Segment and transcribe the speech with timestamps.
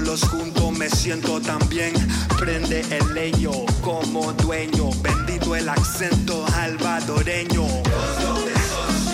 [0.00, 1.92] Los junto me siento tan bien.
[2.38, 3.50] Prende el leño
[3.82, 4.90] como dueño.
[5.02, 7.66] Bendito el acento alvadoreño.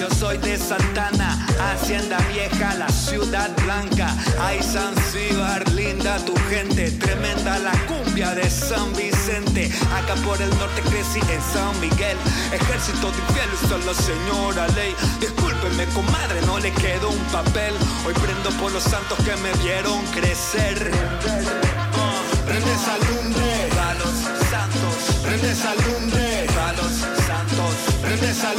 [0.02, 4.12] Yo soy de Santana, Hacienda Vieja, la ciudad blanca.
[4.40, 9.70] Ay, Zanzíbar, linda tu gente, tremenda la cumbia de San Vicente.
[9.94, 12.16] Acá por el norte crecí en San Miguel,
[12.50, 14.92] ejército de infieles solo señora ley.
[15.20, 17.72] Discúlpeme, comadre, no le quedó un papel.
[18.04, 20.90] Hoy prendo por los santos que me vieron crecer.
[21.24, 24.14] Ah, Prende esa lumbre, a los
[24.50, 26.92] santos, prende esa lumbre, a los
[27.24, 28.52] santos, prende esa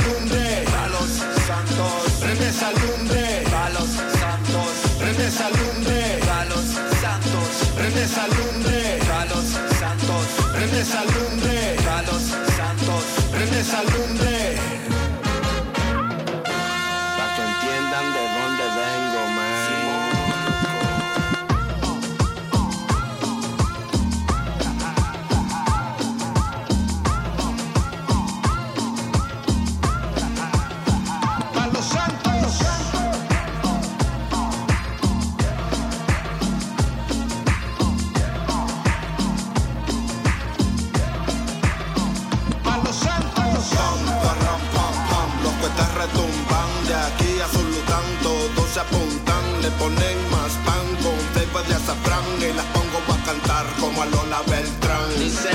[10.83, 12.23] prende esa lumbre, a los
[12.57, 13.03] santos.
[13.31, 14.32] prende.
[48.83, 54.01] Apuntan, le ponen más pan con flavor de azafrán y las pongo a cantar como
[54.01, 55.09] a Lola Beltrán.
[55.19, 55.49] Dice,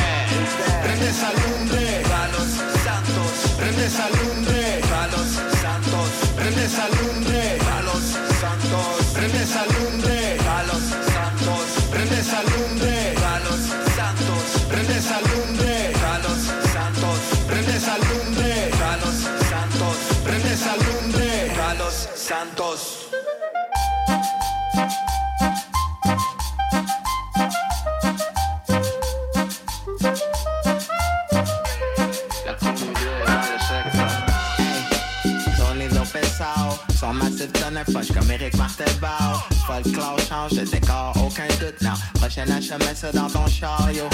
[0.83, 2.03] Prende esa lumbre,
[2.35, 2.51] los
[2.87, 4.81] santos, prende esa lumbre,
[5.15, 5.29] los
[5.65, 7.28] santos, prende esa lumbre,
[37.93, 39.43] punch comme Eric Martelbao.
[39.67, 41.93] Folklore change de décor, aucun doute, non.
[42.15, 44.09] Prochain mets ça dans ton chariot.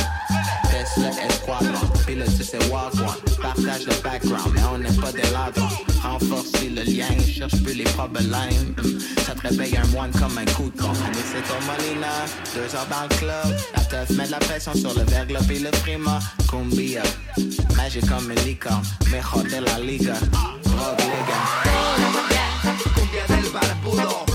[0.71, 3.37] Teste le escadron, pilote sur ses walk one.
[3.41, 5.69] Partage le background, mais on n'est pas des ladrons.
[6.03, 8.29] Renforcer le lien, cherche plus les problèmes.
[8.79, 10.93] Hum, Ça te réveille un moine comme un coup de con.
[10.93, 12.09] C'est au Molina,
[12.55, 13.57] deux heures dans le club.
[13.75, 16.19] La teuf met de la pression sur le verglas et le prima.
[16.51, 17.03] Cumbia,
[17.77, 18.83] magique comme une licorne.
[19.11, 20.15] Mejor de la liga.
[20.65, 21.64] Cumbia
[23.85, 24.34] 不动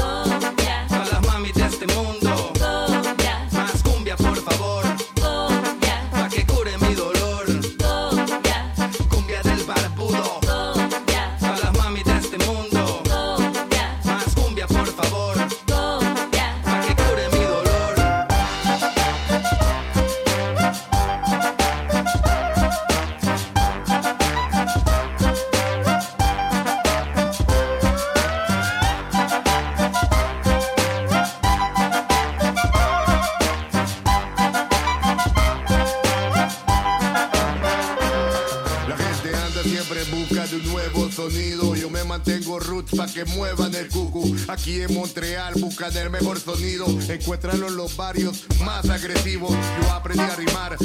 [44.69, 46.85] Aquí en Montreal buscan el mejor sonido.
[46.85, 49.49] Encuéntralo en los barrios más agresivos.
[49.49, 50.77] Yo aprendí a rimar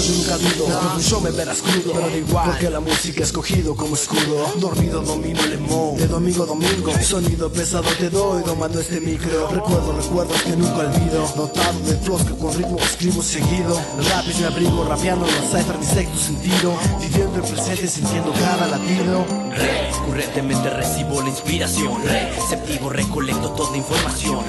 [0.00, 3.74] Yo nunca dudo, show me verás crudo Pero da igual, porque la música he escogido
[3.74, 4.46] como escudo.
[4.60, 6.92] Dormido domino el emo, de domingo domingo.
[7.02, 9.48] Sonido pesado te doy, domando este micro.
[9.48, 11.26] Recuerdo, recuerdos que nunca olvido.
[11.36, 13.74] Dotado de flows que con ritmo escribo seguido.
[14.08, 16.74] Rap mi abrigo, rapeando la cipher mi sentido.
[17.00, 22.02] Viviendo el presente, sintiendo cada latido Recurrentemente recibo la inspiración.
[22.02, 24.44] Receptivo, recolecto toda información.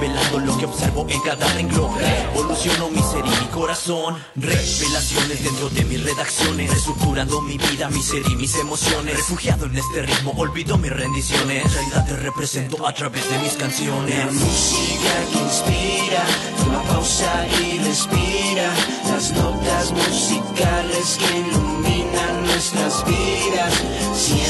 [0.00, 1.90] Velando lo que observo en cada renglón.
[2.32, 4.16] Evoluciono mi ser y mi corazón.
[4.36, 6.70] Revelaciones dentro de mis redacciones.
[6.70, 9.16] Reestructurando mi vida, mi ser y mis emociones.
[9.16, 11.64] Refugiado en este ritmo, olvido mis rendiciones.
[11.64, 14.16] En realidad te represento a través de mis canciones.
[14.16, 16.24] La música que inspira,
[16.58, 18.70] toma pausa y respira.
[19.10, 23.74] Las notas musicales que iluminan nuestras vidas.
[23.80, 24.49] Préndelo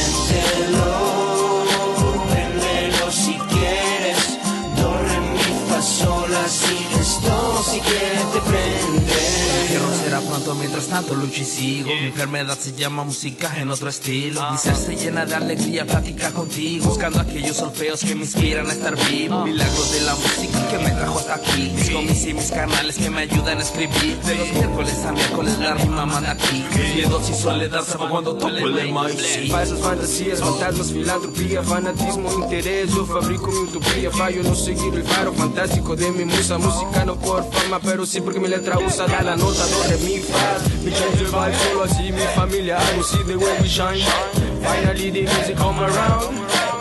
[7.70, 8.99] si quieres te prendo
[10.20, 11.88] será pronto, mientras tanto lucho y sigo.
[11.88, 14.50] Mi enfermedad se llama música en otro estilo.
[14.50, 16.86] Mi ser se llena de alegría, plática contigo.
[16.86, 19.44] Buscando aquellos solfeos que me inspiran a estar vivo.
[19.44, 21.72] Milagros de la música que me trajo hasta aquí.
[21.74, 24.18] Mis comis y mis canales que me ayudan a escribir.
[24.20, 28.48] De los miércoles a miércoles la rima manda aquí Miedos y soledad sabe cuando toco
[28.48, 32.90] el mic Falsas fantasias, fantasmas, filantropía, fanatismo, interés.
[32.90, 36.58] Yo fabrico mi utopía, fallo no seguir el faro fantástico de mi musa.
[36.58, 39.06] Música no por fama, pero sí porque mi letra usa.
[39.06, 40.58] Da la nota, do, re, mi, fa.
[40.84, 42.76] Me change el vibe, I see me familia.
[42.78, 44.00] I will see the way we shine.
[44.62, 46.36] Finally the music come around.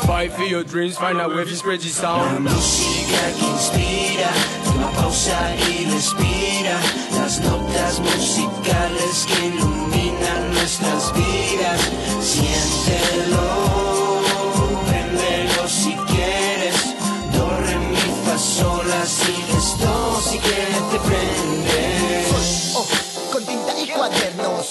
[0.05, 2.50] Fight for your dreams, find out where you spread your La sound.
[2.50, 4.29] música que inspira,
[4.65, 6.77] toma pausa y respira.
[7.15, 11.79] Las notas musicales que iluminan nuestras vidas.
[12.21, 13.45] Siéntelo,
[14.88, 16.95] préndelo si quieres.
[17.33, 21.59] Do, re, mi, fa, sol, así esto si quieres te prende.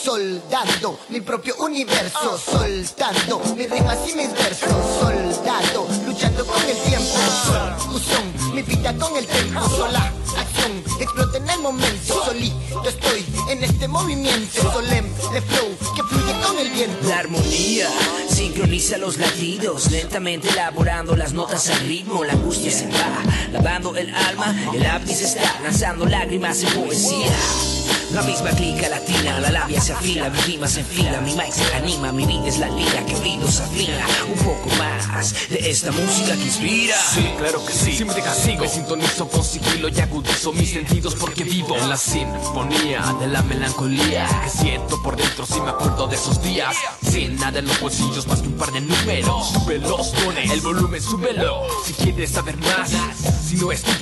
[0.08, 7.18] Soldando mi propio universo, soltando mis rimas y mis versos, soldado, luchando con el tiempo,
[7.76, 13.64] fusión, mi vida con el tiempo, sola, acción, explota en el momento, solito estoy en
[13.64, 15.10] este movimiento, solemne
[15.42, 17.08] flow que fluye con el viento.
[17.08, 17.88] La armonía
[18.28, 22.24] sincroniza los latidos, lentamente elaborando las notas al ritmo.
[22.24, 24.54] La angustia se va, lavando el alma.
[24.72, 27.32] El lápiz está lanzando lágrimas en poesía.
[28.12, 31.74] La misma clica latina, la labia se afila, mi rima se enfila, mi mic se
[31.74, 34.06] anima, mi vida es la lira que oído se afina.
[34.32, 36.96] Un poco más de esta música que inspira.
[36.96, 37.96] Sí, claro que sí.
[37.96, 38.62] Siempre te castigo.
[38.62, 43.37] Me sintonizo con sigilo y agudizo mis sentidos porque vivo en la sinfonía de la
[43.42, 46.76] melancolía que siento por dentro si me acuerdo de esos días.
[47.02, 49.50] Sin nada en los bolsillos más que un par de números.
[49.52, 51.62] Súbelos, pone el volumen, súbelo.
[51.84, 52.90] Si quieres saber más,
[53.46, 53.92] si no es tu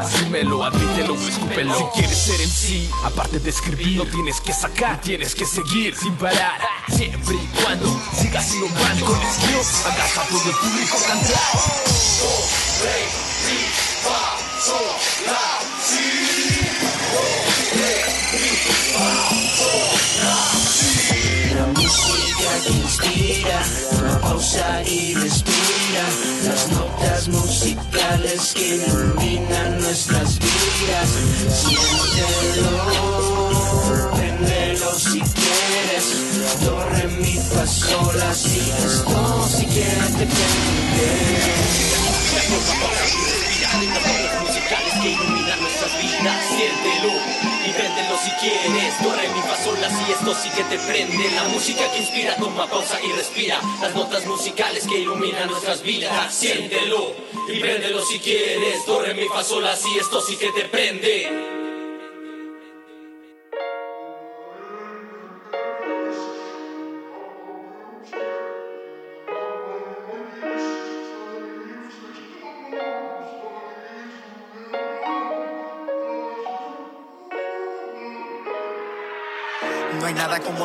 [0.00, 1.74] asúmelo, admítelo, escúpelo.
[1.74, 5.96] Si quieres ser en sí, aparte de escribir, no tienes que sacar, tienes que seguir
[5.96, 6.60] sin parar.
[6.88, 11.90] Siempre y cuando sigas innovando con estilo, hagas a todo el público cantar.
[15.26, 15.60] La
[21.74, 23.58] música que inspira,
[23.90, 26.04] toma pausa y respira.
[26.44, 28.54] Las notas musicales
[29.80, 31.08] nuestras vidas.
[31.60, 32.70] Siéntelo,
[34.14, 36.04] préndelo si quieres.
[36.64, 40.26] Do, re, mi, fa, sol, la, si, esto, si quieres te
[44.40, 47.39] musicales que iluminan nuestras vidas, siéntelo
[48.42, 49.02] y préndelo si quieres.
[49.02, 51.30] Do, re, mi, fa, sol, la, si, esto sí que te prende.
[51.32, 53.60] La música que inspira, toma pausa y respira.
[53.80, 57.14] Las notas musicales que iluminan nuestras vidas, siéntelo
[57.48, 58.86] y préndelo si quieres.
[58.86, 61.69] Do, re, mi, fa, sol, la, si, esto sí que te prende.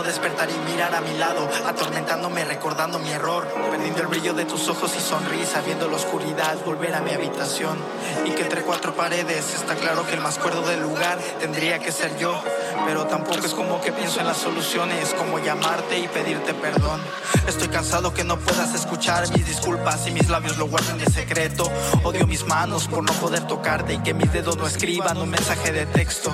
[0.06, 4.68] Despertar y mirar a mi lado, atormentándome, recordando mi error, perdiendo el brillo de tus
[4.70, 7.78] ojos y sonrisa, viendo la oscuridad, volver a mi habitación.
[8.26, 11.92] Y que entre cuatro paredes está claro que el más cuerdo del lugar tendría que
[11.92, 12.42] ser yo,
[12.86, 17.02] pero tampoco es como que pienso en las soluciones, como llamarte y pedirte perdón.
[17.48, 21.70] Estoy cansado que no puedas escuchar mis disculpas y mis labios lo guarden de secreto.
[22.04, 25.72] Odio mis manos por no poder tocarte y que mis dedos no escriban un mensaje
[25.72, 26.32] de texto.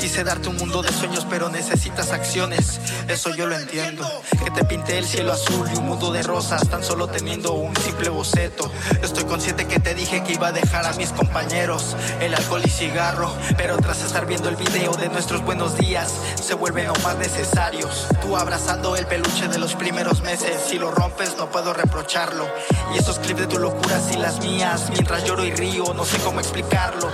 [0.00, 2.80] Quise darte un mundo de sueños, pero necesitas acciones.
[3.08, 4.06] Eso yo lo entiendo.
[4.44, 7.74] Que te pinté el cielo azul y un mundo de rosas, tan solo teniendo un
[7.76, 8.70] simple boceto.
[9.02, 12.68] Estoy consciente que te dije que iba a dejar a mis compañeros el alcohol y
[12.68, 13.32] cigarro.
[13.56, 18.06] Pero tras estar viendo el video de nuestros buenos días, se vuelven aún más necesarios.
[18.20, 20.60] Tú abrazando el peluche de los primeros meses.
[20.68, 22.46] Si lo rompes, no puedo reprocharlo.
[22.94, 26.18] Y esos clips de tus locuras y las mías, mientras lloro y río, no sé
[26.18, 27.10] cómo explicarlo.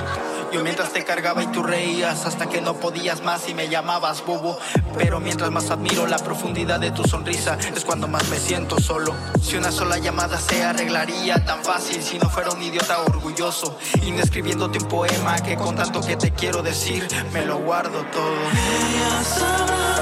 [0.53, 4.25] Yo mientras te cargaba y tú reías hasta que no podías más y me llamabas
[4.25, 4.59] bobo.
[4.97, 9.15] Pero mientras más admiro la profundidad de tu sonrisa, es cuando más me siento solo.
[9.43, 13.79] Si una sola llamada se arreglaría tan fácil si no fuera un idiota orgulloso.
[14.03, 18.05] Y no escribiéndote un poema que con tanto que te quiero decir, me lo guardo
[18.13, 18.37] todo.
[18.53, 19.95] Ella sabrá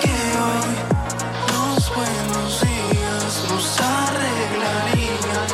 [0.00, 0.70] que hoy
[1.52, 5.48] los buenos días nos arreglarían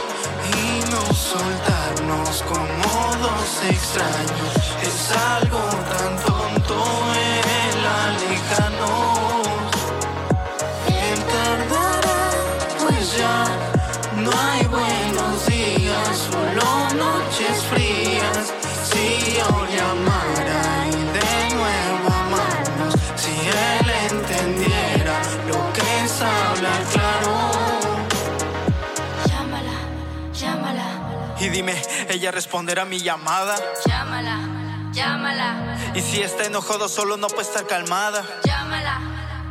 [0.54, 4.56] y no soltarnos como dos extraños.
[4.82, 5.58] Es algo
[5.98, 6.25] tan
[32.16, 33.56] ¿ella responderá a mi llamada?
[33.86, 34.38] llámala,
[34.92, 38.24] llámala, Y si está enojado solo no puede estar calmada.
[38.44, 38.98] llámala,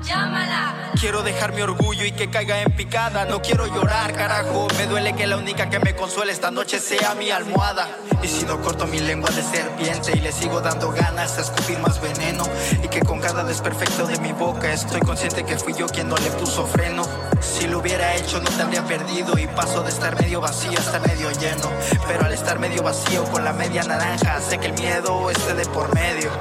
[0.04, 0.92] llámala.
[1.00, 3.26] Quiero dejar mi orgullo y que caiga en picada.
[3.26, 4.68] No quiero llorar, carajo.
[4.78, 7.88] Me duele que la única que me consuela esta noche sea mi almohada.
[8.22, 11.80] Y si no corto mi lengua de serpiente y le sigo dando ganas a escupir
[11.80, 12.44] más veneno.
[12.84, 16.18] Y que con cada desperfecto de mi boca estoy consciente que fui yo quien no
[16.18, 17.04] le puso freno.
[17.40, 20.82] Si lo hubiera hecho no te habría perdido y paso de estar medio vacío a
[20.82, 21.70] estar medio lleno.
[22.08, 25.66] Pero al estar medio vacío con la media naranja, sé que el miedo esté de
[25.68, 26.32] por medio.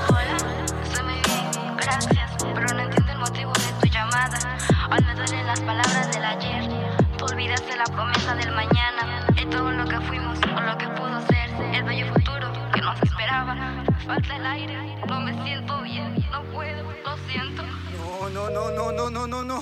[5.55, 6.69] Las palabras del ayer.
[7.17, 11.21] Tú olvidaste la promesa del mañana y todo lo que fuimos o lo que pudo
[11.29, 11.49] ser.
[11.73, 13.85] El bello futuro que nos esperaba.
[14.05, 17.63] Falta el aire, no me siento bien, no puedo, lo siento.
[17.93, 19.61] No, no, no, no, no, no, no, no.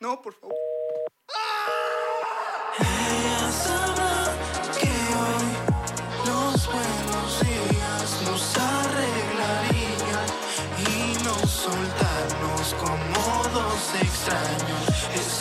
[0.00, 0.56] No, por favor.
[2.78, 4.32] Ella sabrá
[4.80, 4.88] que
[5.20, 5.48] hoy
[6.24, 10.28] los buenos días nos arreglarían
[10.88, 14.57] y no soltarnos como dos extraños.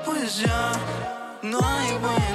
[0.06, 0.72] Pues ya
[1.42, 2.33] no hay buenos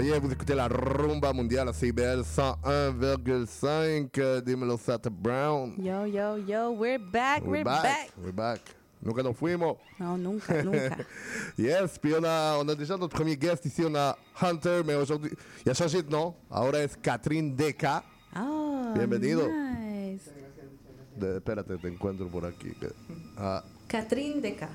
[0.00, 5.74] Yeah, vous écoutez la rumba mondiale à CBL 101,5 euh, des Melosata Brown.
[5.76, 8.12] Yo, yo, yo, we're back, we're, back.
[8.16, 8.60] We're back.
[9.02, 9.76] Nunca nos fuimos.
[9.98, 10.98] Non, nunca, nunca.
[11.58, 14.94] yes, puis on a, on a déjà notre premier guest ici, on a Hunter, mais
[14.94, 15.32] aujourd'hui,
[15.66, 16.32] il a changé de nom.
[16.48, 18.04] Ahora es Catherine Deca.
[18.36, 19.48] Oh, Bienvenido.
[19.48, 20.30] Nice.
[21.16, 22.72] De, espérate, te encuentro por aquí.
[23.36, 24.68] Ah, Catrín de K.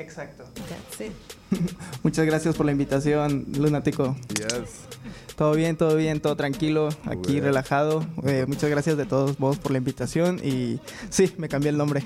[0.00, 0.44] Exacto.
[0.68, 1.12] That's it.
[2.02, 4.16] Muchas gracias por la invitación, Lunático.
[4.34, 4.88] yes.
[5.36, 8.04] Todo bien, todo bien, todo tranquilo, aquí relajado.
[8.26, 12.02] Eh, muchas gracias de todos vos por la invitación y sí, me cambié el nombre.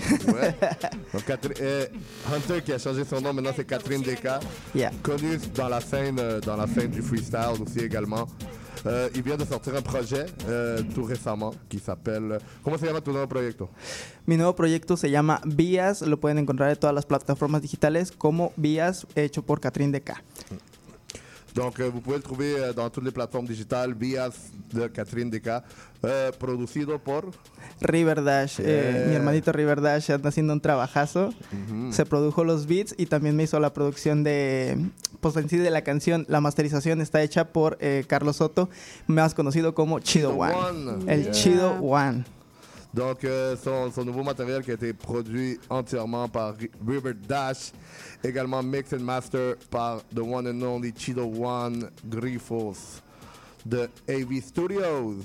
[1.61, 1.89] Euh,
[2.33, 4.39] Hunter qui a changé son nom, maintenant c'est Catherine Desca.
[4.73, 4.93] Yeah.
[5.03, 8.29] Connue dans la scène, dans la scène du freestyle aussi également.
[8.87, 12.39] Euh, il vient de sortir un projet euh, tout récemment qui s'appelle.
[12.63, 13.71] Comment se llama tu nuevo proyecto?
[14.27, 18.53] Mi nuevo proyecto se llama Vías, lo pueden encontrar en todas las plataformas digitales como
[18.57, 20.23] Vías, hecho por Catrín de K.
[21.55, 25.31] Donc, euh, vous pouvez le trouver euh, dans toutes les plateformes digitales, Bias de Catherine
[25.31, 25.63] Desca,
[26.05, 27.31] euh, producido por.
[27.81, 29.07] River Dash, eh, Yeah.
[29.09, 31.29] mi hermanito River Dash anda haciendo un trabajazo.
[31.69, 31.93] Ujú.
[31.93, 34.79] Se produjo los beats y también me hizo la producción de,
[35.21, 36.25] pues en sí de la canción.
[36.29, 38.69] La masterización está hecha por eh, Carlos Soto,
[39.07, 40.91] más conocido como Chido Chido One.
[40.93, 41.13] One.
[41.13, 41.33] El Yeah.
[41.33, 42.25] Chido One.
[42.93, 47.73] Donc, euh, son, son nouveau matériel qui a été produit entièrement par Ri- River Dash,
[48.23, 53.03] également mix and master par the one and only Chido One Grifos
[53.65, 55.25] de AV Studios.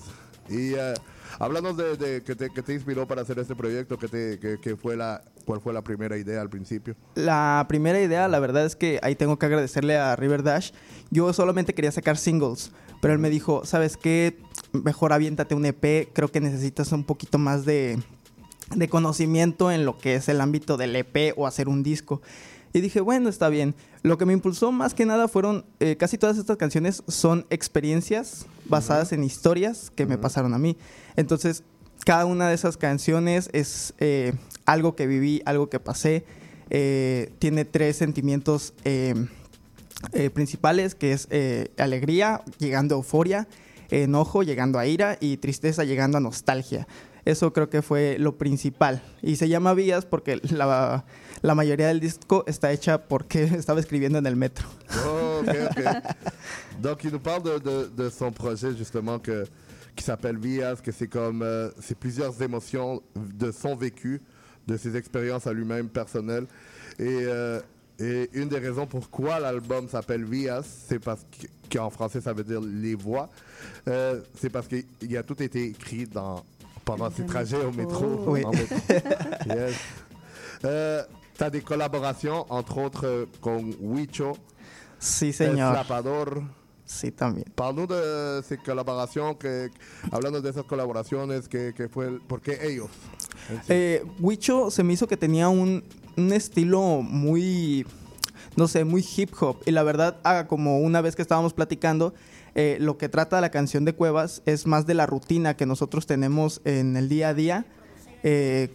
[0.50, 0.96] Y euh,
[1.38, 4.60] hablando de, de que, te, que te inspiró para hacer este proyecto, que te, que,
[4.60, 6.96] que fue la, ¿cuál fue la primera idea al principio?
[7.16, 10.72] La primera idea, la verdad es que ahí tengo que agradecerle a River Dash.
[11.12, 14.38] Yo solamente quería sacar singles, pero él me dijo, ¿sabes qué?
[14.72, 18.00] Mejor aviéntate un EP, creo que necesitas un poquito más de,
[18.76, 22.22] de conocimiento en lo que es el ámbito del EP o hacer un disco.
[22.74, 23.76] Y dije, bueno, está bien.
[24.04, 28.46] Lo que me impulsó más que nada fueron, eh, casi todas estas canciones son experiencias
[28.66, 30.78] basadas en historias que me pasaron a mí.
[31.20, 31.64] Entonces,
[32.06, 34.32] cada una de esas canciones es eh,
[34.66, 36.24] algo que viví, algo que pasé.
[36.70, 39.14] Eh, tiene tres sentimientos eh,
[40.14, 43.50] eh, principales, que es eh, alegría, llegando a euforia,
[43.90, 46.88] enojo, llegando a ira y tristeza, llegando a nostalgia.
[47.26, 49.04] Eso creo que fue lo principal.
[49.22, 51.04] Y se llama Vías porque la,
[51.42, 54.68] la mayoría del disco está hecha porque estaba escribiendo en el metro.
[55.06, 56.16] Oh, ok, ok.
[56.82, 59.44] Donc, il nous parle de, de- de son projet, justement, que,
[60.00, 61.42] qui s'appelle Vias, que c'est comme.
[61.42, 64.22] euh, c'est plusieurs émotions de son vécu,
[64.66, 66.46] de ses expériences à lui-même personnelles.
[66.98, 67.60] Et, euh,
[68.00, 72.46] et une des raisons pourquoi l'album s'appelle Vias, c'est parce que- qu'en français, ça veut
[72.46, 73.30] dire les voix.
[73.90, 76.44] Euh, c'est parce qu'il a tout été écrit dans,
[76.86, 78.24] pendant ses trajets au métro.
[78.28, 78.44] Oui.
[78.46, 78.76] en métro.
[79.48, 79.76] Yes.
[80.66, 81.04] Euh,
[81.38, 84.36] T'as des collaborations, entre autres, euh, con Huicho.
[85.00, 85.70] Sí, señor.
[85.70, 86.44] El Flapador.
[87.00, 87.46] Sí, también.
[87.88, 88.60] De ces
[89.38, 89.70] que,
[90.12, 92.90] hablando de esas colaboraciones, que, que fue, el- ¿por qué ellos?
[93.70, 95.84] Eh, Huicho se me hizo que tenía un,
[96.18, 97.86] un estilo muy,
[98.58, 99.58] no sé, muy hip hop.
[99.66, 102.14] Y la verdad, ah, como una vez que estábamos platicando,
[102.56, 106.06] eh, lo que trata la canción de Cuevas es más de la rutina que nosotros
[106.06, 107.66] tenemos en el día a día.
[108.24, 108.70] eh,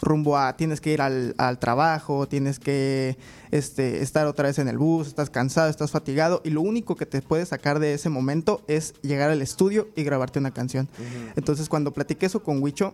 [0.00, 3.16] rumbo a tienes que ir al, al trabajo, tienes que
[3.50, 7.06] este, estar otra vez en el bus, estás cansado, estás fatigado y lo único que
[7.06, 10.88] te puede sacar de ese momento es llegar al estudio y grabarte una canción.
[11.36, 12.92] Entonces cuando platiqué eso con Huicho,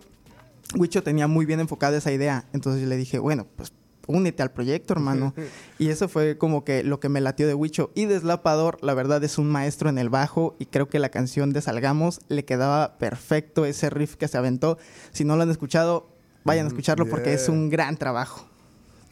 [0.75, 2.45] Huicho tenía muy bien enfocada esa idea.
[2.53, 3.73] Entonces yo le dije, bueno, pues
[4.07, 5.33] únete al proyecto, hermano.
[5.79, 7.91] y eso fue como que lo que me latió de Huicho.
[7.95, 10.55] Y Deslapador, la verdad, es un maestro en el bajo.
[10.59, 14.77] Y creo que la canción de Salgamos le quedaba perfecto ese riff que se aventó.
[15.11, 16.12] Si no lo han escuchado,
[16.45, 17.55] vayan a escucharlo porque es Yeah.
[17.55, 18.41] un gran trabajo.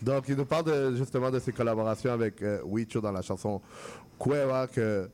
[0.01, 2.59] Donc, il nous parle de- justement de ses collaborations avec euh,
[3.01, 3.61] dans la chanson
[4.19, 5.07] Cueva, que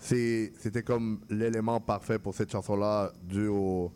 [0.00, 3.90] c'était comme l'élément parfait pour cette chanson-là, dû au,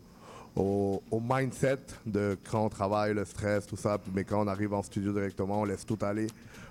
[0.55, 4.73] au, au mindset de quand on travaille, le stress, tout ça, mais quand on arrive
[4.73, 6.27] en studio directement, on laisse tout aller,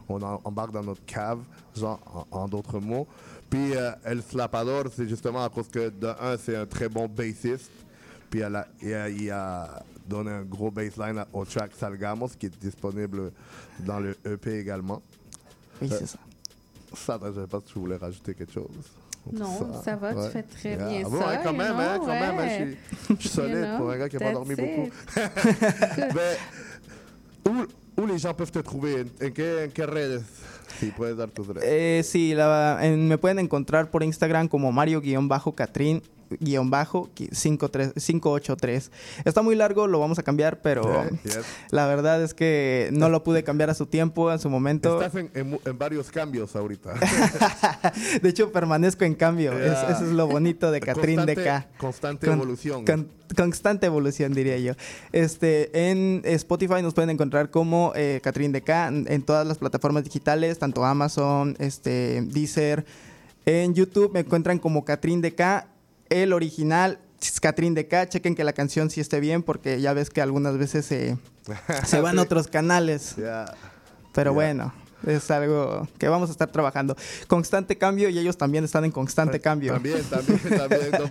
[0.09, 1.41] on en- embarque dans notre cave,
[1.77, 3.07] genre, en, en d'autres mots.
[3.51, 7.07] Puis euh, El Slapador, c'est justement à cause que, de un, c'est un très bon
[7.09, 7.71] bassiste,
[8.31, 12.59] puis a- il a, il a donné un gros bassline au track Salgamos qui est
[12.61, 13.33] disponible
[13.81, 15.03] dans le EP également.
[15.83, 16.19] Oui, Euh, c'est ça.
[16.95, 18.69] Ça, je ne sais pas si tu voulais rajouter quelque chose.
[19.33, 20.31] Non, ça va, tu Ouais.
[20.31, 20.89] fais très Yeah.
[20.89, 22.49] bien Ah bon, ça, ouais, quand you même, hein, quand même, hein, ouais.
[22.49, 24.67] je suis- je suis solide You know, pour un gars qui n'a pas dormi that's
[24.67, 24.87] beaucoup.
[24.87, 26.15] it.
[26.15, 29.05] Mais où, où les gens peuvent te trouver?
[29.23, 30.23] ¿En, qué, en qué redes?
[30.79, 31.65] Si puedes dar tus redes.
[31.65, 36.03] Eh, sí, la- en- me pueden encontrar por Instagram como Mario-Catrín.
[36.41, 38.91] Guion bajo 53 583
[39.25, 40.83] está muy largo lo vamos a cambiar pero
[41.25, 41.41] Yes.
[41.71, 45.15] la verdad es que no lo pude cambiar a su tiempo a su momento Estás
[45.21, 46.95] en, en mu- en varios cambios ahorita.
[48.23, 52.27] de hecho permanezco en cambio Es- eso es lo bonito de Catrín de K Constante
[52.27, 52.85] Con- evolución.
[52.85, 54.75] con- constante evolución, diría yo.
[55.11, 59.59] Este, en Spotify nos pueden encontrar como eh, Catrín de K en, en todas las
[59.59, 62.87] plataformas digitales, tanto Amazon, este, Deezer.
[63.45, 65.67] En YouTube me encuentran como Catrín de K,
[66.11, 66.99] el original
[67.41, 70.59] Catrín de K, chequen que la canción sí esté bien porque ya ves que algunas
[70.59, 71.17] veces se,
[71.85, 73.17] se van a otros canales.
[73.17, 73.55] Yeah.
[74.13, 74.35] Pero Yeah.
[74.35, 74.75] bueno,
[75.07, 76.97] es algo que vamos a estar trabajando.
[77.27, 79.73] Constante cambio y ellos también están en constante cambio.
[79.75, 80.91] También, también, también.
[80.93, 81.11] Donc,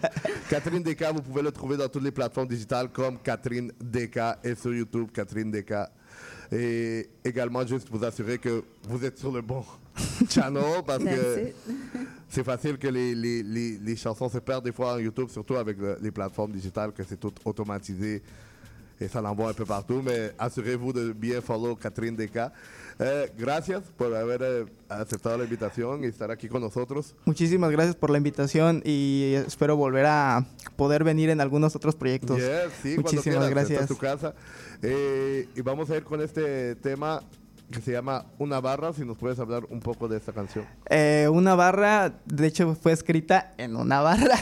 [0.50, 4.56] Catherine Desca, vous pouvez le trouver dans toutes les plateformes digitales comme Catherine Desca et
[4.56, 5.92] sur YouTube, Catherine Desca.
[6.52, 9.64] Et également, juste vous assurer que vous êtes sur le bon
[10.30, 11.54] channel parce que
[12.30, 15.56] c'est facile que les, les, les, les chansons se perdent des fois en YouTube, surtout
[15.56, 18.22] avec le- les plateformes digitales, que c'est tout automatisé
[19.00, 20.02] et ça l'envoie un peu partout.
[20.04, 22.52] Mais assurez-vous de bien follow Catherine Desca.
[22.98, 27.14] Eh, gracias por haber eh, aceptado la invitación y estar aquí con nosotros.
[27.26, 30.46] Muchísimas gracias por la invitación y espero volver a
[30.78, 32.38] poder venir en algunos otros proyectos.
[32.38, 33.88] Yes, sí, Muchísimas quieras, gracias.
[33.88, 34.34] tu casa.
[34.82, 37.22] Eh, y vamos a ir con este tema
[37.72, 40.66] que se llama Una barra, si nos puedes hablar un poco de esta canción.
[40.90, 44.38] Eh, una barra, de hecho fue escrita en una barra.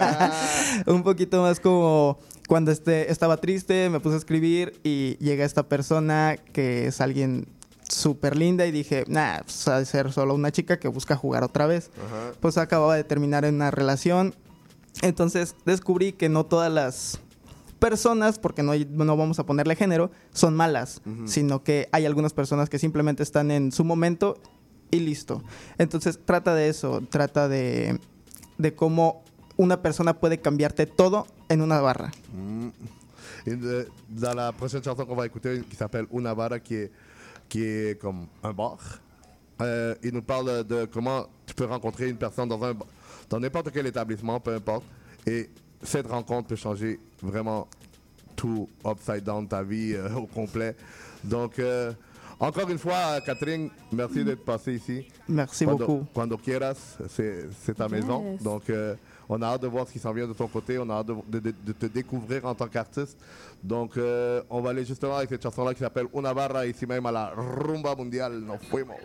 [0.86, 5.68] un poquito más como cuando este, estaba triste, me puse a escribir y llega esta
[5.68, 7.46] persona que es alguien
[7.88, 11.44] súper linda y dije, nah, pues ha de ser solo una chica que busca jugar
[11.44, 11.90] otra vez.
[12.04, 12.32] Ajá.
[12.40, 14.34] Pues acababa de terminar en una relación.
[15.02, 17.20] Entonces descubrí que no todas las
[17.80, 21.26] personas, porque no, no vamos a ponerle género, son malas, Ujú.
[21.26, 24.38] sino que hay algunas personas que simplemente están en su momento
[24.92, 25.42] y listo.
[25.78, 27.98] Entonces trata de eso, trata de,
[28.58, 29.24] de cómo
[29.56, 32.12] una persona puede cambiarte todo en una barra.
[32.32, 32.68] Mm.
[33.46, 36.92] De- dans la prochaine chanson qu'on va écouter, qui s'appelle Una barra, qui est,
[37.48, 38.78] qui est comme un bar,
[39.62, 42.74] euh, il nous parle de comment tu peux rencontrer une personne dans un
[43.30, 44.84] dans n'importe quel établissement, peu importe,
[45.26, 45.48] et
[45.82, 47.66] cette rencontre peut changer vraiment
[48.36, 50.74] tout upside down ta vie euh, au complet.
[51.24, 51.92] Donc, euh,
[52.38, 55.06] encore une fois, Catherine, merci d'être passée ici.
[55.28, 56.06] Merci Cuando- beaucoup.
[56.14, 58.36] Cuando quieras, c'est c'est ta maison.
[58.40, 58.94] Donc, euh,
[59.28, 60.78] on a hâte de voir ce qui s'en vient de ton côté.
[60.78, 63.18] On a hâte de, de- de- de te découvrir en tant qu'artiste.
[63.62, 67.04] Donc, euh, on va aller justement avec cette chanson-là qui s'appelle Una barra, ici même
[67.06, 68.32] à la Rumba Mundial.
[68.40, 68.96] Nos fuimos.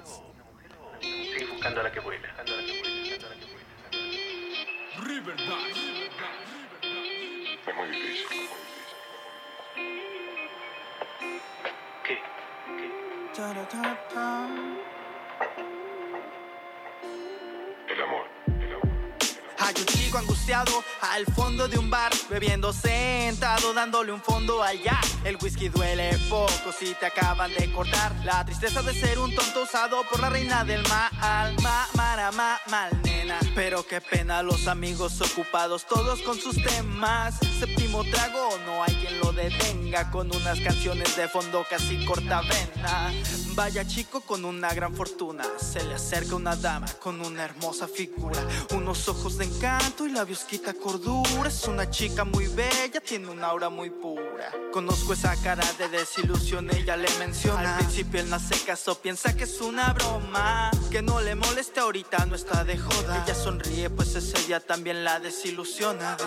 [7.75, 8.95] Es muy difícil, muy difícil.
[12.05, 12.19] ¿Qué?
[17.89, 18.35] El amor.
[20.47, 24.99] Al fondo de un bar, bebiendo sentado, dándole un fondo allá.
[25.23, 28.13] El whisky duele poco si te acaban de cortar.
[28.23, 31.55] La tristeza de ser un tonto usado por la reina del mal.
[31.63, 33.39] Ma, mara, ma, mal, nena.
[33.55, 37.39] Pero qué pena, los amigos ocupados, todos con sus temas.
[37.60, 40.12] Séptimo trago, no hay quien lo detenga.
[40.12, 43.12] Con unas canciones de fondo casi cortavena.
[43.55, 45.45] Vaya chico con una gran fortuna.
[45.57, 48.45] Se le acerca una dama con una hermosa figura.
[48.71, 51.47] Unos ojos de encanto y labios quita cordura.
[51.47, 54.51] Es una chica muy bella, tiene una aura muy pura.
[54.73, 57.77] Conozco esa cara de desilusión, ella le menciona.
[57.77, 60.69] Al principio él no se casó, piensa que es una broma.
[60.91, 63.23] Que no le moleste ahorita, no está de joda.
[63.23, 66.17] Ella sonríe, pues ese día también la desilusiona.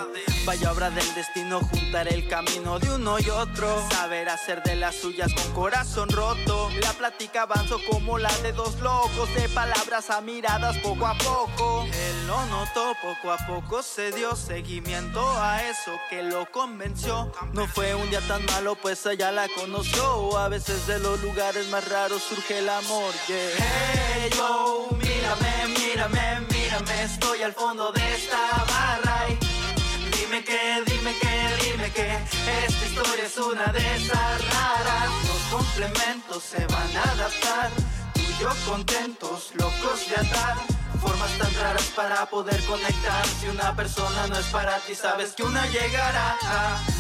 [0.47, 3.87] Vaya obra del destino, juntar el camino de uno y otro.
[3.91, 6.71] Saber hacer de las suyas con corazón roto.
[6.81, 9.35] La plática avanzó como la de dos locos.
[9.35, 11.85] De palabras a miradas poco a poco.
[11.93, 17.33] Él lo notó, poco a poco se dio seguimiento a eso que lo convenció.
[17.53, 20.39] No fue un día tan malo, pues ella la conoció.
[20.39, 23.13] A veces de los lugares más raros surge el amor.
[23.27, 23.37] yeah.
[23.59, 27.03] Hey yo, mírame, mírame, mírame.
[27.03, 29.27] Estoy al fondo de esta barra.
[29.29, 32.15] y Dime que, dime que, dime que
[32.67, 35.11] esta historia es una de esas raras.
[35.27, 37.71] Los complementos se van a adaptar.
[38.15, 40.57] Tú y yo contentos, locos de andar.
[41.01, 43.27] Formas tan raras para poder conectar.
[43.41, 46.37] Si una persona no es para ti, sabes que una llegará.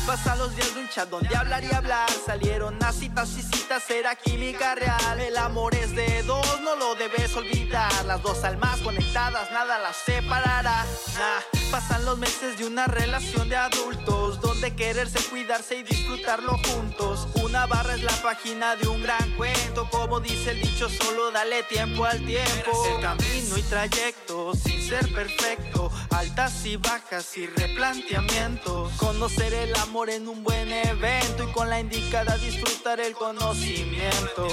[0.07, 2.09] Pasan los días de un chat donde hablar y hablar.
[2.25, 5.21] Salieron a citas y citas, era química real.
[5.21, 7.93] El amor es de dos, no lo debes olvidar.
[8.05, 10.85] Las dos almas conectadas, nada las separará.
[11.19, 17.29] Nah, Pasan los meses de una relación de adultos donde quererse, cuidarse y disfrutarlo juntos.
[17.43, 21.63] Una barra es la página de un gran cuento, como dice el dicho, solo dale
[21.65, 22.87] tiempo al tiempo.
[22.97, 28.93] El camino y trayecto sin ser perfecto, altas y bajas y replanteamientos.
[28.95, 34.49] Conocer el amor en un buen evento y con la indicada disfrutar el conocimiento.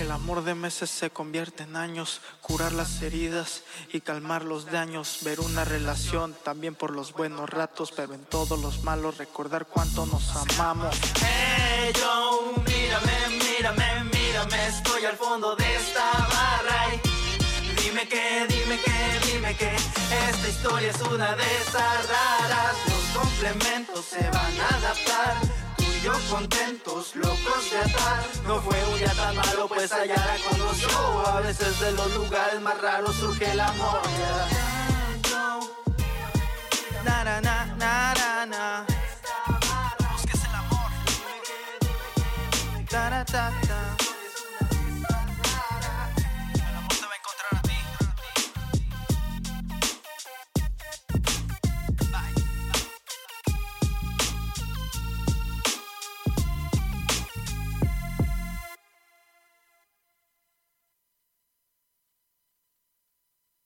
[0.00, 5.18] El amor de meses se convierte en años, curar las heridas y calmar los daños,
[5.22, 10.06] ver una relación también por los buenos ratos, pero en todos los malos recordar cuánto
[10.06, 10.96] nos amamos.
[11.20, 17.10] Hey yo, mírame, mírame, mírame, estoy al fondo de esta barra y
[17.82, 22.76] Dime que, dime que, dime que esta historia es una de esas raras.
[22.88, 25.69] Los complementos se van a adaptar.
[26.02, 28.24] Yo contentos, locos de atar.
[28.46, 31.26] No fue un día tan malo, pues allá la conoció.
[31.28, 34.00] A veces de los lugares más raros surge el amor.
[37.04, 38.86] Na na na na na.
[40.12, 40.90] Busques el amor.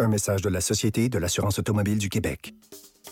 [0.00, 2.54] Un message de la Société de l'assurance automobile du Québec.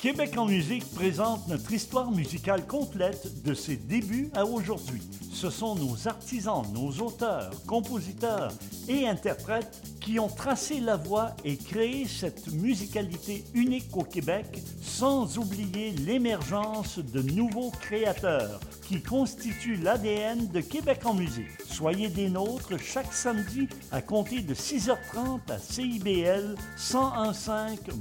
[0.01, 5.01] Québec en musique présente notre histoire musicale complète de ses débuts à aujourd'hui.
[5.33, 8.53] Ce sont nos artisans, nos auteurs, compositeurs
[8.89, 15.39] et interprètes qui ont tracé la voie et créé cette musicalité unique au Québec, sans
[15.39, 21.51] oublier l'émergence de nouveaux créateurs qui constituent l'ADN de Québec en musique.
[21.67, 27.51] Soyez des nôtres chaque samedi à compter de 6h30 à CIBL 1015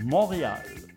[0.04, 0.64] Montréal.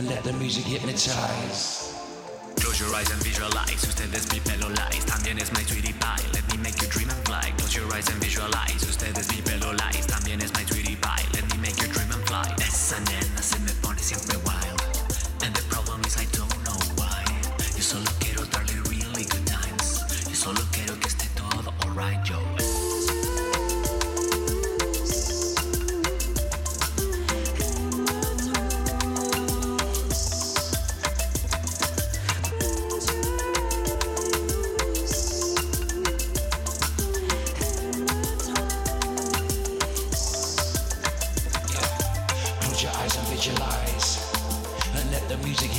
[0.00, 1.92] And let the music hypnotize.
[2.56, 5.79] Close your eyes and visualize Ustedes mi pelo lies También es my sweetie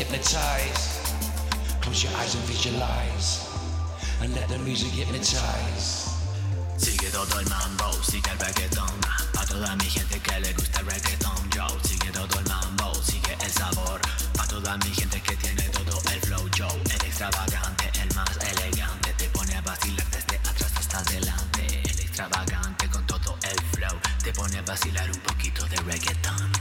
[0.01, 0.97] hypnotize.
[1.81, 3.45] Close your eyes and visualize.
[4.21, 6.09] And let the music hypnotize.
[6.77, 8.89] Sigue todo el mambo, sigue el reggaetón.
[9.33, 13.37] Pa' toda mi gente que le gusta el reggaetón Yo, sigue todo el mambo, sigue
[13.45, 14.01] el sabor.
[14.33, 19.13] Pa' toda mi gente que tiene todo el flow Yo, el extravagante, el más elegante.
[19.17, 21.81] Te pone a vacilar desde atrás hasta adelante.
[21.83, 23.99] El extravagante con todo el flow.
[24.23, 26.51] Te pone a vacilar un poquito de reggaetón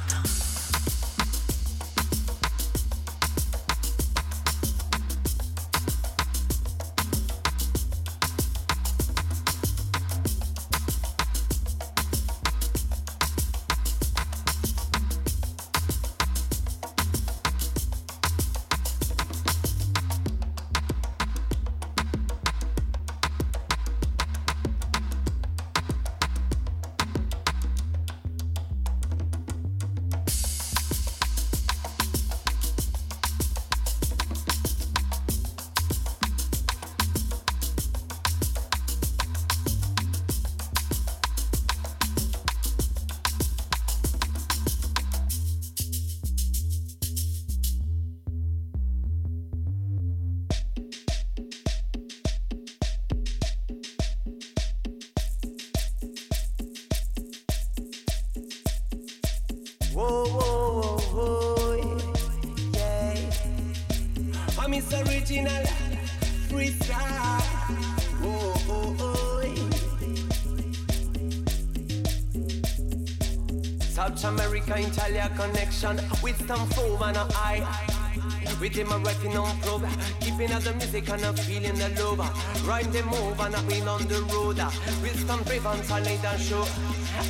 [78.70, 79.88] Him a rapping on probe,
[80.20, 82.20] keeping up the music and a feeling the love.
[82.66, 84.60] Rhyme the move and I've been on the road.
[84.60, 84.70] Uh,
[85.02, 86.64] with some brave and talent and show.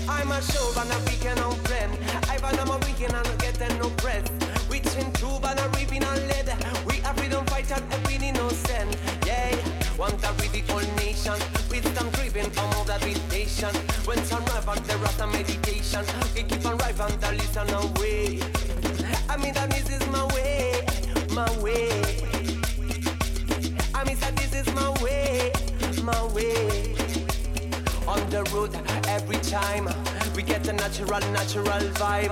[0.07, 1.97] I'm a show and a weekend on friend.
[2.28, 4.28] I've an a weekend and I'm getting no press.
[4.68, 6.53] Witching tube and a ripping on lead.
[6.86, 8.97] We are freedom fighters and we innocent.
[9.26, 9.57] Yeah,
[9.97, 11.41] want a with the whole nation.
[11.70, 13.74] With some driven from all that meditation.
[14.05, 16.05] When some rap and the rest of meditation.
[16.36, 18.41] We keep on right and the listen away.
[19.28, 19.89] I mean that this
[24.21, 25.53] That this is my way,
[26.03, 26.95] my way.
[28.07, 28.75] On the road
[29.09, 29.89] every time
[30.35, 32.31] we get a natural, natural vibe.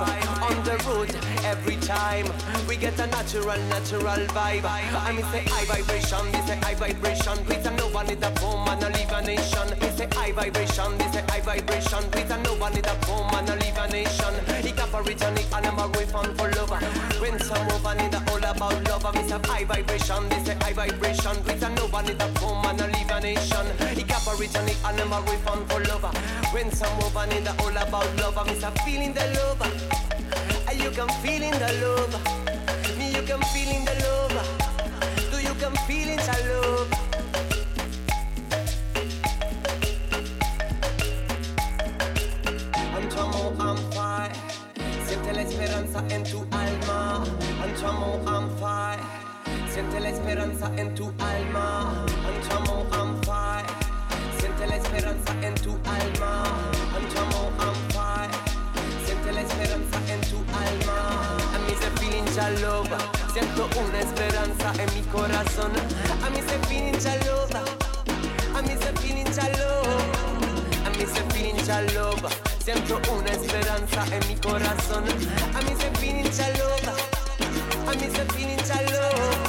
[0.49, 1.11] On the road
[1.49, 2.27] every time.
[2.69, 4.65] We get a natural, natural vibe.
[4.65, 7.37] I mean, say high vibration, this a high vibration.
[7.47, 9.67] With a know one is a boom and I leave a nation.
[9.81, 12.05] It's say high vibration, this a high vibration.
[12.13, 14.35] With a know one is a boom and I leave a nation.
[14.63, 16.71] He got for return, he and I'm away from for love.
[17.21, 19.05] When some woman in the all about love.
[19.07, 21.37] I mean, say high vibration, this a high vibration.
[21.45, 23.67] With a know one is a boom and I leave a nation.
[23.97, 26.05] He got for return, he and I'm away from for love.
[26.53, 28.37] When some woman in the all about love.
[28.37, 30.08] I mean, say feeling the love.
[30.79, 32.15] You can feel in the love.
[32.99, 34.37] Me you can feel in the love.
[35.31, 36.89] Do you can feel in the love?
[42.97, 44.33] Andiamo on fire,
[45.07, 47.25] siente la esperanza en tu alma.
[47.63, 49.03] Andiamo on fire,
[49.73, 52.05] siente la esperanza en tu alma.
[52.29, 53.67] Andiamo on fire,
[54.39, 55.88] siente la esperanza en tu alma.
[62.61, 62.89] Love,
[63.33, 65.73] siento una esperanza en mi corazón.
[66.25, 67.55] A mí se feeling love,
[68.55, 69.25] a mí se feeling
[69.59, 70.29] love.
[70.85, 72.29] A mí se feeling love.
[72.65, 75.05] Siento una esperanza en mi corazón.
[75.55, 76.25] A mí se feeling
[76.59, 76.89] love.
[77.87, 79.49] A mí se feeling ya love.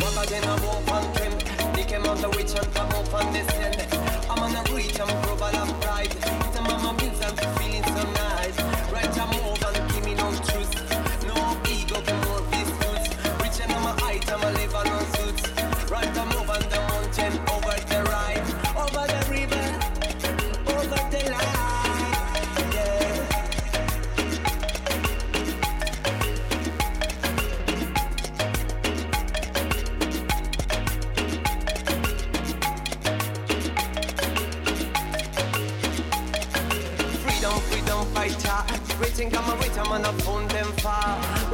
[0.00, 1.44] What again I won't content.
[1.74, 3.76] They came out the witch and come up on this end.
[4.30, 6.14] I'm on a reach, I'm global and pride.
[6.14, 7.93] It's a mama bills and feeling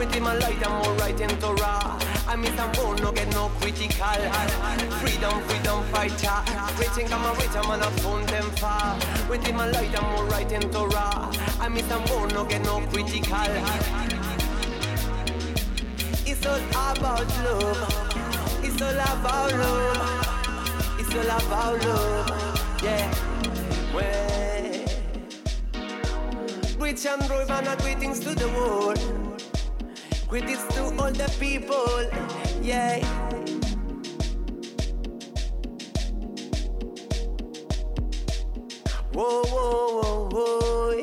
[0.00, 1.98] With him, I light, I'm all right in Torah.
[2.26, 4.06] I miss them won't no get no critical.
[4.96, 6.40] Freedom, freedom fighter.
[6.78, 8.96] Waiting, come on, wait, I'm on a phone them far.
[9.28, 11.30] With him, I light, I'm all right in Torah.
[11.60, 13.36] I miss them won't no get no critical.
[16.24, 16.56] It's all
[16.96, 18.64] about love.
[18.64, 20.98] It's all about love.
[20.98, 22.82] It's all about love.
[22.82, 23.14] Yeah.
[23.92, 24.86] Well.
[26.78, 29.19] Rich and brave and not greetings to the world.
[30.30, 32.06] Greetings to all the people.
[32.62, 33.04] Yeah.
[39.12, 41.02] Whoa, whoa, whoa, whoa.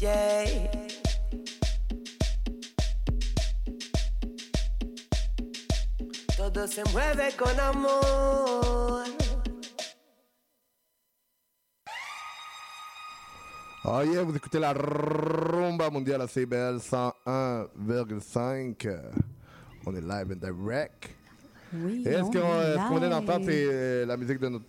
[0.00, 0.70] Yeah.
[6.34, 8.69] Todo se mueve con amor.
[13.92, 18.88] Oh yeah, vous écoutez la rumba mondiale à CBL 101,5.
[19.84, 21.08] On est live and direct.
[21.72, 24.64] Oui, Est-ce on qu'on est d'entendre c'est euh, la musique de notre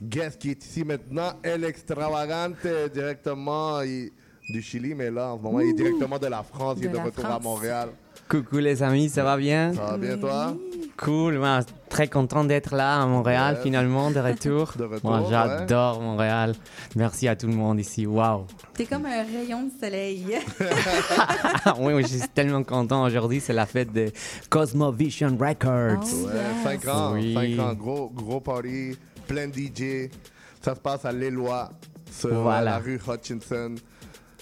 [0.00, 4.12] guest qui est ici maintenant, El Extravagante, directement il-
[4.48, 6.88] du Chili, mais là en ce moment il est directement de la France, il est
[6.88, 7.38] De retour à.
[7.40, 7.88] Montréal.
[8.28, 9.72] Coucou les amis, ça va bien?
[9.74, 10.56] Ça va bien toi?
[10.96, 13.62] Cool, moi, très content d'être là à Montréal Ouais.
[13.62, 14.72] finalement, de retour.
[14.76, 15.26] De retour, Moi, ouais.
[15.30, 16.54] j'adore Montréal.
[16.96, 18.46] Merci à tout le monde ici, waouh.
[18.74, 20.26] T'es comme un rayon de soleil.
[21.78, 24.10] oui, oui, je suis tellement content aujourd'hui, c'est la fête de
[24.48, 26.02] Cosmovision Records.
[26.04, 27.34] Oh, Ouais, 5 ans, Oui.
[27.56, 28.96] 5 ans, gros, gros party,
[29.28, 30.10] plein de DJ.
[30.62, 31.70] Ça se passe à l'Éloie,
[32.10, 32.62] sur Voilà.
[32.72, 33.74] la rue Hutchinson.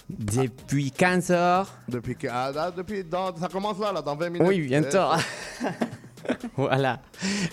[0.09, 1.67] Depuis 15 heures.
[1.89, 4.47] Depuis ah, ah, depuis, dans- ça commence là, là, dans 20 minutes.
[4.47, 4.97] Oui, bientôt.
[4.97, 5.17] Euh,
[6.57, 6.99] voilà.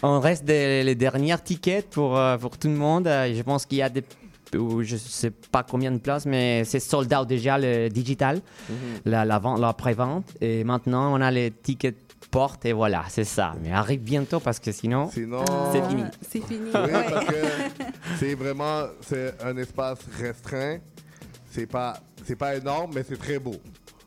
[0.02, 3.06] On reste des- les derniers tickets pour, euh, pour tout le monde.
[3.06, 4.04] Euh, Je pense qu'il y a des
[4.82, 8.42] je sais pas combien de places, mais c'est sold out déjà le digital,
[9.06, 10.26] la, la, vente, la pré-vente.
[10.42, 11.96] Et maintenant, on a les tickets
[12.30, 13.54] porte et voilà, c'est ça.
[13.62, 15.42] Mais arrive bientôt parce que sinon, Sinon-
[15.72, 16.04] c'est fini.
[16.20, 16.68] C'est fini.
[16.74, 17.10] Oui, ouais.
[17.10, 17.34] parce que
[18.18, 20.76] c'est vraiment c'est un espace restreint.
[21.50, 21.94] C'est pas
[22.24, 23.54] c'est pas énorme, mais c'est très beau.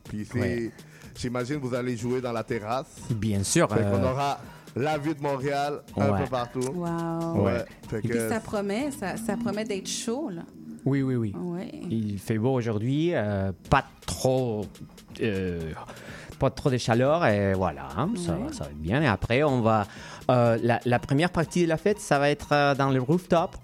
[0.09, 0.72] Puis c'est Ouais.
[1.18, 2.88] j'imagine vous allez jouer dans la terrasse.
[3.09, 3.70] Bien sûr.
[3.70, 4.39] Fait qu'on euh, aura
[4.76, 6.24] la vue de Montréal un Ouais.
[6.24, 6.59] peu partout.
[6.74, 7.43] Wow.
[7.45, 7.66] Ouais.
[7.89, 10.41] Fait Puis ça promet, ça, ça promet d'être chaud, là.
[10.86, 11.34] Oui, oui, oui.
[11.36, 11.72] Ouais.
[11.89, 14.66] Il fait beau aujourd'hui, euh, pas trop.
[15.22, 15.72] euh,
[16.38, 18.47] pas trop de chaleur et voilà, hein, ça, Ouais.
[18.47, 19.01] va, ça va être bien.
[19.01, 19.88] Et après, on va.
[20.30, 23.55] euh, la, la première partie de la fête, ça va être dans le rooftop.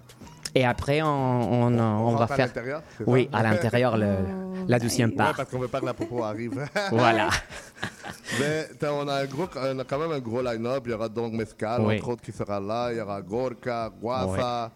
[0.54, 2.46] Et après, on, on, on va à faire.
[2.48, 4.18] l'intérieur, c'est Oui, à l'intérieur, le-
[4.68, 5.36] la deuxième Ouais, part.
[5.36, 6.66] parce qu'on veut pas que la popo arrive.
[6.92, 7.30] Voilà.
[8.40, 10.84] Mais on a, un gros, on a quand même un gros line-up.
[10.86, 11.98] Il y aura donc Mescal, Oui.
[11.98, 12.92] entre autres, qui sera là.
[12.92, 14.72] Il y aura Gorka, Guasa,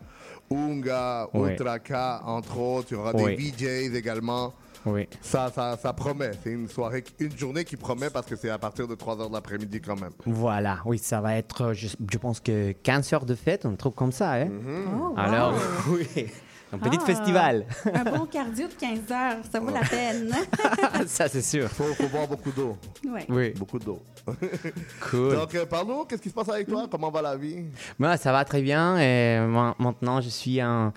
[0.51, 1.51] Unga, Oui.
[1.51, 2.87] Ultraka, entre autres.
[2.91, 4.53] Il y aura des VJs également.
[4.85, 5.07] Oui.
[5.21, 6.31] Ça, ça, ça promet.
[6.43, 9.29] C'est une soirée, une journée qui promet parce que c'est à partir de 3 h
[9.29, 10.11] de l'après-midi quand même.
[10.25, 13.75] Voilà, oui, ça va être, euh, je, je pense que 15 heures de fête, on
[13.75, 14.33] trouve comme ça.
[14.33, 14.49] Hein?
[14.95, 15.13] Oh, wow.
[15.17, 15.53] Alors,
[15.89, 16.27] oui,
[16.71, 17.65] un petit Ah, festival.
[17.93, 20.31] Un bon cardio de 15 heures, ça vaut la peine.
[21.07, 21.67] ça, c'est sûr.
[21.69, 22.77] Faut, faut boire beaucoup d'eau.
[23.07, 23.25] Ouais.
[23.29, 23.49] Oui.
[23.51, 23.99] Beaucoup d'eau.
[25.11, 25.35] Cool.
[25.35, 26.87] Donc, euh, parle-nous, qu'est-ce qui se passe avec toi?
[26.89, 27.63] Comment va la vie?
[27.99, 28.97] Moi, ça va très bien.
[28.97, 30.91] Et moi, maintenant, je suis un.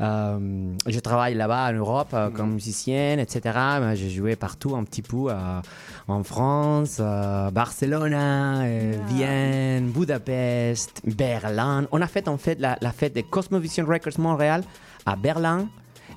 [0.00, 3.58] Je travaille là-bas en Europe euh, comme musicienne, etc.
[3.80, 5.60] Mais J'ai joué partout un petit peu, euh,
[6.08, 11.86] en France, euh, Barcelone, euh, Vienne, Budapest, Berlin.
[11.92, 14.62] On a fait en fait la, la fête de Cosmovision Records Montréal
[15.06, 15.68] à Berlin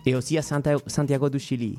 [0.06, 1.78] et aussi à Santa- Santiago du Chili.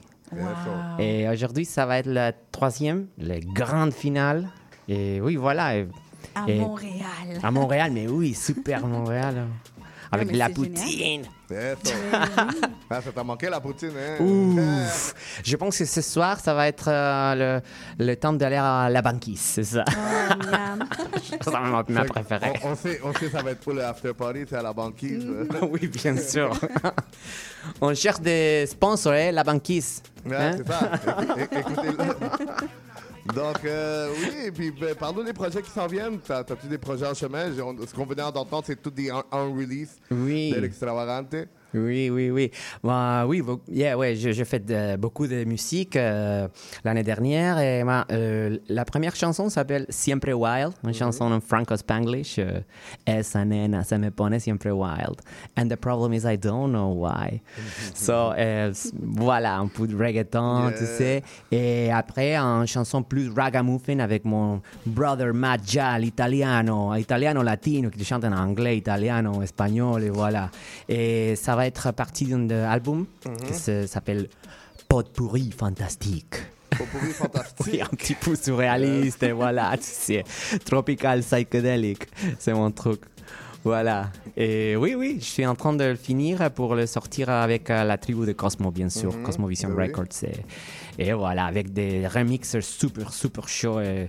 [0.98, 4.48] Et aujourd'hui, ça va être la troisième, la grande finale.
[4.86, 5.76] Et oui, voilà.
[5.78, 5.88] Et-
[6.34, 7.40] À et- Montréal.
[7.42, 9.46] À Montréal, mais oui, super Montréal.
[10.10, 11.22] Avec la poutine.
[11.48, 11.94] C'est ça.
[12.90, 14.22] Ah, ça t'a manqué la poutine, hein?
[14.24, 15.14] Ouf.
[15.44, 17.60] Je pense que ce soir, ça va être euh,
[17.98, 19.84] le, le temps d'aller à la banquise, c'est ça.
[21.42, 22.52] c'est ma, ma Fait que préférée.
[22.64, 24.72] On, on sait, on sait ça va être pour le after party, c'est à la
[24.72, 25.26] banquise.
[25.70, 26.50] oui, bien sûr.
[27.82, 30.02] On cherche des sponsors, hein, la banquise.
[30.24, 30.52] Ouais, Hein?
[30.56, 30.90] c'est ça.
[31.36, 32.04] É- é- Écoutez-le.
[33.34, 36.18] Donc, euh, oui, et puis ben, des projets qui s'en viennent.
[36.20, 37.50] T'as- T'as-tu des projets en chemin?
[37.60, 40.50] On- Ce qu'on venait d'entendre, c'est tout des on-release Oui.
[40.50, 41.34] de l'Extravagante.
[41.74, 42.50] Oui, oui, oui.
[42.82, 46.48] Bah, oui, vo- yeah, ouais, j'ai fait de- beaucoup de musique euh,
[46.84, 47.58] l'année dernière.
[47.58, 52.38] Et ma- euh, la première chanson s'appelle Siempre Wild, une chanson en franco-spanglish.
[52.38, 52.60] euh,
[53.06, 55.20] Esa nena se me pone siempre wild.
[55.58, 57.40] And the problem is I don't know why.
[57.94, 61.22] so, euh, voilà, un peu de reggaeton, tu sais.
[61.50, 68.04] Et après, une chanson plus ragamuffin avec mon brother Matt Jal, italiano, italiano latino, qui
[68.04, 70.50] chante en anglais, italiano, espagnol, et voilà.
[70.88, 73.06] Et ça va être partie d'un album
[73.46, 74.28] qui se- s'appelle
[75.56, 76.34] Fantastique.
[76.70, 77.66] Potpourri Fantastique.
[77.72, 80.24] oui, un petit peu surréaliste, et voilà, tu sais,
[80.64, 82.06] tropical psychédélique,
[82.38, 83.00] c'est mon truc.
[83.64, 84.10] Voilà.
[84.36, 87.84] Et oui, oui, je suis en train de le finir pour le sortir avec euh,
[87.84, 89.22] la tribu de Cosmo, bien sûr, Mhm.
[89.24, 89.86] Cosmovision Ben oui.
[89.88, 90.24] Records.
[90.98, 94.06] Et, et voilà, avec des remixers super, super chauds euh,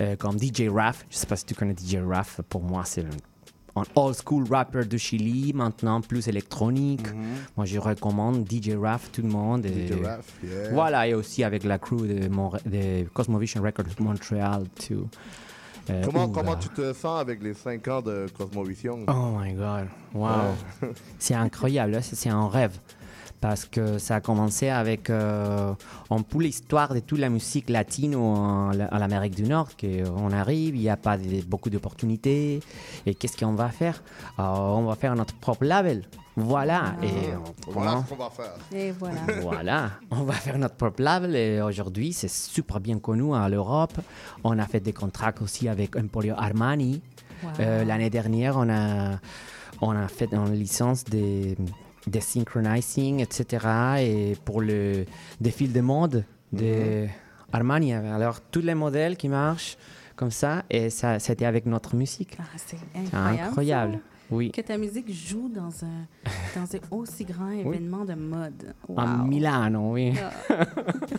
[0.00, 1.04] euh, comme DJ Raff.
[1.10, 2.40] Je sais pas si tu connais DJ Raff.
[2.48, 3.10] Pour moi, c'est un
[3.94, 7.06] old school rapper de Chili, maintenant plus électronique.
[7.56, 9.66] Moi, je recommande DJ Raff, tout le monde.
[9.66, 10.72] Et DJ Raff, yeah.
[10.72, 15.08] Voilà, et aussi avec la crew de, Cosmovision Records Montréal, too.
[15.88, 19.04] Euh, Comment, comment tu te sens avec les 5 ans de Cosmovision?
[19.06, 20.26] Oh my God, wow.
[20.82, 20.88] Ouais.
[21.18, 22.76] c'est incroyable, c'est c'est un rêve.
[23.48, 25.72] Parce que ça a commencé avec euh,
[26.10, 29.68] un peu l'histoire de toute la musique latine en, en Amérique du Nord.
[30.16, 32.60] On arrive, il n'y a pas de- beaucoup d'opportunités.
[33.06, 34.02] Et qu'est-ce qu'on va faire?
[34.40, 36.02] Euh, On va faire notre propre label.
[36.34, 36.96] Voilà.
[37.04, 37.08] Et
[37.68, 38.54] on Voilà ce qu'on va faire.
[38.72, 39.20] Et voilà.
[39.42, 43.94] voilà, on va faire notre propre label et aujourd'hui c'est super bien connu à l'Europe.
[44.42, 47.00] On a fait des contrats aussi avec Emporio Armani.
[47.44, 47.50] Wow.
[47.60, 49.20] Euh, L'année dernière, on a,
[49.80, 51.56] on a fait une licence des,
[52.06, 53.66] des synchronizing, etc.
[54.00, 55.04] Et pour le
[55.40, 57.06] défilé de mode de
[57.52, 57.92] Armani.
[57.94, 59.76] Alors tous les modèles qui marchent
[60.14, 62.36] comme ça et ça c'était avec notre musique.
[62.40, 63.40] Ah, c'est C'est incroyable.
[63.48, 63.98] incroyable.
[64.30, 64.50] Oui.
[64.50, 66.06] Que ta musique joue dans un,
[66.54, 68.74] dans un aussi grand événement de mode.
[68.88, 69.24] Wow.
[69.24, 70.14] Milano, oui.
[70.50, 70.64] Ah.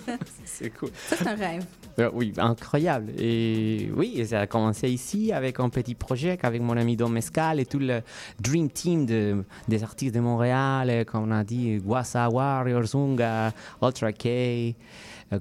[0.45, 0.89] c'est cool.
[1.07, 1.65] Ça, c'est un rêve.
[1.99, 3.11] Euh, oui, incroyable.
[3.17, 7.59] Et oui, ça a commencé ici avec un petit projet avec mon ami Dom Mescal
[7.59, 8.01] et tout le
[8.39, 13.53] Dream Team de, des artistes de Montréal, euh, comme on a dit, Guasa Warrior, Zunga,
[13.81, 14.75] Ultra K,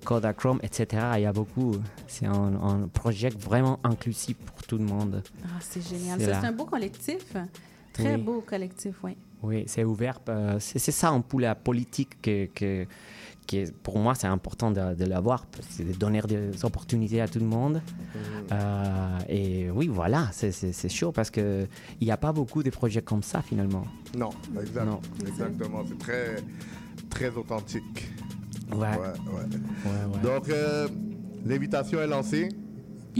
[0.04, 1.02] Kodachrome, etc.
[1.16, 1.76] Il y a beaucoup.
[2.08, 5.22] C'est un, un projet vraiment inclusif pour tout le monde.
[5.44, 6.18] Ah, c'est génial.
[6.18, 6.40] C'est Ça, là.
[6.40, 7.36] C'est un beau collectif.
[7.92, 8.22] Très Oui.
[8.22, 9.16] beau collectif, oui.
[9.42, 10.18] Oui, c'est ouvert.
[10.28, 12.86] euh, C'est c'est ça un peu la politique que, que,
[13.46, 15.46] qui est- pour moi, c'est important de, de l'avoir.
[15.70, 17.80] C'est de donner des opportunités à tout le monde.
[18.52, 21.68] Euh, et oui, voilà, c'est- c'est c'est chaud parce qu'il
[22.02, 23.84] n'y a pas beaucoup de projets comme ça finalement.
[24.16, 24.30] Non,
[24.60, 24.84] exact.
[24.84, 25.00] Non.
[25.26, 25.82] Exactement.
[25.88, 26.36] C'est très,
[27.08, 28.08] très authentique.
[28.72, 28.78] Ouais.
[28.78, 28.96] ouais.
[28.98, 30.20] Ouais, ouais.
[30.22, 30.88] Donc, euh,
[31.44, 32.48] l'invitation est lancée.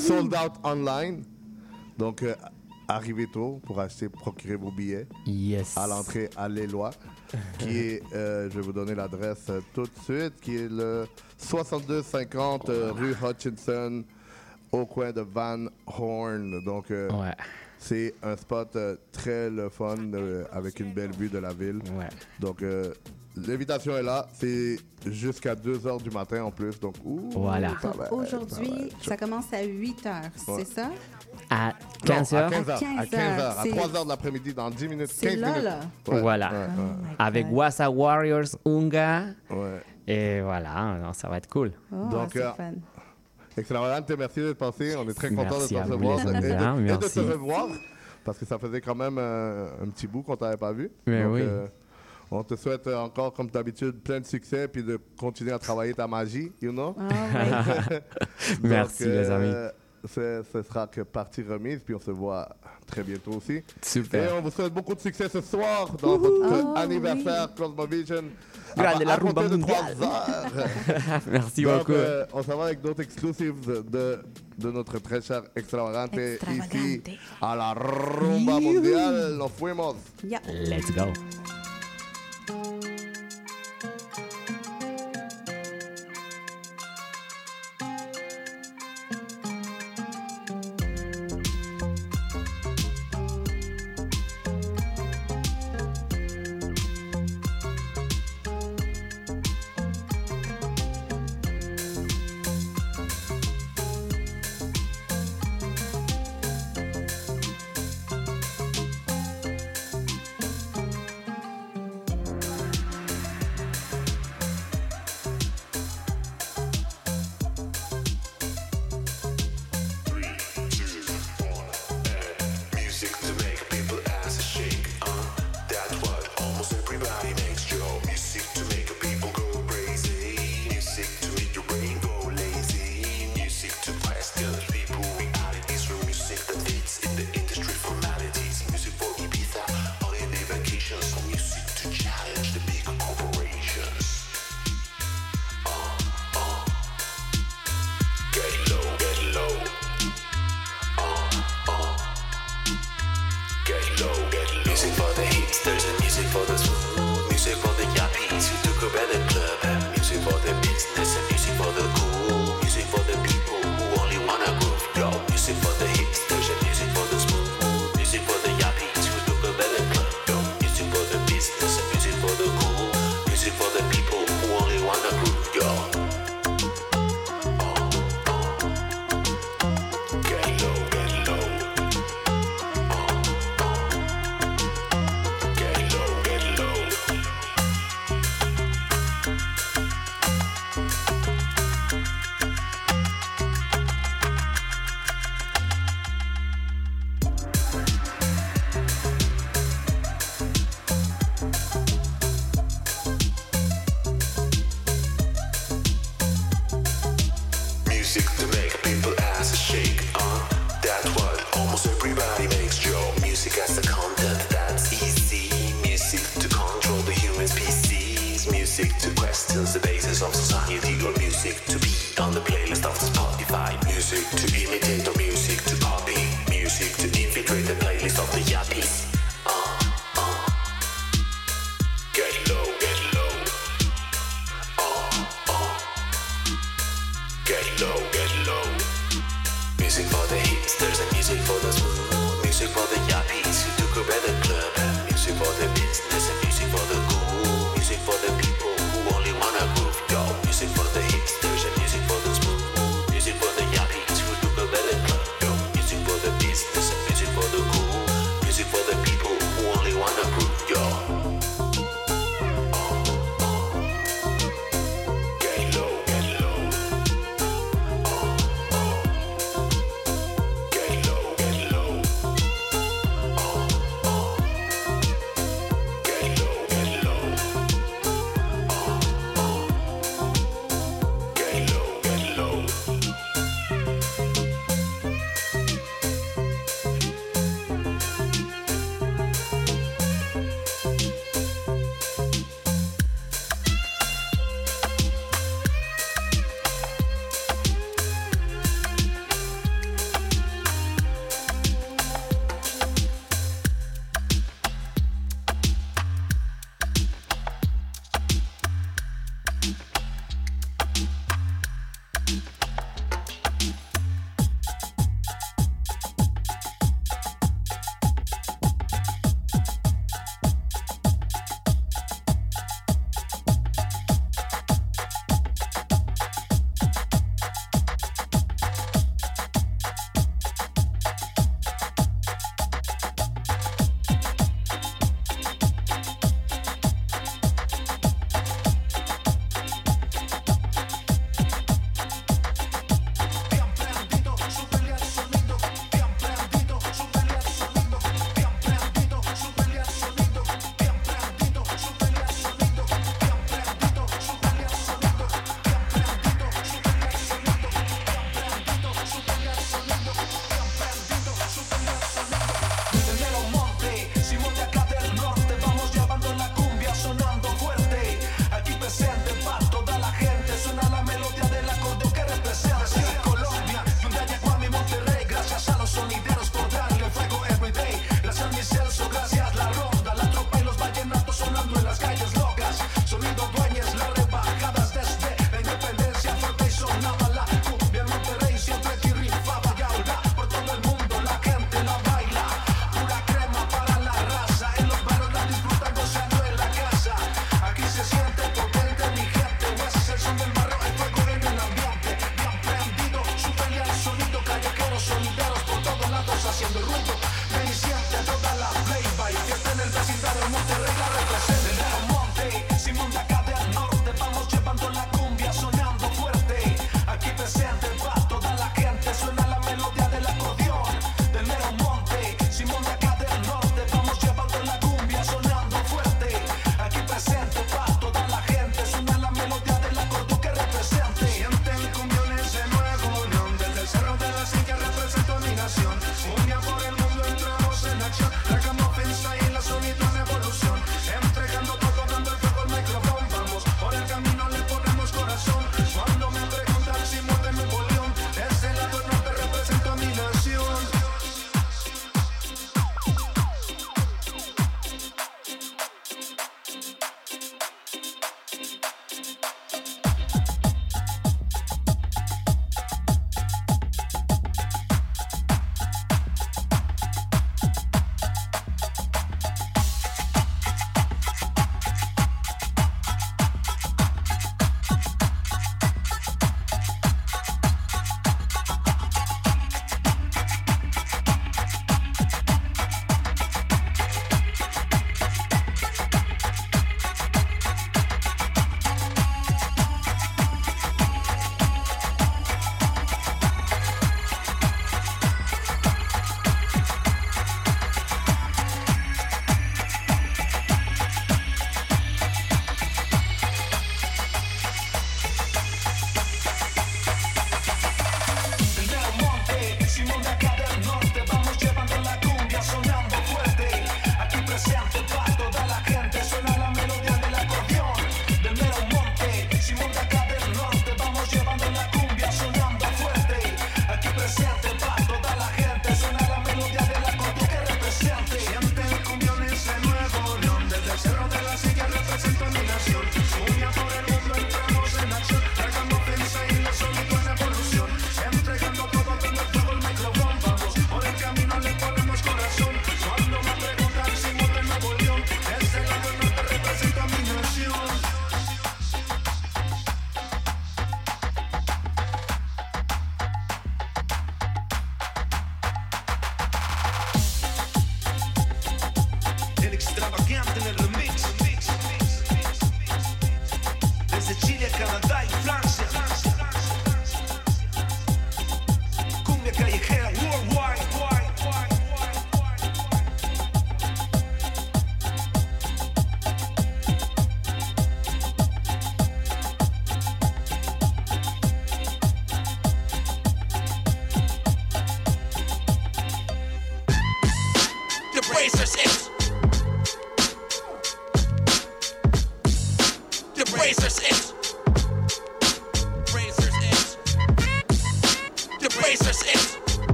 [0.00, 1.22] Sold out online.
[1.96, 2.34] Donc, euh,
[2.86, 5.06] arrivez tôt pour acheter, procurer vos billets.
[5.26, 5.76] Yes.
[5.76, 6.90] À l'entrée à l'Éloie,
[7.58, 11.06] qui est, euh, je vais vous donner l'adresse euh, tout de suite, qui est le
[11.38, 14.04] 6250 euh, rue Hutchinson,
[14.72, 16.62] au coin de Van Horn.
[16.64, 17.34] Donc, euh, Ouais.
[17.78, 21.80] c'est un spot euh, très le fun, euh, avec une belle vue de la ville.
[22.40, 22.92] Donc, euh,
[23.46, 24.26] l'invitation est là.
[24.34, 24.76] C'est
[25.06, 26.78] jusqu'à 2 h du matin en plus.
[26.80, 27.70] Donc, ouh, Voilà.
[27.80, 29.08] ça va ça Aujourd'hui, chaud.
[29.10, 30.54] ça commence à 8 heures, Ouais.
[30.64, 30.90] c'est ça?
[31.50, 31.72] À Non,
[32.04, 32.50] 15 à heures.
[32.50, 32.76] 15 heures.
[32.76, 33.58] À 15 15 heures.
[33.58, 35.10] À c'est- 3 heures de l'après-midi, dans 10 minutes.
[35.12, 35.64] C'est 15 là, minutes.
[35.64, 35.80] là.
[36.08, 36.50] Ouais, voilà.
[36.50, 37.14] ouais, ouais.
[37.18, 39.24] Avec Wassa Warriors Unga.
[39.50, 39.80] Ouais.
[40.06, 41.72] Et voilà, non, ça va être cool.
[41.92, 42.72] Oh, Donc, c'est euh, fun.
[43.56, 43.82] Excellent,
[44.18, 44.94] merci d'être passé.
[44.96, 47.08] On est très content Merci de à te vous, recevoir les et de, et de
[47.08, 47.66] te revoir.
[48.24, 50.90] Parce que ça faisait quand même euh, un petit bout qu'on t'avait pas vu.
[51.06, 51.40] Mais Donc, oui.
[51.42, 51.66] euh,
[52.30, 55.94] on te souhaite euh, encore, comme d'habitude, plein de succès puis de continuer à travailler
[55.94, 56.94] ta magie, you know?
[58.62, 59.52] Merci, les amis.
[60.08, 62.48] Ce, ce sera que partie remise, puis on se voit
[62.86, 63.62] très bientôt aussi.
[63.82, 64.30] Super.
[64.30, 68.22] Et on vous souhaite beaucoup de succès ce soir dans votre Oh, anniversaire Cosmovision.
[68.76, 69.96] Grande la rumba de trois mondiale.
[70.02, 71.20] heures.
[71.26, 71.92] Merci Donc, beaucoup.
[71.92, 74.20] euh, on s'en va avec d'autres exclusives de,
[74.56, 77.02] de notre très cher Extravagante ici
[77.42, 78.60] à la rumba Youhou.
[78.74, 79.34] mondiale.
[79.36, 79.96] Nos fuimos.
[80.22, 80.40] Yeah.
[80.46, 81.06] Let's go.
[82.48, 82.87] thank you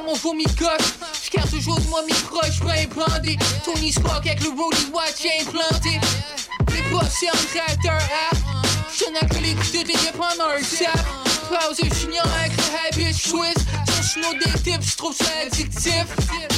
[0.00, 0.94] mon de gauche.
[1.30, 3.20] J'garde toujours de moi mes proches, pas.
[3.64, 6.00] Tony Spock avec le Rolly Watch implanté.
[6.72, 8.38] Les bossés en tracteur app.
[8.96, 11.06] J't'en ai que les de dépendant un tap.
[11.48, 13.54] Pause junior avec le habit Swiss.
[13.86, 16.06] Ton snow des tips, j'trouve ça addictif.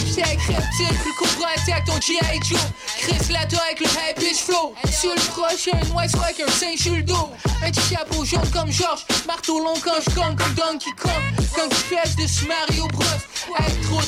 [0.07, 2.41] J't'ai cryptique, le cobra attaque ton G.I.
[2.49, 2.59] Joe.
[2.99, 4.75] Chris Lato avec le habit flow.
[4.91, 7.31] Sur le prochain, ouais, soit avec un singe sur le dos.
[7.63, 9.05] Un petit chapeau jaune comme George.
[9.27, 11.13] Marteau long quand j'cogne comme Donkey Kong.
[11.55, 12.87] Quand tu fais de ce Mario.
[12.87, 12.96] Avec
[13.87, 14.07] trop de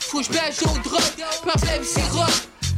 [0.00, 1.02] faut que drogues.
[1.44, 2.30] Parce que la vie c'est rock.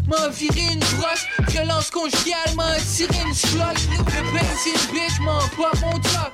[0.08, 3.62] M'a viré une brosse, violence conjugale, m'a tiré une slot.
[3.88, 6.32] Le une bitch, m'en pop mon top.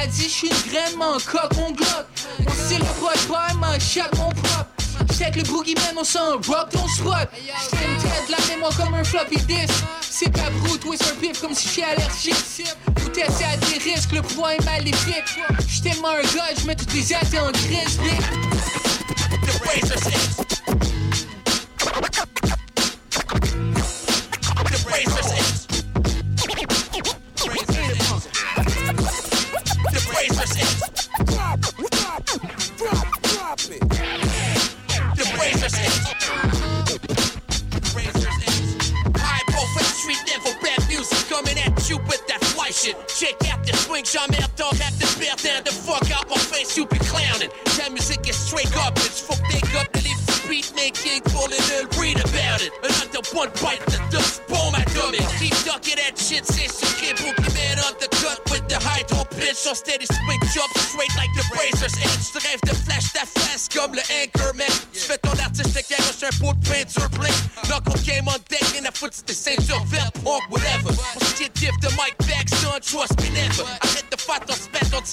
[0.00, 2.06] Elle dit j'suis une graine, m'en coque mon glock.
[2.38, 4.66] Mon style le pote pas, m'en chaque mon propre.
[5.18, 7.28] Que le boogeyman, on s'en rock ton spot.
[7.34, 9.74] J'fais une tête, la mémoire comme un floppy disk.
[10.00, 12.64] C'est pas brut, twist un pif comme si j'étais allergique.
[12.96, 15.40] Tout tester à des risques, le pouvoir est maléfique.
[15.66, 17.98] J'suis tellement un gars, j'mets toutes les athées en bitch.
[19.68, 20.47] waitresses.
[53.38, 55.22] one bite the dust bomb at it.
[55.38, 57.22] Keep ducking that shit since you can't
[57.54, 59.54] man undercut with the high top pitch.
[59.54, 62.34] So steady swing jump straight like the razor's edge.
[62.34, 64.74] Drijf the flash, that flash comme le anchorman.
[64.92, 66.82] Je fais ton artistique erreur, je fais pour play.
[67.14, 67.38] blink.
[67.68, 69.86] Knuckle game on deck and the foot the same jump
[70.26, 70.90] or whatever.
[70.90, 73.62] Mon shit give the mic back, son, trust me never.
[73.62, 75.04] I hit the fight on spat on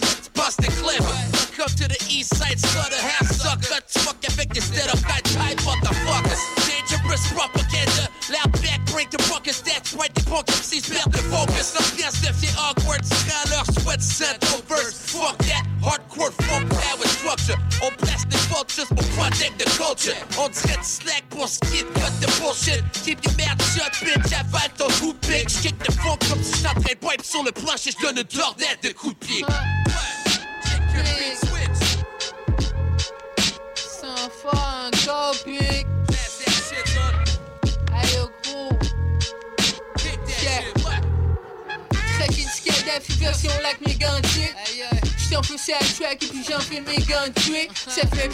[10.43, 11.73] MCs perdent le focus.
[11.75, 14.95] L'ambiance devient awkward, rends leur sweat scent au verse.
[15.05, 17.57] Fuck that, hardcore funk power structure.
[17.81, 20.15] On place des vultures pour protect the culture.
[20.37, 22.83] On dirait du slack pour ce qui est de bullshit.
[23.03, 25.49] Keep your mouth shut, bitch, avale ton coup de pic.
[25.49, 27.91] J'kick the funk comme si en train de wipe sur le plancher.
[27.91, 29.45] J'donne une tornade de coups de pied.
[43.25, 44.53] Version lac mégantique.
[45.17, 46.95] J'suis en poussé à track et puis j'en fais mes.
[47.87, 48.29] Ça fait.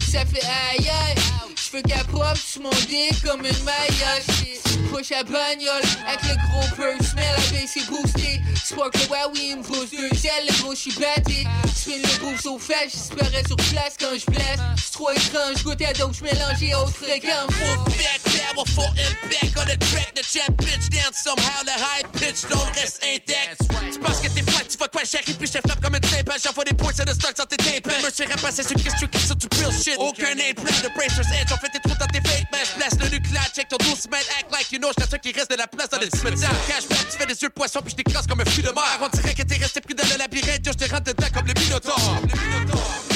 [0.00, 1.55] Ça fait aïe aïe.
[1.76, 4.58] J'fais capop sur mon dick comme une maillotche.
[4.90, 8.40] Push à bagnole avec le gros purse, mais la bass est boostée.
[8.64, 11.44] Spark le Huawei, il me pousse deux ailes, le gros j'suis batté.
[11.66, 14.60] J'fais le boost au fait, j'espérais sur place quand j'blesse.
[14.76, 17.52] C'est trop étrange, goûte à d'autres, j'mélange et autres fréquences.
[17.52, 20.14] Full back power, full impact on the track.
[20.14, 23.60] The chat bitch down somehow, the high pitch don't reste intact.
[23.92, 26.34] Tu penses que t'es flat, tu vas quoi, chérie, puis je frappe comme une tympan.
[26.42, 28.02] J'envoie des points, c'est le start sur tes tympans.
[28.02, 29.96] Me suis repassé sur question qui sur du real shit.
[29.98, 32.62] Aucun name plan de Bracer's Edge, on fait tes trous dans tes fake man.
[32.76, 34.92] Place le nucléaire, check ton douce man, act like you know.
[35.22, 36.50] Qu'il reste de la place dans les cimetières.
[36.68, 38.98] Cashback, tu fais des yeux de poisson, puis je comme un fruit de mer.
[39.00, 41.56] On dirait que t'es pris dans le labyrinthe, je te rentre dedans comme le.
[41.56, 43.15] Le Minotaur.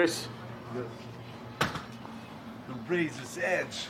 [0.00, 0.28] Chris.
[0.72, 0.86] The
[2.88, 3.89] razor's edge.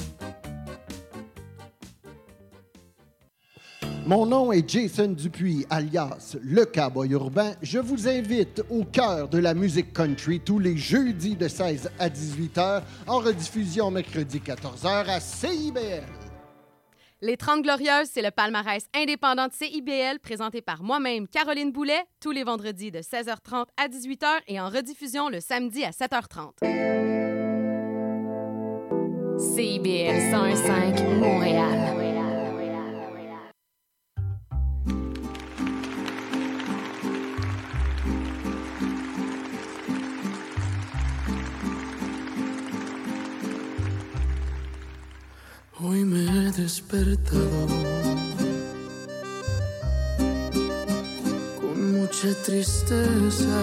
[4.07, 7.53] Mon nom est Jason Dupuis, alias Le Cowboy Urbain.
[7.61, 12.09] Je vous invite au cœur de la musique country tous les jeudis de 16 à
[12.09, 16.03] 18 h, en rediffusion mercredi 14 h à CIBL.
[17.21, 22.31] Les 30 Glorieuses, c'est le palmarès indépendant de CIBL présenté par moi-même, Caroline Boulet, tous
[22.31, 26.53] les vendredis de 16h30 à 18h et en rediffusion le samedi à 7h30.
[29.37, 32.20] CIBL 101.5 Montréal.
[45.83, 47.67] Hoy me he despertado
[51.59, 53.61] con mucha tristeza,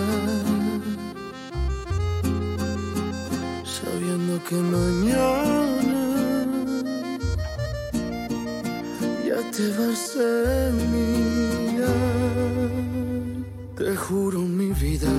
[3.64, 6.04] sabiendo que mañana
[9.24, 10.16] ya te vas
[10.90, 11.78] mí.
[11.86, 13.44] Ay,
[13.76, 15.12] Te juro mi vida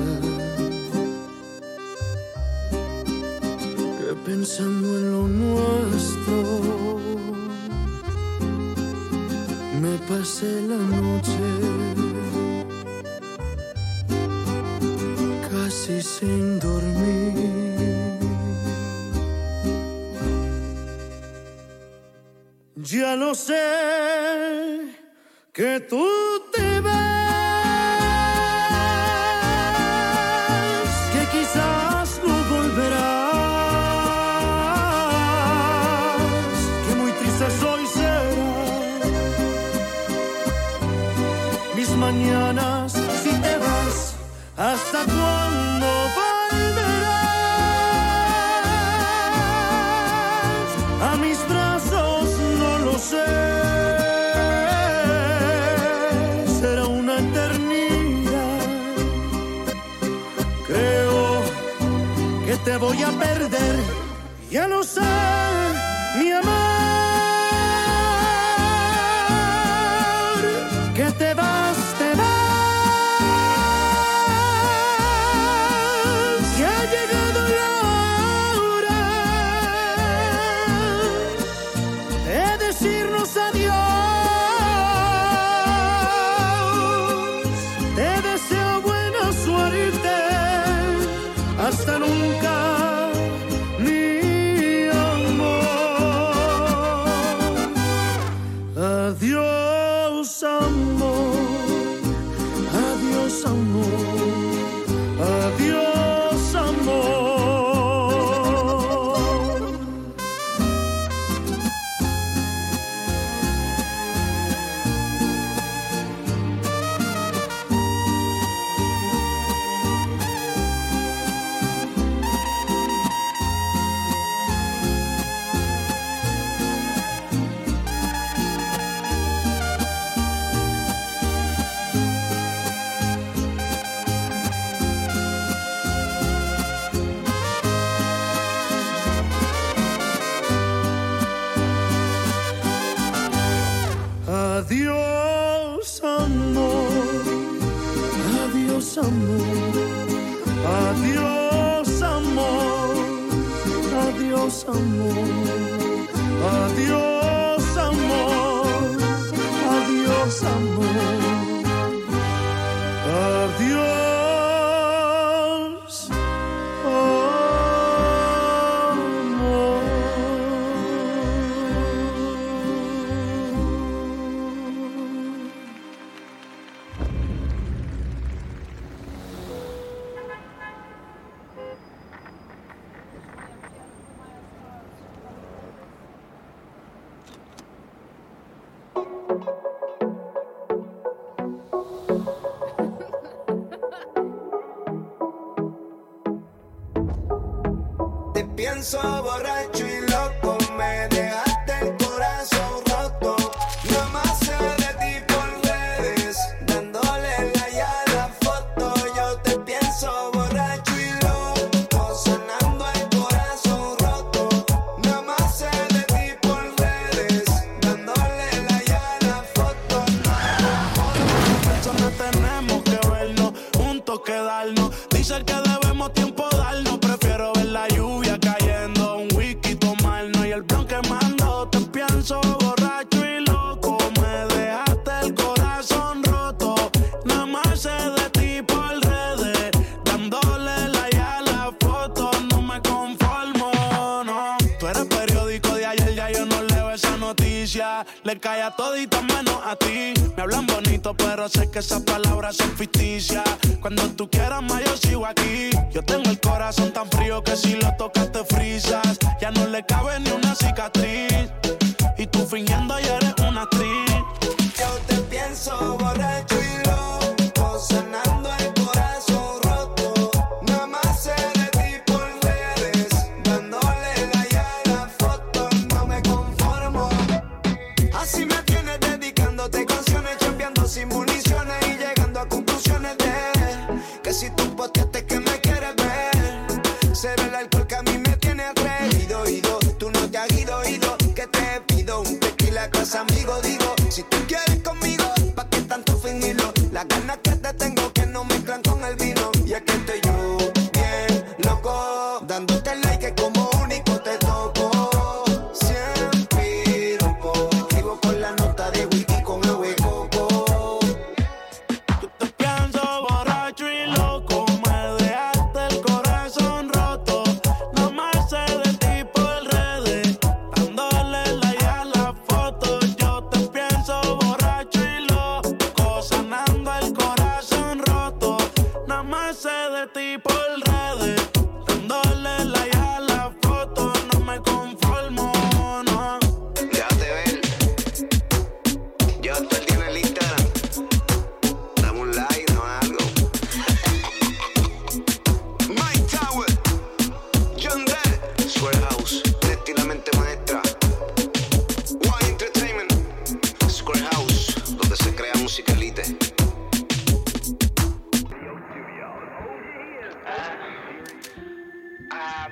[4.30, 6.38] pensando en lo nuestro
[9.82, 11.50] me pasé la noche
[15.50, 17.34] casi sin dormir.
[22.76, 23.66] Ya lo sé
[25.52, 26.06] que tú
[64.50, 65.00] Ya lo sé,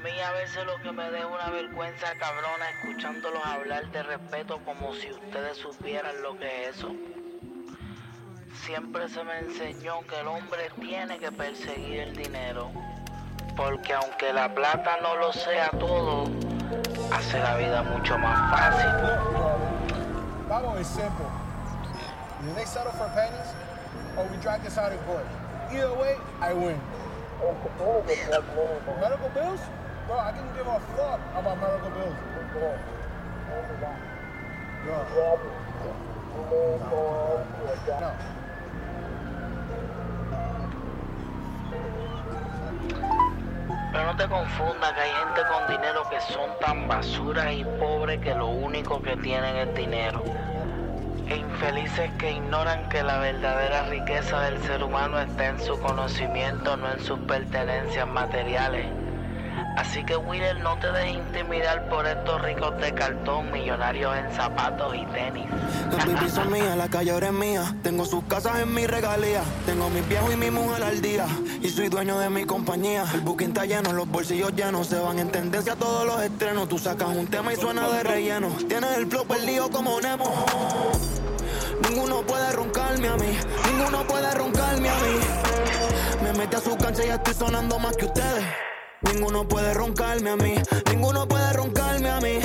[0.04, 4.93] mí a veces lo que me da una vergüenza cabrona escuchándolos hablar de respeto como
[4.93, 6.91] si ustedes supieran lo que es eso.
[8.66, 12.72] Siempre se me enseñó que el hombre tiene que perseguir el dinero.
[13.56, 16.30] Porque aunque la plata no lo sea todo,
[17.12, 18.89] hace la vida mucho más fácil.
[20.48, 21.26] Bible is simple.
[22.41, 23.54] Either they settle for pennies
[24.18, 25.26] or we drag this out in court.
[25.72, 26.80] Either way, I win.
[29.00, 29.60] medical bills?
[30.08, 30.18] Bro.
[43.91, 48.22] Pero no te confundas que hay gente con dinero que son tan basuras y pobres
[48.22, 50.23] que lo único que tienen es dinero.
[51.27, 56.77] E infelices que ignoran que la verdadera riqueza del ser humano está en su conocimiento,
[56.77, 58.97] no en sus pertenencias materiales.
[59.78, 64.95] Así que Wheeler, no te dejes intimidar por estos ricos de cartón, millonarios en zapatos
[64.95, 65.45] y tenis.
[65.95, 67.76] Las babies son mías, la calle ahora es mía.
[67.84, 69.44] Tengo sus casas en mi regalía.
[69.68, 71.28] Tengo mis viejos y mi mujer al día.
[71.62, 73.06] Y soy dueño de mi compañía.
[73.14, 74.88] El booking está lleno, los bolsillos llenos.
[74.88, 76.68] Se van en tendencia todos los estrenos.
[76.68, 78.48] Tú sacas un tema y suena de relleno.
[78.68, 80.34] Tienes el flow perdido como Nemo.
[81.88, 83.38] Ninguno puede roncarme a mí.
[83.72, 86.24] Ninguno puede roncarme a mí.
[86.24, 88.66] Me mete a su cancha y estoy sonando más que ustedes.
[89.02, 90.56] Ninguno puede roncarme a mí,
[90.90, 92.40] ninguno puede roncarme a mí.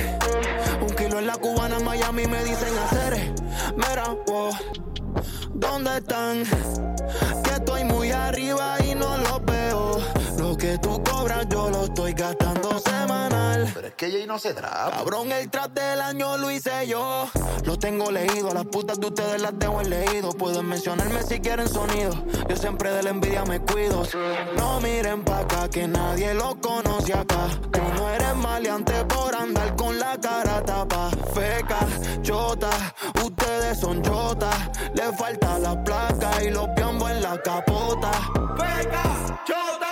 [0.82, 3.32] Un kilo en la cubana en Miami me dicen hacer.
[3.76, 4.52] Mira, wow,
[5.54, 6.44] ¿dónde están?
[7.42, 9.98] Que estoy muy arriba y no los veo.
[10.72, 13.70] Que tú cobras yo lo estoy gastando semanal.
[13.74, 14.90] Pero es que Jay no se traba.
[14.90, 17.28] Cabrón, el trap del año lo hice yo.
[17.66, 20.30] Lo tengo leído, las putas de ustedes las dejo en leído.
[20.30, 22.24] Pueden mencionarme si quieren sonido.
[22.48, 24.02] Yo siempre de la envidia me cuido.
[24.56, 27.48] No miren pa' acá, que nadie lo conoce acá.
[27.70, 31.10] Tú no eres maleante por andar con la cara tapa.
[31.34, 31.80] Feca,
[32.22, 32.70] chota,
[33.22, 34.56] ustedes son chotas.
[34.94, 38.10] Le falta la placa y los piambos en la capota.
[38.56, 39.02] Feca,
[39.44, 39.91] chota,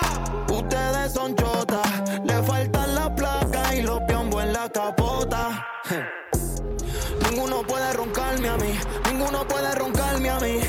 [0.71, 2.21] ustedes son chotas.
[2.25, 5.67] Le faltan la placa y los piambos en la capota.
[7.29, 8.73] Ninguno puede roncarme a mí,
[9.11, 10.61] ninguno puede roncarme a mí.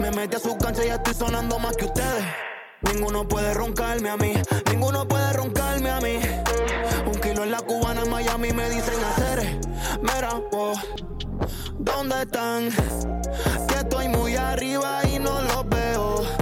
[0.00, 2.24] Me metí a su cancha y ya estoy sonando más que ustedes.
[2.82, 4.32] Ninguno puede roncarme a mí,
[4.70, 6.18] ninguno puede roncarme a mí.
[7.06, 9.60] Un kilo en la cubana en Miami me dicen hacer.
[10.00, 10.74] Mira, wow,
[11.78, 12.70] ¿dónde están?
[13.68, 16.37] Que estoy muy arriba y no los veo.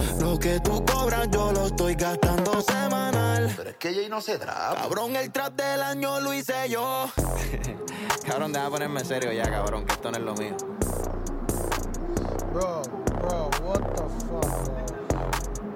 [0.47, 3.53] Que tú cobras yo lo estoy gastando semanal.
[3.57, 4.77] Pero es que Jay no se traba.
[4.77, 7.11] Cabrón, el trap del año lo hice yo.
[8.25, 10.57] Cabrón, deja ponerme en serio ya, cabrón, que esto no es lo mío.
[12.53, 12.83] Bro,
[13.23, 14.47] bro, what the fuck,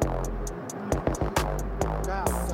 [0.04, 0.20] bro?
[2.04, 2.49] God,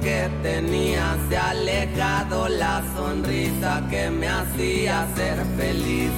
[0.00, 6.10] que tenía, se ha alejado la sonrisa que me hacía ser feliz.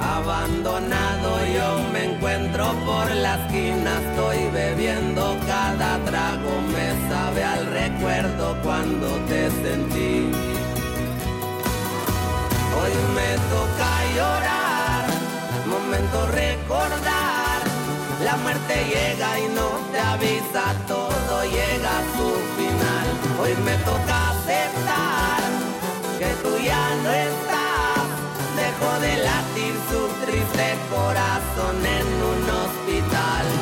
[0.00, 8.56] Abandonado yo me encuentro por la esquina, estoy bebiendo cada trago, me sabe al recuerdo
[8.62, 10.30] cuando te sentí.
[12.78, 15.04] Hoy me toca llorar,
[15.66, 17.58] momento recordar,
[18.24, 21.67] la muerte llega y no te avisa, todo llega.
[23.40, 25.40] Hoy me toca aceptar
[26.18, 28.04] que tú ya no estás,
[28.56, 33.57] dejó de latir su triste corazón en un hospital.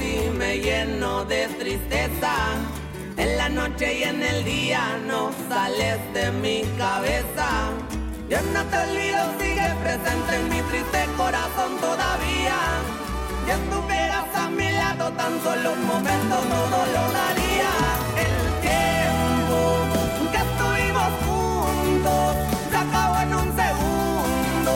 [0.00, 2.34] Y me lleno de tristeza.
[3.16, 7.48] En la noche y en el día no sales de mi cabeza.
[8.28, 12.58] Yo no te olvido, sigue presente en mi triste corazón todavía.
[13.46, 17.72] Y estuvieras a mi lado tan solo un momento, todo lo daría.
[18.26, 18.36] El
[18.68, 19.58] tiempo
[20.32, 22.36] que estuvimos juntos
[22.70, 24.72] se acabó en un segundo.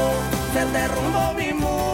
[0.54, 1.87] Se derrumbó mi mundo.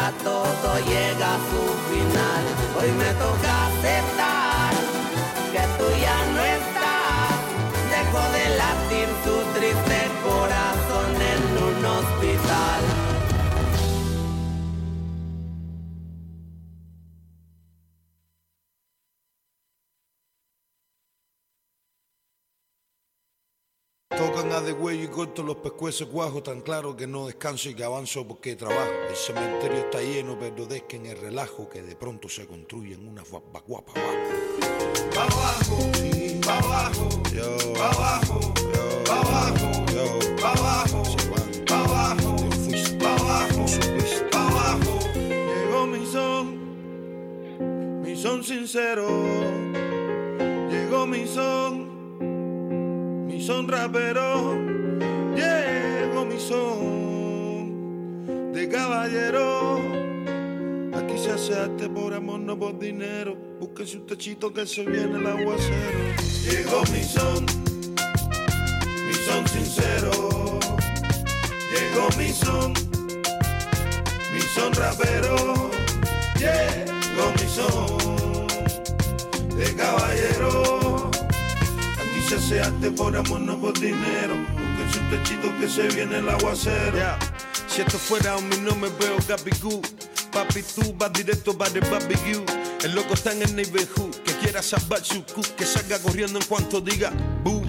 [0.00, 1.62] Todo llega a su
[1.92, 2.44] final.
[2.78, 4.72] Hoy me toca aceptar
[5.52, 7.36] que tú ya no estás.
[7.90, 12.91] Dejó de latir su triste corazón en un hospital.
[25.12, 28.90] Corto los pescuezos guajos tan claro que no descanso y que avanzo porque trabajo.
[29.08, 33.62] El cementerio está lleno, pero en el relajo que de pronto se construyen unas guapas
[33.66, 33.94] guapas
[35.14, 35.78] Pa' abajo,
[36.44, 41.02] pa' abajo, Yo, pa' abajo, yo, pa' abajo, yo, pa' abajo,
[41.66, 42.36] pa' abajo,
[42.98, 43.66] pa' abajo,
[44.30, 44.92] pa' abajo.
[45.14, 49.06] Llegó mi son, mi son sincero.
[50.70, 52.16] Llegó mi son,
[53.26, 54.81] mi son rapero.
[58.52, 59.78] De caballero.
[60.92, 63.36] Aquí se hace arte por amor, no por dinero.
[63.60, 65.98] Búsquese un techito que se viene el aguacero.
[66.42, 67.46] Llegó mi son,
[69.06, 70.10] mi son sincero.
[71.70, 72.72] Llegó mi son,
[74.34, 75.70] mi son rapero.
[76.40, 78.48] Llegó mi son
[79.56, 81.08] de caballero.
[82.00, 84.61] Aquí se hace arte por amor, no por dinero.
[84.98, 87.18] Un techito que se viene el aguacero.
[87.66, 89.80] Si esto fuera un mí no me veo Gabigú.
[90.30, 92.44] Papi, tú vas directo para el barbecue.
[92.82, 94.14] El loco está en el neighborhood.
[94.24, 95.42] Que quiera salvar su cu.
[95.56, 97.10] Que salga corriendo en cuanto diga
[97.44, 97.62] boo.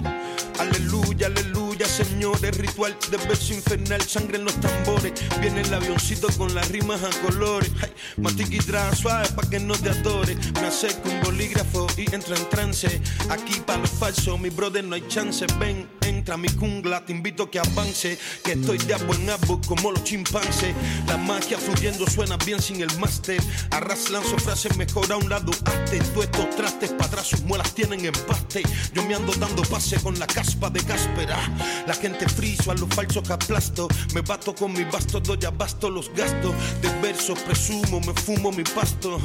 [0.58, 2.56] Aleluya, aleluya, señores.
[2.56, 5.12] Ritual de verso infernal, sangre en los tambores.
[5.40, 7.70] Viene el avioncito con las rimas a colores.
[7.82, 10.36] Ay, tra suave pa' que no te adore.
[10.60, 13.00] Me acerco un bolígrafo y entro en trance.
[13.30, 15.44] Aquí para los falsos, mi brother, no hay chance.
[15.58, 18.18] Ven, entra a mi jungla, te invito que avance.
[18.42, 20.74] Que estoy de abo en abo como los chimpancés.
[21.06, 23.40] La magia fluyendo suena bien sin el máster.
[23.70, 26.00] Arras lanzo frases mejor a un lado arte.
[26.12, 28.62] Tú estos trastes para atrás, sus muelas tienen empaste.
[28.92, 31.38] Yo me ando dando pase con la caspa de Cáspera.
[31.86, 33.88] La gente friso a los falsos que aplasto.
[34.14, 36.54] Me bato con mi basto, doy abasto los gastos.
[36.82, 39.20] De versos presumo, me fumo mi pasto.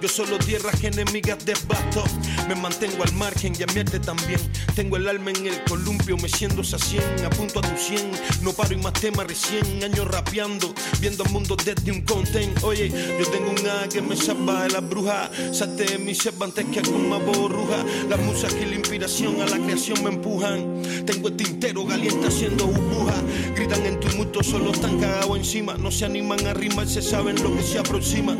[0.00, 2.04] Yo solo tierras enemigas debato.
[2.48, 4.40] Me mantengo al margen y a mi arte también.
[4.74, 8.10] Tengo el alma en el columpio, me siento a 100, apunto a tu 100.
[8.42, 12.62] No paro y más temas recién, años rapeando, viendo el mundo desde un content.
[12.62, 15.30] Oye, yo tengo un A que me salva de la bruja.
[15.52, 17.84] Salte de mi selva antes que más borruja.
[18.08, 20.82] La musa y la inspiración a la creación me empujan.
[21.06, 23.14] Tengo el tintero caliente haciendo burbuja.
[23.54, 25.74] Gritan en tumulto, solo están cagados encima.
[25.74, 28.36] No se animan a rimar, se saben lo que se aproxima.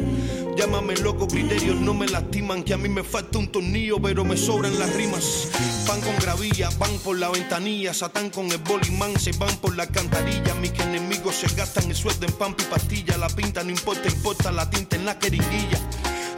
[0.57, 2.63] Llámame loco, criterios no me lastiman.
[2.63, 5.49] Que a mí me falta un tornillo, pero me sobran las rimas.
[5.89, 9.87] Van con gravilla, van por la ventanilla Satán con el bolimán se van por la
[9.87, 10.55] cantarilla.
[10.57, 13.17] Mis enemigos se gastan el sueldo en pan y pastilla.
[13.17, 15.79] La pinta no importa, importa la tinta en la jeringuilla.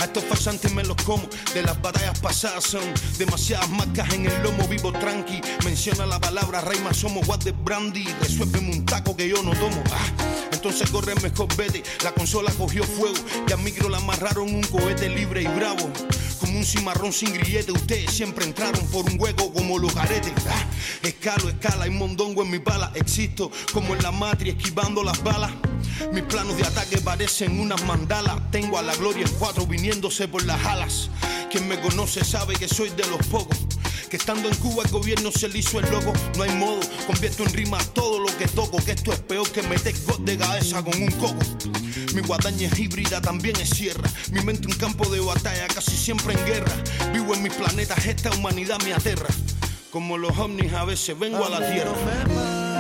[0.03, 1.23] A estos farsantes me los como,
[1.55, 2.83] de las batallas pasadas son
[3.19, 5.41] demasiadas marcas en el lomo, vivo tranqui.
[5.65, 8.05] Menciona la palabra Reyma, somos what de brandy.
[8.21, 9.81] Resuélveme un taco que yo no tomo.
[9.93, 13.15] Ah, entonces corre mejor vete, la consola cogió fuego.
[13.49, 15.89] Y al micro la amarraron un cohete libre y bravo.
[16.41, 20.33] Como un cimarrón sin grillete, ustedes siempre entraron por un hueco como los aretes.
[20.49, 20.67] Ah,
[21.05, 22.91] escalo, escala, hay mondongo en mi bala.
[22.97, 25.53] Existo como en la matria, esquivando las balas.
[26.13, 28.51] Mis planos de ataque parecen unas mandalas.
[28.51, 31.11] Tengo a la gloria en cuatro viniéndose por las alas.
[31.51, 33.57] Quien me conoce sabe que soy de los pocos.
[34.09, 36.13] Que estando en Cuba el gobierno se le hizo el loco.
[36.37, 38.77] No hay modo, convierto en rima todo lo que toco.
[38.85, 41.39] Que esto es peor que meter got de cabeza con un coco.
[42.15, 44.09] Mi guadaña es híbrida, también es sierra.
[44.31, 46.73] Mi mente un campo de batalla, casi siempre en guerra.
[47.13, 49.29] Vivo en mis planetas, esta humanidad me aterra.
[49.91, 52.72] Como los ovnis a veces vengo a la tierra.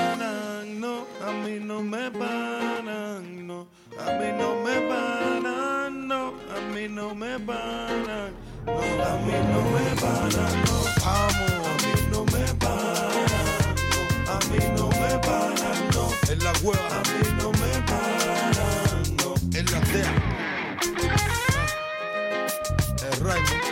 [0.82, 3.68] No, a mí no me paran, no,
[4.04, 8.32] a mí no me paran, no, a mí no me paran,
[8.66, 14.00] no, a mí no me paran, no, vamos, a mí no me paran, no,
[14.32, 19.30] a mí no me paran, no, en la hueva, a mí no me paran, no,
[19.56, 20.12] en la aldea.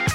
[0.04, 0.09] El.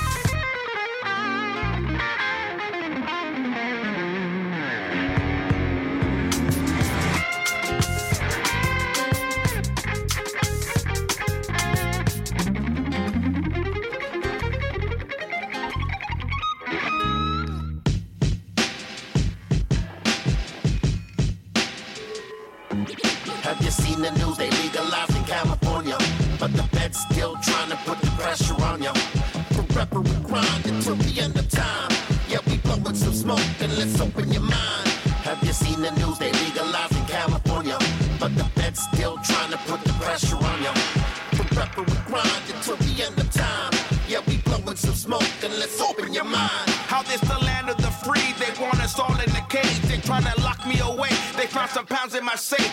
[24.05, 24.37] The news?
[24.37, 25.97] They legalized in California.
[26.39, 28.93] But the Fed's still trying to put the pressure on you.
[29.55, 31.91] Forever we grind until the end of time.
[32.29, 34.87] Yeah, we blowing some smoke and let's open your mind.
[35.27, 36.17] Have you seen the news?
[36.19, 37.77] They legalized in California.
[38.19, 40.73] But the Fed's still trying to put the pressure on you.
[41.37, 43.73] Forever we grind until the end of time.
[44.07, 46.69] Yeah, we blowing some smoke and let's open your mind.
[46.91, 48.33] How this the land of the free?
[48.37, 49.79] They want us all in the cage.
[49.89, 51.09] They tryna lock me away.
[51.37, 52.71] They found some pounds in my safe.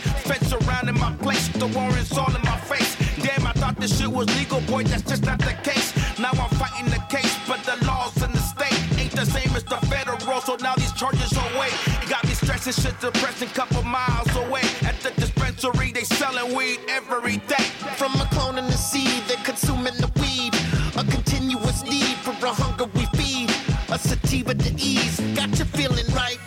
[1.03, 1.49] My place.
[1.49, 2.93] The warrants all in my face.
[3.25, 4.85] Damn, I thought this shit was legal, boy.
[4.85, 5.89] That's just not the case.
[6.19, 9.65] Now I'm fighting the case, but the laws in the state ain't the same as
[9.65, 10.41] the federal.
[10.49, 11.71] So now these charges are away.
[12.09, 14.67] Got me stressing shit, depressing, couple miles away.
[14.91, 17.67] At the dispensary, they selling weed every day.
[18.01, 20.55] From a clone in the seed, they're consuming the weed.
[21.01, 23.51] A continuous need for a hunger we feed.
[23.91, 26.39] A sativa to ease, got you feeling right.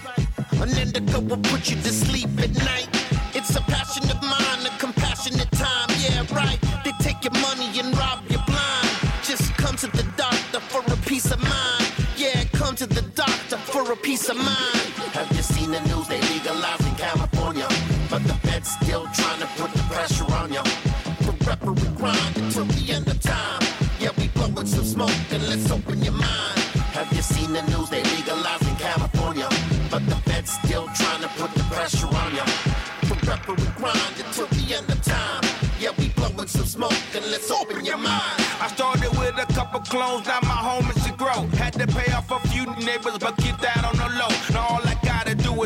[0.64, 2.90] An indica will put you to sleep at night.
[3.38, 4.45] It's a passion of mine,
[14.06, 14.94] peace of mind.
[15.18, 16.08] Have you seen the news?
[16.08, 17.68] They legalized in California.
[18.08, 20.64] But the Fed's still trying to put the pressure on you.
[21.26, 23.62] Forever grind until the end of time.
[24.00, 26.60] Yeah, we blowing some smoke and let's open your mind.
[26.94, 27.90] Have you seen the news?
[27.90, 29.50] They legalized in California.
[29.90, 32.46] But the Fed's still trying to put the pressure on you.
[33.10, 35.44] Forever grind until the end of time.
[35.80, 38.38] Yeah, we blowing some smoke and let's open your mind.
[38.62, 41.48] I started with a couple clones, now my home is to grow.
[41.58, 43.85] Had to pay off a few neighbors, but keep that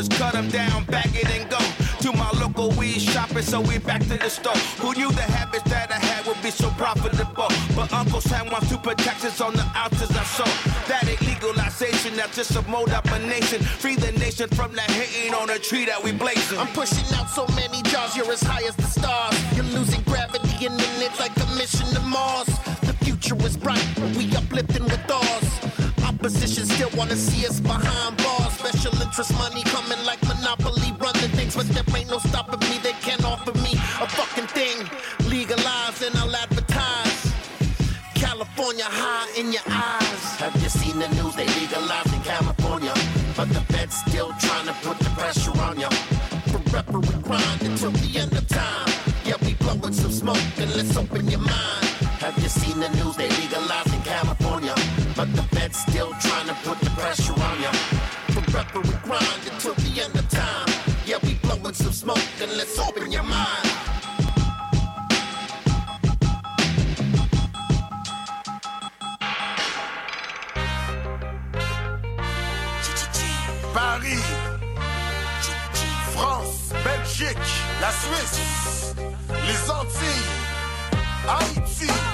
[0.00, 1.60] is cut them down, bag it and go.
[2.04, 4.56] To my local weed shopping, so we back to the store.
[4.80, 7.50] Who knew the habits that I had would be so profitable?
[7.76, 10.56] But Uncle Sam wants to put taxes on the ounces I sold.
[10.88, 13.60] That ain't legalization, that's just a mode up a nation.
[13.60, 16.58] Free the nation from the hating on the tree that we blazing.
[16.58, 19.36] I'm pushing out so many jars, you're as high as the stars.
[19.54, 20.72] You're losing gravity in
[21.06, 22.48] it like a mission to Mars.
[22.88, 23.84] The future is bright,
[24.16, 25.79] we uplifting with ours.
[26.20, 28.52] Opposition still wanna see us behind bars.
[28.52, 32.76] Special interest money coming like Monopoly, running things, but there ain't no stopping me.
[32.82, 34.76] They can't offer me a fucking thing.
[35.30, 37.32] Legalize and I'll advertise.
[38.14, 40.22] California high in your eyes.
[40.36, 41.34] Have you seen the news?
[41.36, 42.92] They legalized in California.
[43.34, 45.88] But the Fed's still trying to put the pressure on you.
[46.52, 48.92] Forever we grind until the end of time.
[49.24, 51.86] Yeah, we blowing some smoke and let's open your mind.
[52.20, 53.16] Have you seen the news?
[53.16, 53.29] They.
[55.70, 57.72] Fed's still trying to put the pressure on you.
[58.34, 60.68] Forever we grind until the end of time.
[61.06, 63.66] Yeah, we blowing some smoke and let's open your mind.
[73.72, 74.26] Paris,
[76.12, 76.72] France,
[77.80, 78.94] la Suisse,
[79.46, 80.30] les Antilles,
[81.26, 82.09] Haïti,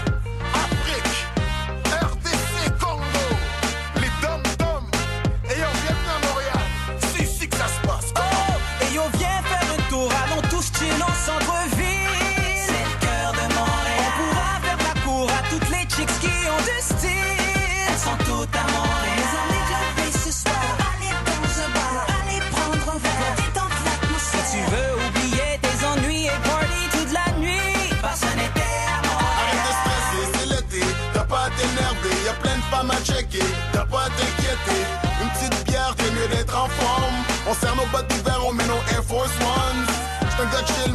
[11.27, 12.63] centre-ville.
[12.67, 14.03] C'est le cœur de Montréal.
[14.07, 17.43] On pourra faire la cour à toutes les chicks qui ont du style.
[17.89, 19.19] Elles sont toutes à Montréal.
[19.19, 20.71] Les amis club ce soir.
[20.91, 21.95] Allez dans ce bar.
[22.15, 23.35] Allez prendre un verre.
[23.43, 24.47] Détente l'atmosphère.
[24.47, 27.91] Si tu veux oublier tes ennuis et party toute la nuit.
[28.01, 29.43] Passe un été à Montréal.
[29.43, 30.83] Arrête de stresser, c'est l'été.
[31.13, 32.17] T'as pas à t'énerver.
[32.27, 33.51] Y'a plein de femmes à checker.
[33.73, 34.81] T'as pas à t'inquiéter.
[35.23, 37.19] Une petite bière, t'es mieux d'être en forme.
[37.51, 39.86] On serre nos bottes d'hiver, on met nos Air Force One.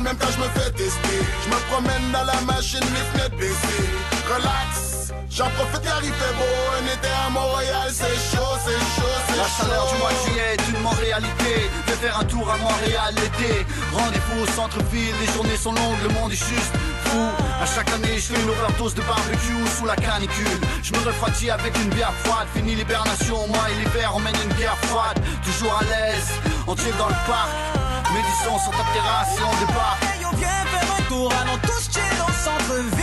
[0.01, 1.19] Même quand je me fais tester.
[1.43, 3.89] Je me promène dans la machine, les fenêtres baissées.
[4.27, 6.55] Relax, j'en profite car il fait beau.
[6.79, 9.41] Un été à Montréal, c'est chaud, c'est chaud, c'est chaud.
[9.41, 11.69] La chaleur du mois de juillet est une Montréalité.
[11.85, 13.65] Viens faire un tour à Montréal l'été.
[13.93, 16.73] Rendez-vous au centre-ville, les journées sont longues, le monde est juste
[17.05, 17.29] fou.
[17.61, 20.59] À chaque année, je fais une overdose de barbecue sous la canicule.
[20.81, 22.47] Je me refroidis avec une bière froide.
[22.55, 25.19] Fini l'hibernation, moi et l'hiver, on mène une bière froide.
[25.45, 26.31] Toujours à l'aise,
[26.67, 27.80] on tire dans le parc.
[28.13, 30.03] Médisons sur ta terrasse et on débarque.
[30.03, 32.97] Hey, on vient faire un tour, allons tous chill au centre-ville.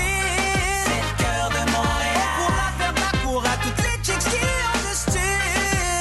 [0.85, 2.29] C'est le cœur de Montréal.
[2.37, 5.21] On pourra faire la cour à toutes les chicks qui ont du style.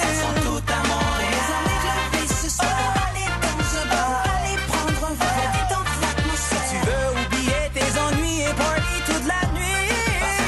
[0.04, 1.64] Elles sont toutes à Montréal.
[1.64, 1.84] Les
[2.20, 2.68] amis ce soir.
[3.08, 5.52] Allez dans un bar, allez prendre un verre.
[5.56, 6.68] Détente l'atmosphère.
[6.70, 9.88] Tu veux oublier tes ennuis et party toute la nuit.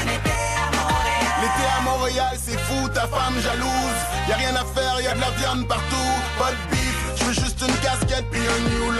[0.04, 1.32] L'été à Montréal.
[1.40, 4.00] L'été à Montréal, c'est fou, ta femme jalouse.
[4.28, 6.09] Y a rien à faire, y a de la viande partout.
[8.20, 8.92] Une casquette puis un new.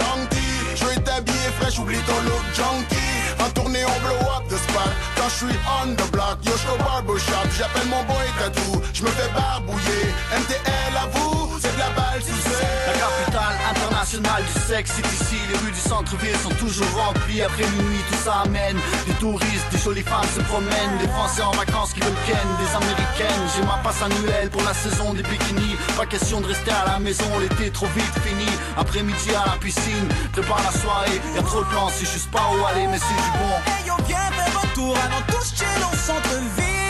[0.75, 3.43] Je veux être habillé fraîche, oublie ton look junkie.
[3.43, 4.89] En tournée, on blow up the spot.
[5.15, 7.49] Quand je suis on the block, yo, au barbershop.
[7.57, 10.13] J'appelle mon boy tatou, je me fais barbouiller.
[10.37, 13.30] MTL à vous, c'est de la balle, tu sais.
[14.01, 15.37] Internationale du sexe, c'est ici.
[15.51, 17.43] Les rues du centre-ville sont toujours remplies.
[17.43, 18.75] Après minuit, tout ça amène
[19.05, 22.75] des touristes, des jolies femmes se promènent, des Français en vacances qui veulent ken, des
[22.75, 23.45] Américaines.
[23.55, 25.75] J'ai ma passe annuelle pour la saison des bikinis.
[25.95, 28.49] Pas question de rester à la maison, l'été trop vite fini.
[28.75, 31.21] Après-midi à la piscine, prépare la soirée.
[31.35, 33.53] Y a trop de plans, c'est juste pas où aller, mais c'est du bon.
[33.67, 36.80] Hey, on vient faire un tour, allons tous chill au centre-ville.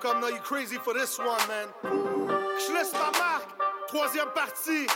[0.00, 1.68] Comme now you crazy for this one, man.
[1.84, 3.48] Je laisse ma marque.
[3.88, 4.86] Troisième partie.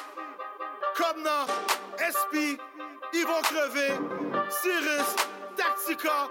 [0.97, 1.47] Comme now,
[1.99, 2.59] SP,
[3.13, 3.93] ils vont crever.
[4.51, 5.17] Cyrus,
[5.57, 6.29] Tactica.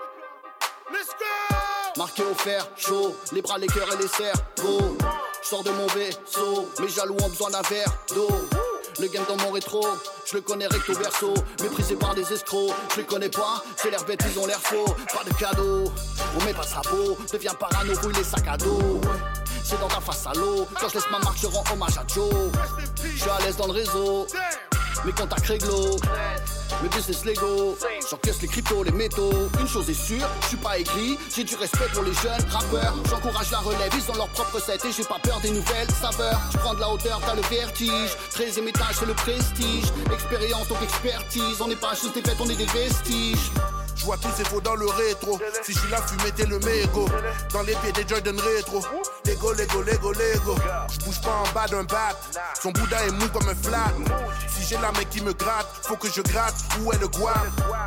[0.92, 1.98] Let's go!
[1.98, 4.98] Marqué au fer, chaud, les bras, les cœurs et les cerveaux.
[5.42, 8.30] Je sors de mon vaisseau, mes jaloux ont besoin d'un verre d'eau.
[9.00, 9.86] Le game dans mon rétro,
[10.26, 11.34] je le connais recto verso.
[11.62, 14.86] Méprisé par des escrocs, je les connais pas, c'est l'air bête, ils ont l'air faux.
[15.14, 15.92] Pas de cadeau,
[16.40, 19.02] on met pas sa peau, deviens parano, brûle les sacs à dos.
[19.64, 22.06] C'est dans ta face à l'eau, quand je laisse ma marque, je rends hommage à
[22.14, 22.32] Joe.
[23.04, 24.28] Je suis à l'aise dans le réseau,
[25.06, 25.98] mes contacts réglo.
[26.82, 27.78] Mes business Lego,
[28.10, 29.32] j'encaisse les cryptos, les métaux.
[29.60, 31.18] Une chose est sûre, je suis pas aigri.
[31.36, 32.96] J'ai du respect pour les jeunes rappeurs.
[33.10, 36.40] J'encourage la relève, ils ont leur propre set et j'ai pas peur des nouvelles saveurs.
[36.52, 38.18] Je prends de la hauteur, t'as le vertige.
[38.32, 39.86] 13 étage, c'est le prestige.
[40.14, 41.62] Expérience donc expertise.
[41.62, 43.52] On n'est pas juste des bêtes, on est des vestiges.
[44.04, 45.40] Je vois tous ces faux dans le rétro.
[45.64, 47.08] Si je suis là, fumez t'es le mégot.
[47.54, 48.84] Dans les pieds des Jordan rétro.
[49.26, 50.56] Lego, Lego, Lego, Lego.
[50.92, 52.12] Je bouge pas en bas d'un bat.
[52.62, 53.94] Son Bouddha est mou comme un flat.
[54.50, 56.54] Si j'ai la main qui me gratte, faut que je gratte.
[56.82, 57.34] Où est le guam?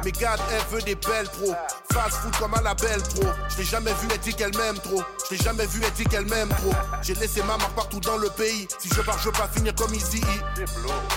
[0.06, 1.54] Mais garde, elle veut des belles pros.
[1.92, 3.24] Fast food comme à la belle pro.
[3.58, 5.02] Je jamais vu, elle dit qu'elle m'aime trop.
[5.30, 6.72] Je jamais vu, elle dit qu'elle m'aime trop.
[7.02, 8.66] J'ai laissé ma marque partout dans le pays.
[8.78, 10.22] Si je pars, je veux pas finir comme Easy.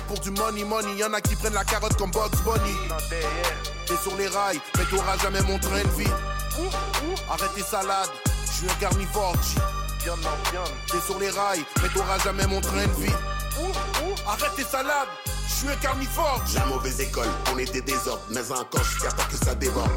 [0.09, 2.75] Pour du money, money, y'en a qui prennent la carotte comme Bugs Bunny.
[3.85, 6.11] T'es sur les rails, t'auras jamais mon train de vie.
[7.29, 8.09] Arrête tes salades,
[8.45, 9.35] je suis un carnivore.
[9.43, 9.59] G.
[10.91, 13.13] T'es sur les rails, mais t'auras jamais mon train de vie.
[14.27, 15.07] Arrête tes salades,
[15.49, 16.43] je suis un carnivore.
[16.53, 19.89] La mauvaise école, on était désordre, mais encore je suis que ça déborde.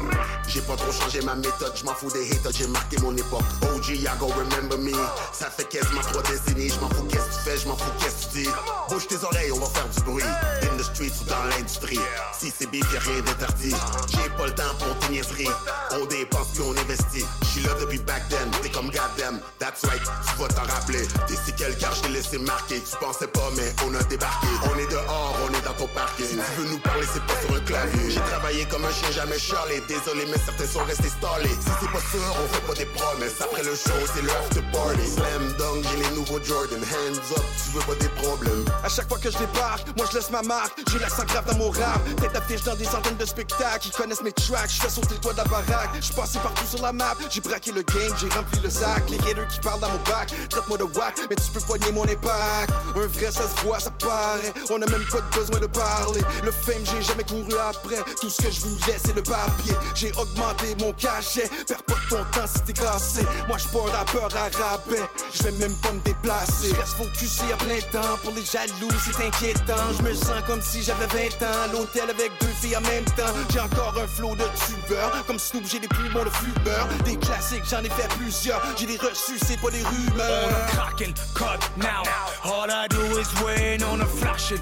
[0.47, 3.43] J'ai pas trop changé ma méthode, je m'en fous des haters, j'ai marqué mon époque.
[3.75, 4.91] OG, ya go remember me.
[5.31, 7.91] Ça fait quasiment trois décennies, je m'en fous qu'est-ce que tu fais, je m'en fous
[7.99, 8.49] qu'est-ce que tu dis.
[8.89, 10.23] Bouge tes oreilles, on va faire du bruit.
[10.23, 11.99] In the streets ou dans l'industrie.
[12.37, 13.75] Si c'est bif, y'a rien d'interdit.
[14.09, 15.49] J'ai pas le temps pour tes niaiseries.
[15.91, 17.25] On dépense puis on investit.
[17.43, 19.39] J'suis là depuis back then, t'es comme goddamn.
[19.59, 21.07] That's right, tu vas t'en rappeler.
[21.27, 22.81] T'es si quel car j't'ai laissé marquer.
[22.81, 24.47] Tu pensais pas, mais on a débarqué.
[24.73, 26.25] On est dehors, on est dans ton parking.
[26.27, 28.11] Tu veux nous parler, c'est pas sur un clavier.
[28.11, 29.81] J'ai travaillé comme un chien, jamais charlé.
[29.87, 31.49] Désolé, mais certains sont restés stallés.
[31.49, 33.41] Si c'est pas sûr, on fait pas des promesses.
[33.41, 35.07] Après le show, c'est le after party.
[35.07, 36.79] Slam dunk, j'ai les nouveaux Jordan.
[36.79, 38.65] Hands up, tu veux pas des problèmes.
[38.83, 40.79] À chaque fois que je débarque, moi je laisse ma marque.
[40.91, 42.01] J'ai l'accent grave dans mon rap.
[42.21, 43.87] Tête d'affiche dans des centaines de spectacles.
[43.87, 44.69] Ils connaissent mes tracks.
[44.69, 45.89] Je fais sauter le toit de la baraque.
[45.99, 47.15] Je passé partout sur la map.
[47.29, 49.03] J'ai braqué le game, j'ai rempli le sac.
[49.09, 50.31] Les haters qui parlent dans mon bac.
[50.49, 52.71] Traite-moi de whack, mais tu peux nier mon impact.
[52.95, 54.53] Un vrai, ça se voit, ça paraît.
[54.69, 56.21] On a même pas besoin de parler.
[56.43, 58.01] Le fame, j'ai jamais couru après.
[58.19, 59.75] Tout ce que je voulais, c'est le papier.
[59.95, 61.49] J'ai augmenté mon cachet.
[61.67, 63.25] Perds pas ton temps si t'es cassé.
[63.47, 65.03] Moi, je pas rappeur à rabais.
[65.33, 66.69] Je vais même pas me déplacer.
[66.69, 68.17] Je reste focusé à plein temps.
[68.23, 69.83] Pour les jaloux, c'est inquiétant.
[69.97, 71.71] Je me sens comme si j'avais 20 ans.
[71.71, 73.33] L'hôtel avec deux filles en même temps.
[73.51, 75.11] J'ai encore un flow de tubeur.
[75.27, 76.87] Comme Snoop, j'ai des poumons de fumeur.
[77.05, 78.61] Des classiques, j'en ai fait plusieurs.
[78.77, 80.49] J'ai des reçus, c'est pas des rumeurs.
[80.49, 82.03] On a code now.
[82.43, 83.83] All I do is win.
[83.83, 84.61] On a flashé le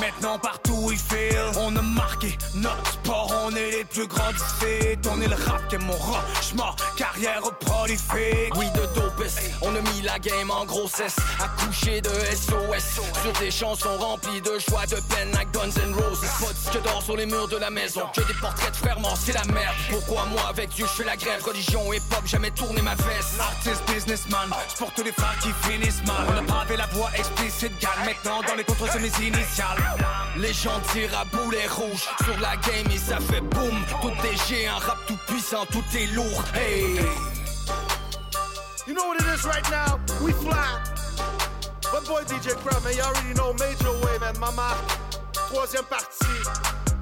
[0.00, 1.36] Maintenant partout il feel.
[1.58, 3.32] On a marqué notre sport.
[3.44, 4.98] On est les plus grands du fait.
[5.10, 6.74] On est le rap qui est mon rochement.
[6.96, 8.54] Carrière prolifique.
[8.56, 9.38] Oui, de dopest.
[9.62, 11.16] On a mis la game en grossesse.
[11.42, 13.00] Accouché de SOS.
[13.22, 16.20] Sur des chansons remplies de joie, de peine, like Guns N' Roses.
[16.20, 18.02] Pas de disque d'or sur les murs de la maison.
[18.14, 19.74] Que des portraits de frères c'est la merde.
[19.90, 21.42] Pourquoi moi, avec Dieu, je fais la grève?
[21.42, 23.40] Religion et pop, jamais tourné ma veste.
[23.40, 26.26] Artist, businessman, c'est pour tous les frères qui finissent mal.
[26.28, 28.98] On a pavé la voie explicite, gagne maintenant dans les contrôles c'est
[29.30, 29.78] mes initiales.
[30.36, 33.84] Les gens tirent à boulet rouge sur la game et ça fait boum.
[34.02, 36.44] Tout est géant, rap tout puissant, tout est lourd.
[36.54, 37.00] Hey!
[38.86, 39.98] You know what it is right now?
[40.22, 40.80] We fly.
[41.92, 44.38] But boy DJ Crowd, man, you already know Major Way, man.
[44.38, 44.76] Mama,
[45.32, 46.24] troisième partie.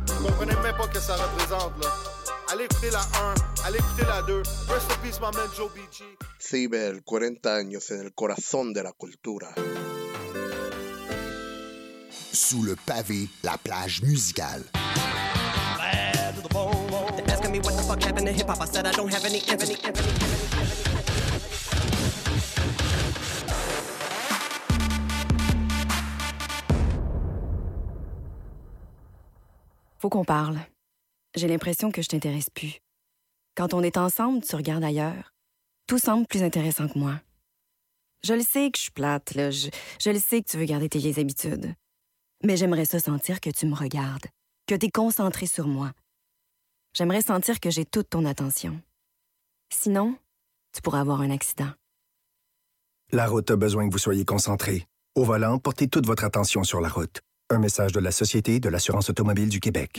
[0.07, 1.91] Vous comprenez même pas ce que ça représente, là.
[2.53, 4.43] Allez écouter la 1, allez écouter la 2.
[4.69, 6.05] Rest in peace, my man Joe BG.
[6.39, 9.55] Cibel, 40 años en el corazón de la cultura.
[12.35, 14.65] Sous le pavé, la plage musicale.
[29.99, 30.59] Faut qu'on parle.
[31.37, 32.81] J'ai l'impression que je t'intéresse plus.
[33.57, 35.33] Quand on est ensemble, tu regardes ailleurs.
[35.87, 37.21] Tout semble plus intéressant que moi.
[38.25, 39.53] Je le sais que je suis plate, là.
[39.53, 39.69] Je,
[40.01, 41.77] je le sais que tu veux garder tes vieilles habitudes.
[42.45, 44.27] Mais j'aimerais ça sentir que tu me regardes,
[44.67, 45.93] que tu es concentré sur moi.
[46.93, 48.81] J'aimerais sentir que j'ai toute ton attention.
[49.73, 50.17] Sinon,
[50.75, 51.71] tu pourrais avoir un accident.
[53.13, 54.87] La route a besoin que vous soyez concentré.
[55.15, 57.23] Au volant, portez toute votre attention sur la route.
[57.49, 59.99] Un message de la Société de l'assurance automobile du Québec.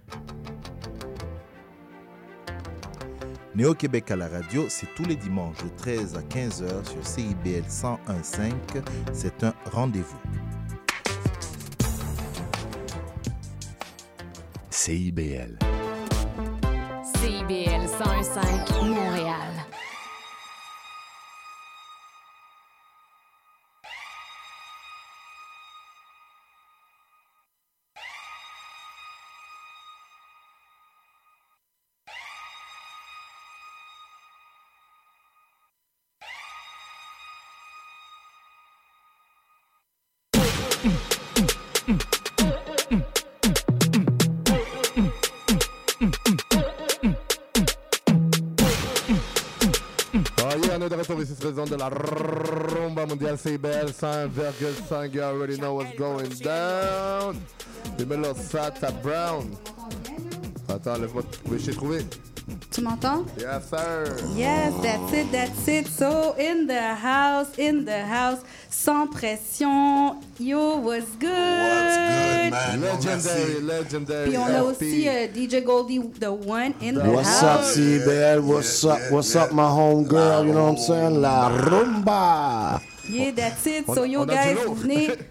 [3.53, 8.53] Néo-Québec à la radio, c'est tous les dimanches de 13 à 15h sur CIBL 101.5.
[9.11, 10.19] C'est un rendez-vous.
[14.69, 15.59] CIBL.
[17.03, 19.70] CIBL 101.5 Montréal.
[51.57, 55.13] Ondes de la rumba mondiale CBL 100,5.
[55.13, 57.39] You already know what's going down.
[58.07, 59.51] Mélos Sata Brown.
[60.67, 61.59] Attends, laisse-moi te trouver.
[61.59, 62.30] Je t'ai trouvé.
[62.71, 63.25] Tu m'entends?
[63.37, 64.15] Yes, sir.
[64.33, 65.87] Yes, that's it, that's it.
[65.87, 68.39] So, in the house, in the house,
[68.69, 70.15] sans pression.
[70.39, 71.27] Yo, what's good?
[71.27, 72.81] What's good, man?
[72.81, 74.29] Legendary, legendary.
[74.29, 77.59] Puis on a aussi euh, DJ Goldie, the one in the What's up.
[77.59, 78.39] CBL?
[78.41, 78.99] What's up?
[79.11, 80.45] What's up, my homegirl?
[80.47, 81.21] You know what I'm saying?
[81.21, 82.81] La rumba.
[83.09, 83.85] Yeah, that's it.
[83.85, 85.17] So, yo, guys, venez.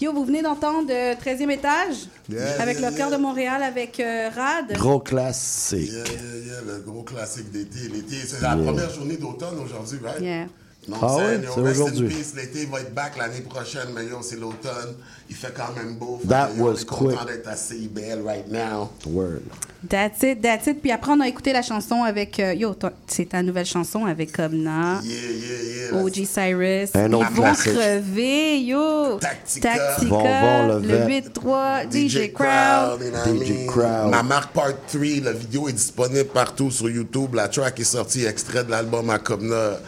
[0.00, 2.06] Yo, vous venez d'entendre euh, 13e étage?
[2.30, 4.72] Yeah, avec yeah, le cœur de Montréal avec euh, Rad.
[4.72, 5.90] Gros classique.
[5.92, 7.86] Yeah, yeah, yeah, le gros classique d'été.
[7.92, 10.48] L'été, c'est la première journée d'automne aujourd'hui, right?
[10.88, 12.08] Non, Ah c'est- ouais, c'est rest in aujourd'hui.
[12.08, 12.32] peace.
[12.34, 14.94] L'été va être back l'année prochaine, mais yo, c'est l'automne.
[15.28, 16.18] Il fait quand même beau.
[16.28, 17.26] That que, yo, was on est content quick.
[17.28, 18.90] d'être à CIBL right now.
[19.06, 19.42] Word.
[19.88, 20.80] That's it, that's it.
[20.82, 22.40] Puis après, on a écouté la chanson avec.
[22.40, 26.02] euh, yo, toi, c'est ta nouvelle chanson avec Kobna, Yeah, yeah, yeah.
[26.02, 26.90] OG Cyrus.
[26.94, 27.72] Un autre Ils vont classique.
[27.74, 29.18] crever, yo.
[29.20, 29.96] Tactica.
[30.00, 31.06] Le le vet.
[31.06, 33.00] 8-3, DJ, Crowd.
[33.00, 33.66] you know what I DJ?
[33.66, 34.10] Crowd.
[34.10, 37.34] Ma marque Part 3, la vidéo est disponible partout sur YouTube.
[37.34, 39.78] La track est sortie, extrait de l'album à Comna.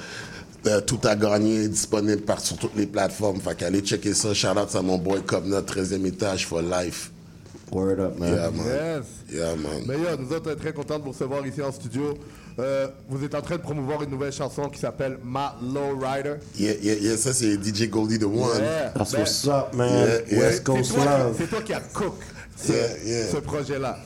[0.67, 3.41] Euh, tout a gagné, disponible par, sur toutes les plateformes.
[3.41, 4.33] Fait qu'allez checker ça.
[4.33, 7.11] Shout out à mon boy Comna, 13e étage for life.
[7.73, 8.35] Word up, man.
[8.35, 8.67] Yeah, man.
[8.67, 9.07] Yes.
[9.33, 9.83] Yeah, man.
[9.87, 12.15] Mais yo, nous autres, on est très contents de vous recevoir ici en studio.
[12.59, 16.35] Euh, vous êtes en train de promouvoir une nouvelle chanson qui s'appelle Ma Low Rider.
[16.59, 18.61] Yeah, yeah, yeah, ça c'est DJ Goldie the One.
[18.61, 18.91] Yeah.
[18.91, 19.89] That's Ben, what's up, man.
[19.89, 20.39] Yeah, yeah.
[20.39, 21.35] West C'est Coast toi, Love.
[21.39, 22.15] c'est toi qui as cook
[22.57, 23.27] ce, Yeah, yeah.
[23.33, 23.99] ce projet-là.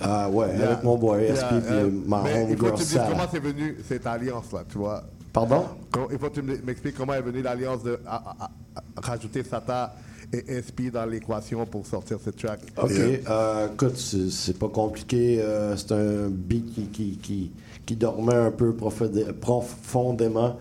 [0.00, 0.66] Ah ouais, Yeah.
[0.70, 1.74] avec mon boy Yeah, SP puis
[2.06, 3.08] ma homegirl Sarah.
[3.10, 5.02] comment c'est venu cette alliance-là, tu vois?
[5.46, 5.64] Pardon?
[6.10, 9.44] Il faut que tu me- m'expliques comment est venue l'alliance de à- à- à- rajouter
[9.44, 9.94] Sata
[10.32, 12.60] et SP dans l'équation pour sortir cette track.
[12.76, 12.90] OK.
[12.90, 15.40] euh, écoute, c'est c'est pas compliqué.
[15.40, 17.50] euh, c'est un beat qui, qui, qui,
[17.86, 20.56] qui dormait un peu profondé- profondément.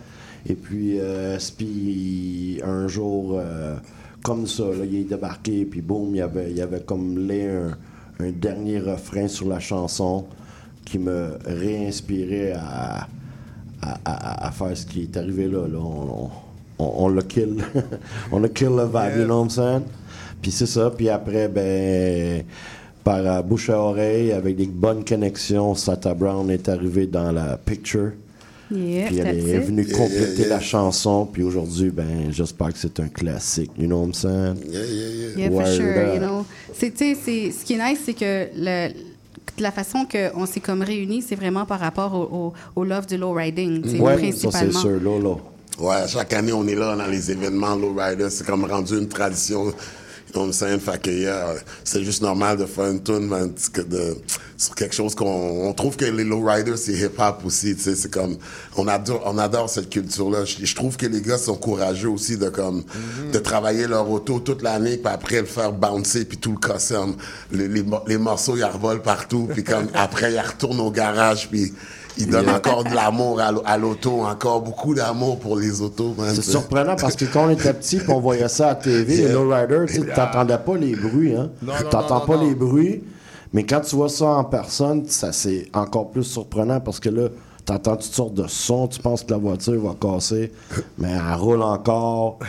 [0.45, 3.75] Et puis, euh, Spi, un jour, euh,
[4.23, 7.17] comme ça, là, il est débarqué, puis boum, il y avait, il y avait comme
[7.27, 7.77] lait un,
[8.23, 10.25] un dernier refrain sur la chanson
[10.85, 13.07] qui me réinspirait à,
[13.81, 15.67] à, à- à faire ce qui est arrivé là.
[15.67, 15.77] là.
[15.79, 16.29] On,
[16.79, 17.63] on, on l'a kill.
[18.31, 19.83] on a kill le vibe, you know what I'm saying?
[20.41, 20.91] Puis c'est ça.
[20.95, 22.43] Puis après, ben,
[23.03, 27.57] par euh, bouche à oreille, avec des bonnes connexions, Sata Brown est arrivé dans la
[27.57, 28.11] picture.
[28.69, 29.63] Yeah, Puis elle est it.
[29.63, 30.49] venue Yeah, compléter yeah, yeah.
[30.49, 31.25] la chanson.
[31.25, 33.71] Puis aujourd'hui, ben, j'espère que c'est un classique.
[33.79, 34.55] You know what I'm saying?
[34.69, 35.37] Yeah, yeah, yeah.
[35.37, 36.45] Yeah, for Word sure, you know.
[36.73, 38.89] C'est, tu sais, c'est, ce qui est nice, c'est que le,
[39.61, 43.17] la façon qu'on s'est comme réunis, c'est vraiment par rapport au, au, au love du
[43.17, 44.71] low riding, Ouais, ça principalement.
[44.73, 44.99] c'est sûr.
[45.01, 45.35] Là, là.
[45.79, 48.29] Ouais, chaque année, on est là dans les événements Lowrider.
[48.31, 49.71] C'est comme rendu une tradition.
[50.35, 50.79] I'm saying?
[50.79, 54.17] Fait que, yeah, c'est juste normal de faire une tune, man, que de,
[54.57, 57.95] sur quelque chose qu'on on trouve que les lowriders, c'est hip-hop aussi, tu sais.
[57.95, 58.37] C'est comme,
[58.75, 60.45] on adore, on adore cette culture-là.
[60.45, 62.83] Je, je trouve que les gars sont courageux aussi de, comme,
[63.31, 66.57] de travailler leur auto toute l'année, puis après le faire bouncer, puis tout le
[67.51, 71.49] Les, les, mo- les morceaux, ils revolent partout, puis comme, après, ils retournent au garage,
[71.49, 71.73] puis
[72.19, 72.57] ils donnent Yeah.
[72.57, 76.31] encore de l'amour à, l'au- à l'auto, encore beaucoup d'amour pour les autos, man.
[76.33, 79.27] C'est surprenant parce que quand on était petit et on voyait ça à TV, Yeah.
[79.27, 81.35] les lowriders, tu sais, t'entendais pas les bruits.
[81.35, 81.49] Hein?
[81.89, 83.03] T'entends pas non, les bruits.
[83.53, 87.29] Mais quand tu vois ça en personne, ça c'est encore plus surprenant parce que là,
[87.67, 90.51] t'entends toutes sortes de sons, tu penses que la voiture va casser,
[90.97, 92.39] mais elle roule encore.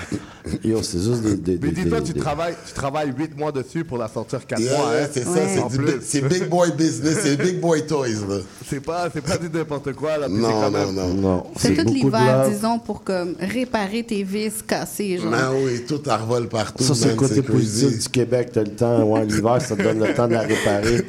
[0.65, 1.37] Yo, c'est juste des.
[1.37, 4.61] des, Mais dis-toi, tu des- travailles, tu travailles 8 mois dessus pour la sortir 4
[4.61, 4.87] Yeah, mois.
[4.95, 5.07] hein.
[5.13, 5.47] c'est ça, Ouais.
[5.55, 8.37] c'est En big- c'est big boy business, c'est big boy toys, là.
[8.67, 10.29] C'est pas, c'est pas du n'importe quoi, là.
[10.29, 11.15] Non, quand non, même- non.
[11.15, 15.33] Non, C'est tout l'hiver, disons, pour comme réparer tes vis cassées, genre.
[15.33, 16.85] Ben oui, tout revole partout.
[16.85, 18.51] Ça, c'est le côté positif du Québec.
[18.53, 19.03] T'as le temps.
[19.03, 21.05] Ouais, l'hiver, ça te donne le temps de la réparer.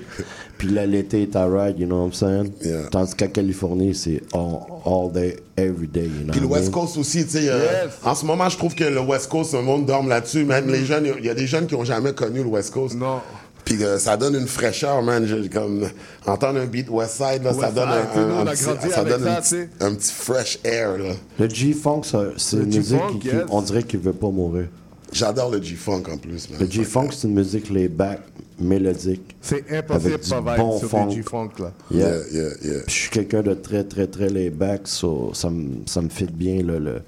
[0.59, 2.51] Puis là, l'été est à ride, you know what I'm saying?
[2.63, 2.89] Yeah.
[2.91, 6.69] Tandis qu'à Californie, c'est all, all day, every day, you know Puis le West?
[6.69, 7.49] Coast aussi, tu sais.
[7.49, 7.93] euh, Yes.
[8.03, 10.43] En ce moment, je trouve que le West Coast, le monde dorme là-dessus.
[10.43, 12.95] Même les jeunes, il y a des jeunes qui ont jamais connu le West Coast.
[12.95, 13.21] Non.
[13.63, 15.25] Puis euh, ça donne une fraîcheur, man.
[15.25, 15.87] J'ai comme
[16.25, 17.99] entendre un beat West Side, là, ça West donne Side,
[18.39, 19.69] un, petit, ça donne un, petit, sais.
[19.79, 21.13] un petit fresh air, là.
[21.39, 22.01] Le G-Funk,
[22.37, 23.45] c'est une musique G-Funk, qui, qui- yes.
[23.49, 24.65] on dirait qu'il veut pas mourir.
[25.11, 26.59] J'adore le G-Funk en plus, man.
[26.59, 28.21] Le G-Funk, c'est une musique laid-back,
[28.59, 29.35] mélodique.
[29.41, 31.07] C'est impossible Avec du de pas bon sur funk.
[31.07, 31.71] du G-Funk, là.
[31.91, 32.07] Yeah.
[32.31, 36.09] Yeah, yeah, je suis quelqu'un de très, très, très laid-back, so ça me ça me
[36.09, 36.61] fit bien.
[36.63, 37.01] là, le,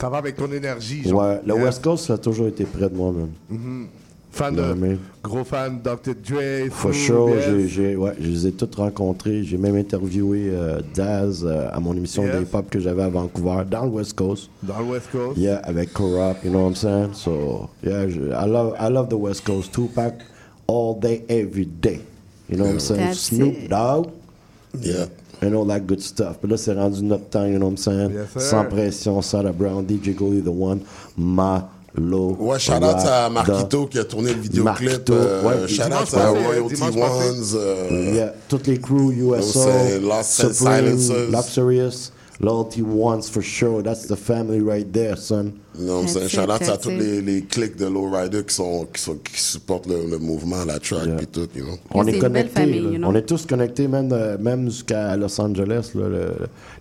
[0.00, 1.22] Ça va avec ton énergie, genre.
[1.22, 1.64] ouais, le Yeah.
[1.64, 3.86] West Coast, ça a toujours été près de moi, man.
[4.30, 6.14] Fan de, mais- gros fan de Dr.
[6.14, 7.68] Dre, For sure, yes.
[7.70, 9.42] j'ai, ouais, je les ai toutes rencontrés.
[9.42, 12.48] J'ai même interviewé euh, Daz euh, à mon émission Yes.
[12.50, 14.50] pop que j'avais à Vancouver, dans le West Coast.
[14.62, 15.38] Dans le West Coast.
[15.38, 17.14] Yeah, avec Corrupt, you know what I'm saying?
[17.14, 19.72] So, yeah, je- I love, I love the West Coast.
[19.72, 20.14] Tupac,
[20.68, 22.00] all day, every day.
[22.50, 23.00] You know what I'm saying?
[23.00, 23.68] That's Snoop.
[23.68, 24.08] Dogg,
[24.80, 25.06] Yeah.
[25.40, 26.38] and all that good stuff.
[26.40, 28.10] Puis là, c'est rendu notre temps, you know what I'm saying?
[28.12, 28.40] Yes, sir.
[28.40, 30.80] Sans pression, Sarah Brown, DJ Goldie, The One,
[31.94, 32.36] Malo.
[32.38, 35.08] Ouais, shout out à Marquito qui a tourné le vidéoclip.
[35.10, 35.68] Euh, ouais.
[35.68, 36.82] shout out à Royalty.
[36.82, 37.44] Ones.
[37.54, 39.60] euh, Yeah, toutes les crews USO,
[40.22, 41.30] Supreme, Silencers.
[42.40, 43.82] Loyalty ones for sure.
[43.82, 45.52] That's the family right there, son.
[45.76, 49.16] Non, c'est un shout-out à tous les, les clics de Lowrider qui, sont, qui, sont,
[49.16, 51.74] qui supportent le, le mouvement, la track, puis tout, you know.
[51.92, 52.60] On est belle connectés.
[52.60, 52.90] famille, là.
[52.90, 53.08] you know.
[53.08, 55.90] On est tous connectés, même, euh, même jusqu'à Los Angeles.
[55.96, 56.08] là.
[56.08, 56.32] Le,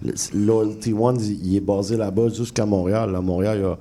[0.04, 3.16] le- Loyalty One, il, est basé là-bas jusqu'à Montréal.
[3.16, 3.78] À Montréal,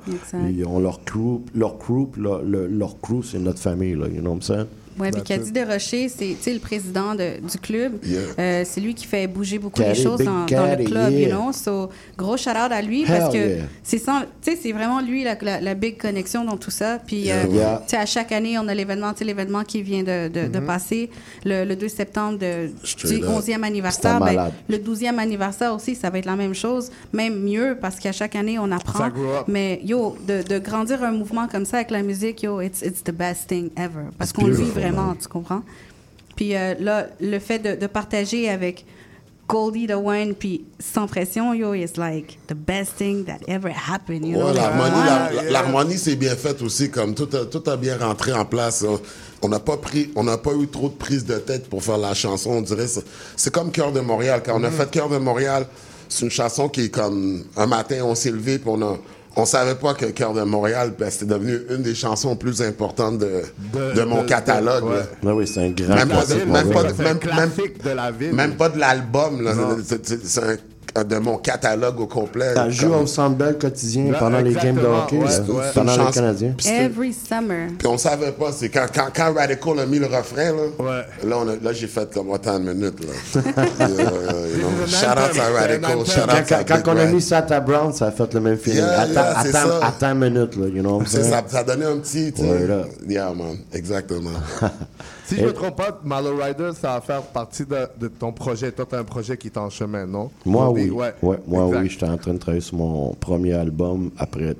[0.48, 1.40] ils ont leur crew.
[1.54, 3.94] Leur crew, leur, le- leur crew c'est notre famille.
[3.94, 4.66] Là, you know what I'm saying?
[4.98, 5.52] Oui, puis Caddy.
[5.52, 7.94] Desrochers, c'est tu sais, le président de- du club.
[8.04, 8.20] Yeah.
[8.38, 11.28] Euh, c'est lui qui fait bouger beaucoup les choses dans, le club, yeah.
[11.28, 11.52] you know?
[11.52, 13.64] So, gros shout-out à lui Hell parce que yeah.
[13.84, 16.98] c'est vraiment lui la, la, la big connexion dans tout ça.
[17.06, 17.82] Puis, euh, Yeah.
[17.86, 20.48] tu sais, à chaque année, on a l'événement, tu sais, l'événement qui vient de, de,
[20.48, 20.66] de Mhm.
[20.66, 21.10] passer
[21.44, 23.30] le, le 2 septembre de, Straight du up.
[23.30, 24.20] 11e anniversaire.
[24.20, 28.12] Ben, le 12e anniversaire aussi, ça va être la même chose, même mieux parce qu'à
[28.12, 29.10] chaque année, on apprend.
[29.46, 33.12] Mais yo, de, grandir un mouvement comme ça avec la musique, yo, it's, it's the
[33.12, 34.06] best thing ever.
[34.18, 35.62] Parce qu'on le vit beautiful, vraiment, tu comprends?
[36.36, 38.84] Puis euh, là, le fait de, de partager avec
[39.48, 44.26] Goldie the Wine, puis sans pression, yo, it's like the best thing that ever happened,
[44.26, 44.38] you?
[44.38, 44.52] Ouais,
[45.50, 48.82] l'harmonie, c'est bien fait aussi, comme tout a, tout a bien rentré en place.
[48.84, 48.98] hein.
[49.42, 51.98] On n'a pas pris, on n'a pas eu trop de prise de tête pour faire
[51.98, 52.50] la chanson.
[52.50, 53.04] On dirait, c'est-
[53.36, 54.42] c'est comme Cœur de Montréal.
[54.44, 55.66] Quand on a fait Cœur de Montréal,
[56.08, 58.98] c'est une chanson qui est comme un matin, on s'est levé, puis on a,
[59.36, 63.18] on savait pas que Cœur de Montréal, ben, c'était devenu une des chansons plus importantes
[63.18, 63.42] de,
[63.94, 64.84] de, mon de- catalogue.
[64.84, 64.96] de- ouais.
[64.96, 65.06] là.
[65.30, 68.10] Ah oui, c'est un grand Même pas, de, classique, même pas, de- même, même, la
[68.10, 68.32] ville.
[68.32, 69.46] même pas de l'album,
[69.84, 70.56] c'est un
[71.04, 72.52] de mon catalogue au complet.
[72.54, 75.40] T'as joué Comme- au Centre Bell quotidien Là, pendant les games de hockey, ouais, là,
[75.54, 75.64] ouais.
[75.74, 76.12] pendant les.
[76.12, 76.54] Canadiens.
[76.66, 77.68] Every summer.
[77.78, 81.36] Puis on savait pas, c'est quand, quand, quand Radical a mis le refrain, là, là,
[81.38, 82.98] on a- là j'ai fait comme attends une minute.
[83.00, 83.42] Là.
[83.56, 84.86] Yeah, yeah, you know.
[84.86, 88.06] Shout out à Radical, shout out Quand, à quand on a mis Sata Brown, ça
[88.06, 88.78] a fait le même feeling.
[88.80, 89.86] Yeah, attends, yeah, c'est attends, ça.
[89.86, 91.32] attends une minute, là, you know what I'm C'est saying?
[91.32, 92.32] ça, ça a donné un petit.
[92.32, 92.42] tu.
[93.08, 94.30] Yeah, man, exactement.
[95.26, 98.32] Si je ne me trompe pas, Malo Rider, ça va faire partie de, de ton
[98.32, 98.70] projet.
[98.70, 100.30] Toi, tu as un projet qui est en chemin, non?
[100.44, 100.90] Moi, Des- oui.
[100.90, 101.82] Ouais, Ouais, moi, exact.
[101.82, 101.90] oui.
[101.90, 104.54] J'étais en train de travailler sur mon premier album après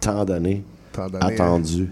[0.00, 0.62] tant d'années
[0.92, 1.88] Tant d'années, attendu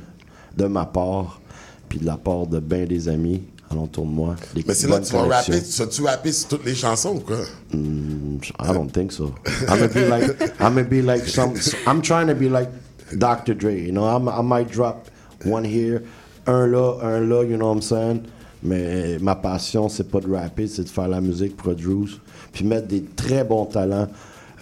[0.57, 1.41] de ma part,
[1.89, 4.37] puis de la part de bien des amis alentour de moi.
[4.66, 5.62] Mais c'est là bonnes que tu vas rapper.
[5.62, 7.39] Tu vas-tu rapper sur toutes les chansons ou quoi?
[7.74, 9.35] Mm, I don't think so.
[9.69, 11.55] I'm gonna be like I'm gonna be like some.
[11.89, 12.69] I'm trying to be like
[13.19, 13.55] Dr.
[13.55, 13.74] Dre.
[13.87, 15.09] You know, I'm, I might drop
[15.45, 16.03] one here,
[16.47, 17.43] un là, un là.
[17.44, 18.20] You know what I'm saying?
[18.62, 22.18] Mais ma passion, c'est pas de rapper, c'est de faire la musique, produce,
[22.52, 24.09] puis mettre des très bons talents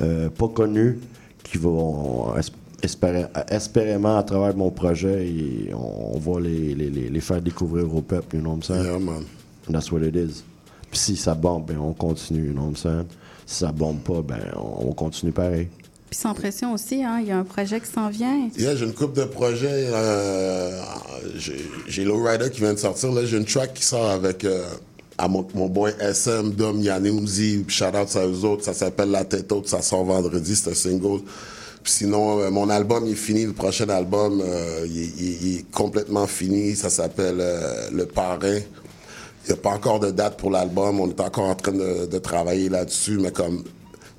[0.02, 0.98] euh, pas connus
[1.44, 6.90] qui vont es- espérer, espérément à travers mon projet et on, on va les, les,
[6.90, 8.36] les, les faire découvrir au peuple.
[8.36, 8.84] You know what I'm saying?
[8.84, 9.24] Yeah, man.
[9.70, 10.42] That's what it is.
[10.90, 13.06] Puis si ça bombe, ben on continue, you know what I'm saying?
[13.46, 15.68] Si ça bombe pas, ben on, on continue pareil.
[16.14, 18.48] Sans pression aussi, hein, il y a un projet qui s'en vient.
[18.56, 19.66] Yeah, j'ai une coupe de projets.
[19.92, 20.80] euh,
[21.88, 23.12] j'ai Lowrider qui vient de sortir.
[23.12, 24.64] Là, j'ai une track qui sort avec euh,
[25.18, 27.64] à mon, mon boy SM, Dom, Yanouzi.
[27.68, 28.64] Shout out à eux autres.
[28.64, 29.68] Ça s'appelle La Tête Haute.
[29.68, 30.54] Ça sort vendredi.
[30.56, 31.20] C'est un single.
[31.84, 33.44] Sinon, euh, mon album il est fini.
[33.44, 36.76] Le prochain album, euh, il, est- complètement fini.
[36.76, 37.42] Ça s'appelle
[37.92, 38.58] Le Parrain.
[39.46, 41.00] Il n'y a pas encore de date pour l'album.
[41.00, 43.62] On est encore en train de travailler là-dessus, mais comme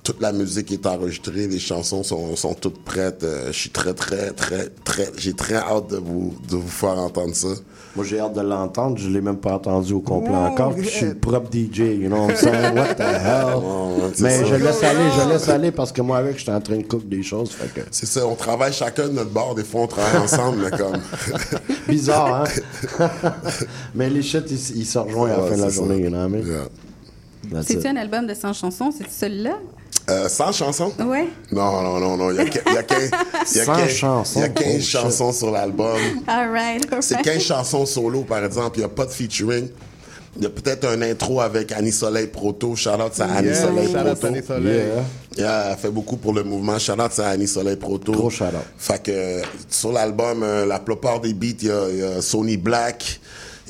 [0.06, 3.24] toute la musique est enregistrée, les chansons sont, sont toutes prêtes.
[3.24, 5.12] euh, je suis très, très, très, très.
[5.18, 7.48] J'ai très hâte de vous, de vous faire entendre ça.
[7.96, 8.98] Moi, j'ai hâte de l'entendre.
[9.00, 10.76] Je l'ai même pas entendu au complet Wow, encore.
[10.78, 12.76] Je suis le propre DJ, you know what I'm saying?
[12.78, 14.14] What the hell?
[14.20, 14.46] Mais ça.
[14.46, 17.10] je laisse aller, je laisse aller parce que moi, avec, j'étais en train de cook
[17.10, 17.56] des choses.
[17.74, 17.82] Que...
[17.90, 19.56] C'est ça, on travaille chacun de notre bord.
[19.56, 20.98] Des fois, on travaille ensemble, mais comme.
[21.88, 22.44] Bizarre,
[23.00, 23.10] hein?
[23.96, 26.10] Mais les shit, ils, ils se rejoignent à la Ouais, fin de la journée, you
[26.10, 27.64] know what I mean?
[27.64, 28.92] C'est-tu un album de 100 chansons?
[28.96, 29.58] C'est celui-là?
[30.10, 30.94] Euh, 100 chansons?
[31.00, 31.28] Ouais.
[31.52, 32.30] Non, non, non, non.
[32.32, 33.12] Il y a, que- il y a 15,
[33.52, 34.40] il y a 100 15 chansons?
[34.40, 34.90] Il y a 15 Oh, shit.
[34.92, 35.98] chansons sur l'album.
[36.28, 37.26] All right, all C'est right.
[37.26, 38.78] 15 chansons solo, par exemple.
[38.78, 39.68] Il n'y a pas de featuring.
[40.38, 42.76] Il y a peut-être un intro avec Annie Soleil Proto.
[42.76, 44.28] Shout out à Annie Yeah, Soleil shout Proto.
[44.28, 44.82] Annie Soleil.
[45.38, 46.78] Yeah, elle fait beaucoup pour le mouvement.
[46.78, 48.12] Shout out à Annie Soleil Proto.
[48.12, 48.52] Gros shout out.
[48.78, 52.04] Fait que euh, sur l'album, euh, la plupart des beats, il y a, il y
[52.04, 53.20] a Sony Black,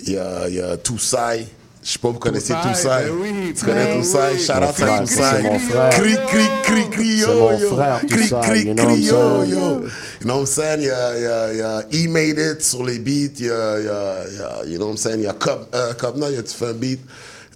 [0.08, 1.44] il y a, il y a Toussaint.
[1.88, 4.30] Je sais pas, vous connaissez Toussaint, ben oui, tu connais ben Toussaint?
[4.34, 4.40] oui.
[4.40, 5.06] Shout out à Toussaint.
[5.06, 5.90] c'est mon frère.
[5.92, 7.76] Cri, cri, cri, cri, yo, C'est mon yo.
[7.76, 9.52] frère, Cri, cri, you know what I'm cri, yo, saying?
[9.52, 9.58] yo.
[9.60, 10.80] You know what I'm saying?
[10.82, 13.38] Il y a, il y a, il y a E Made It sur les beats.
[13.40, 15.20] Il y a, il y a, il y a you know what I'm saying?
[15.20, 17.00] Il y a Cob, euh, Cobna, il a-tu fait un beat?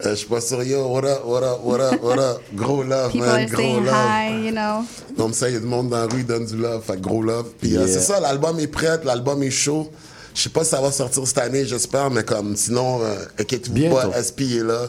[0.05, 0.61] Euh, je suis pas sûr.
[0.63, 2.41] Yo, what up, what up, what up, what up?
[2.55, 3.47] Gros love, People man.
[3.47, 3.95] Gros saying love.
[3.95, 4.85] hi, you know.
[5.17, 6.83] Comme ça, il y a du monde dans la rue, il donne du love.
[6.85, 7.47] Fait gros love.
[7.59, 7.87] Puis euh, Yeah.
[7.87, 9.91] c'est ça, l'album est prêt, l'album est chaud.
[10.39, 13.93] Je sais pas si ça va sortir cette année, j'espère, mais comme sinon, euh, inquiétez-vous
[13.93, 14.87] pas, SP est là.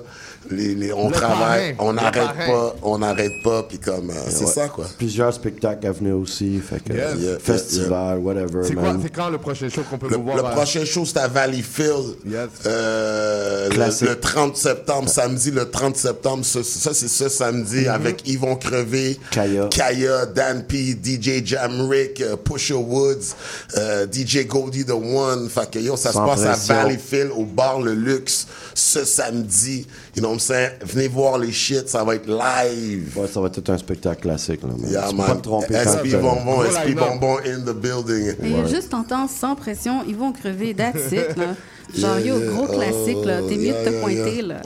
[0.50, 4.14] Les, les- on Le travaille, parrain, on n'arrête pas, on n'arrête pas, puis comme, euh,
[4.28, 4.50] c'est Ouais.
[4.52, 4.86] ça, quoi.
[4.98, 6.58] Plusieurs spectacles à venir aussi.
[6.58, 7.18] Fait que, Yes.
[7.18, 9.00] Yeah, festival, whatever, C'est quoi- man.
[9.02, 10.36] c'est quand le prochain show qu'on peut Le, vous voir?
[10.36, 12.16] le à- prochain show, c'est à Valleyfield.
[12.26, 12.48] Yes.
[12.66, 14.08] Euh, le, Classique.
[14.08, 19.18] le 30 septembre, samedi, le 30 septembre, ce- ça c'est ce samedi avec Yvon Crevé,
[19.30, 19.68] Kaya.
[19.70, 23.34] Kaya, Dan P, DJ Jamrick, euh, Pusha Woods,
[23.76, 25.48] euh, DJ Goldie The One.
[25.48, 26.74] Fait que yo, ça Sans se passe pression.
[26.74, 29.86] à Valleyfield au bar Le Luxe ce samedi.
[30.16, 30.70] You know what I'm saying?
[30.84, 33.16] Venez voir les shit, ça va être live.
[33.16, 34.60] Ouais, ça va être un spectacle classique.
[34.62, 35.36] Là, mais Yeah, tu peux pas man.
[35.38, 36.94] te tromper SP Bonbon, SP.
[36.96, 38.34] Bonbon in the building?
[38.42, 41.54] Et juste t'entends sans pression, ils vont crever, that's it, là.
[41.96, 42.52] Genre, Yeah, yo, yeah.
[42.52, 43.40] gros classique, là.
[43.48, 44.60] T'es mieux de te yeah, pointer, là.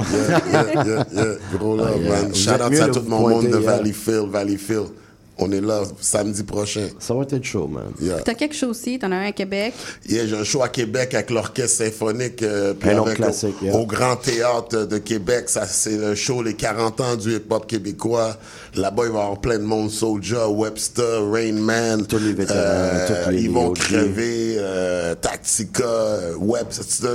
[1.59, 2.35] Gros love, Ah, man.
[2.35, 3.71] Shout out à tout mon monde de yeah.
[3.77, 4.89] Valleyfield, Valleyfield.
[5.37, 6.87] On est là samedi prochain.
[7.01, 7.93] Ça va être chaud, man.
[8.01, 8.21] Yeah.
[8.23, 9.75] T'as quelque chose aussi, t'en as un à Québec?
[10.09, 12.41] Yeah, j'ai un show à Québec avec l'Orchestre symphonique.
[12.43, 13.75] euh, puis Un autre avec classique, au, yeah.
[13.77, 15.49] au Grand Théâtre de Québec.
[15.49, 18.37] Ça, c'est le show Les 40 ans du hip-hop québécois.
[18.77, 19.91] Là-bas, il va y avoir plein de monde.
[19.91, 22.07] Soulja, Webster, Rain Man.
[22.07, 24.55] Tous les vétérans, tous les Ils vont crever.
[24.59, 27.09] euh, Tactica, euh, Webster,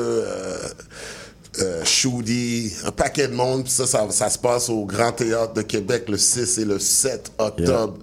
[1.61, 1.83] euh,
[2.85, 3.67] un paquet de monde.
[3.67, 7.31] Ça, ça, ça se passe au Grand Théâtre de Québec le 6 et le 7
[7.37, 7.97] octobre.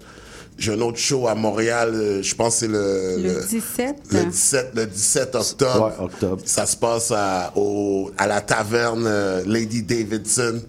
[0.59, 3.97] J'ai un autre show à Montréal, euh, je pense que c'est le, Le 17.
[4.11, 5.95] le 17, le 17 octobre.
[5.99, 6.43] Ouais, octobre.
[6.47, 10.63] Ça se passe à, au, à la taverne euh, Lady Davidson.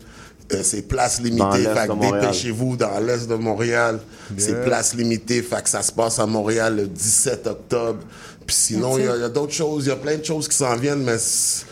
[0.53, 1.63] Euh, c'est place limitée.
[1.63, 2.21] Fait que Montréal.
[2.21, 3.99] dépêchez-vous dans l'est de Montréal.
[4.37, 5.41] C'est place limitée.
[5.41, 7.99] Fait que ça se passe à Montréal le 17 octobre.
[8.45, 9.85] Puis sinon, il y a, d'autres choses.
[9.85, 11.65] Il y a plein de choses qui s'en viennent, mais c'est-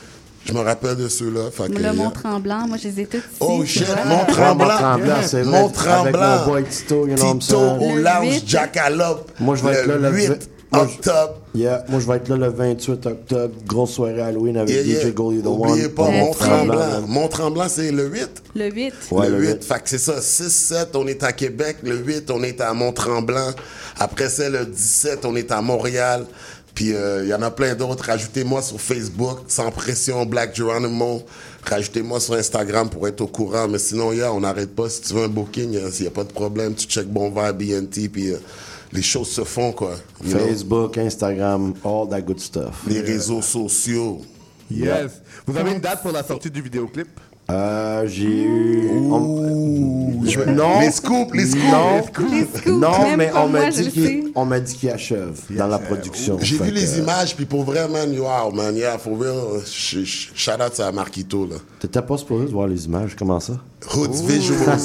[0.46, 1.50] je me rappelle de ceux-là.
[1.70, 1.94] Le.
[1.94, 3.38] Mont-Tremblant, moi, je les ai toutes ici.
[3.40, 3.88] Oh shit.
[4.06, 4.68] Mont-Tremblant.
[4.68, 5.62] Mont-Tremblant, c'est vrai.
[5.62, 6.22] Mont-Tremblant.
[6.22, 8.44] Avec mon boy Tito, you know Tito au Le lounge 8.
[8.48, 9.32] Jackalope.
[9.40, 10.30] Moi, je vais être là le 8
[10.72, 11.36] Moi, je- octobre.
[11.56, 13.54] Yeah, moi, je vais être là le 28 octobre.
[13.66, 15.12] Grosse soirée Halloween avec Yeah, DJ yeah.
[15.12, 15.72] Goldie the One.
[15.72, 17.02] Oubliez pas, Mont-Tremblant.
[17.08, 18.30] Mont-Tremblant, c'est le 8.
[18.56, 18.94] Le 8.
[19.12, 19.48] Ouais, le le 8.
[19.54, 19.64] huit.
[19.64, 20.22] Fait que c'est ça.
[20.22, 21.78] 6, 7, on est à Québec.
[21.84, 23.52] Le 8, on est à Mont-Tremblant.
[24.00, 26.26] Après ça, le 17, on est à Montréal.
[26.76, 28.04] Puis euh, il y en a plein d'autres.
[28.06, 31.24] Rajoutez-moi sur Facebook, sans pression, Black Geronimo.
[31.64, 33.70] Rajoutez-moi sur Instagram pour être au courant.
[33.70, 34.90] Mais sinon, yeah, on n'arrête pas.
[34.90, 37.32] Si tu veux un booking, euh, s'il n'y a pas de problème, tu check Bon
[37.32, 38.38] Vert, BNT, puis euh,
[38.92, 39.96] les choses se font, quoi.
[40.22, 40.40] You know?
[40.48, 42.84] Facebook, Instagram, all that good stuff.
[42.88, 44.22] Les réseaux sociaux.
[44.70, 45.22] Yes.
[45.46, 47.08] Vous avez une date pour la sortie du vidéoclip?
[47.50, 48.90] Euh, j'ai eu.
[49.12, 50.80] on- Je- non.
[50.80, 51.64] Les scoops, les scoops.
[51.72, 51.98] Non,
[52.32, 56.38] Les scoops, non mais on m'a dit qu'il qu'il achève dans la production.
[56.42, 60.04] J'ai vu les euh, images, puis pour vrai, man, wow, man, yeah, for real, sh-
[60.04, 61.58] sh- shout out à Marquito, là.
[61.80, 63.54] T'étais pas supposé de voir les images, comment ça?
[63.94, 64.80] Hoods Visuals.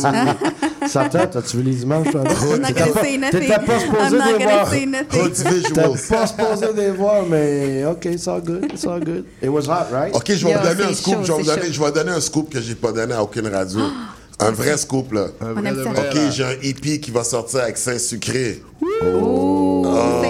[0.89, 2.23] Satan, t'as-tu vu les images, toi?
[2.23, 3.41] I'm not T'étais gonna pas- say nothing.
[3.41, 4.69] T'étais pas I'm supposé les gonna voir.
[4.71, 5.21] say nothing.
[5.21, 6.01] Hoods T'étais Visuals.
[6.09, 9.25] pas supposé les voir, mais OK, it's all good, it's all good.
[9.43, 10.15] It was hot, right?
[10.15, 12.21] Ok, je vais vous donner un scoop, chaud, je vais donner, je vais donner un
[12.21, 13.81] scoop que j'ai pas donné à aucune radio.
[14.43, 15.27] un vrai scoop, là.
[15.41, 15.91] On aime ça.
[15.91, 18.63] Ok, j'ai un EP qui va sortir avec Saint-Sucré.
[18.83, 20.29] Oh, Saint-Sucré,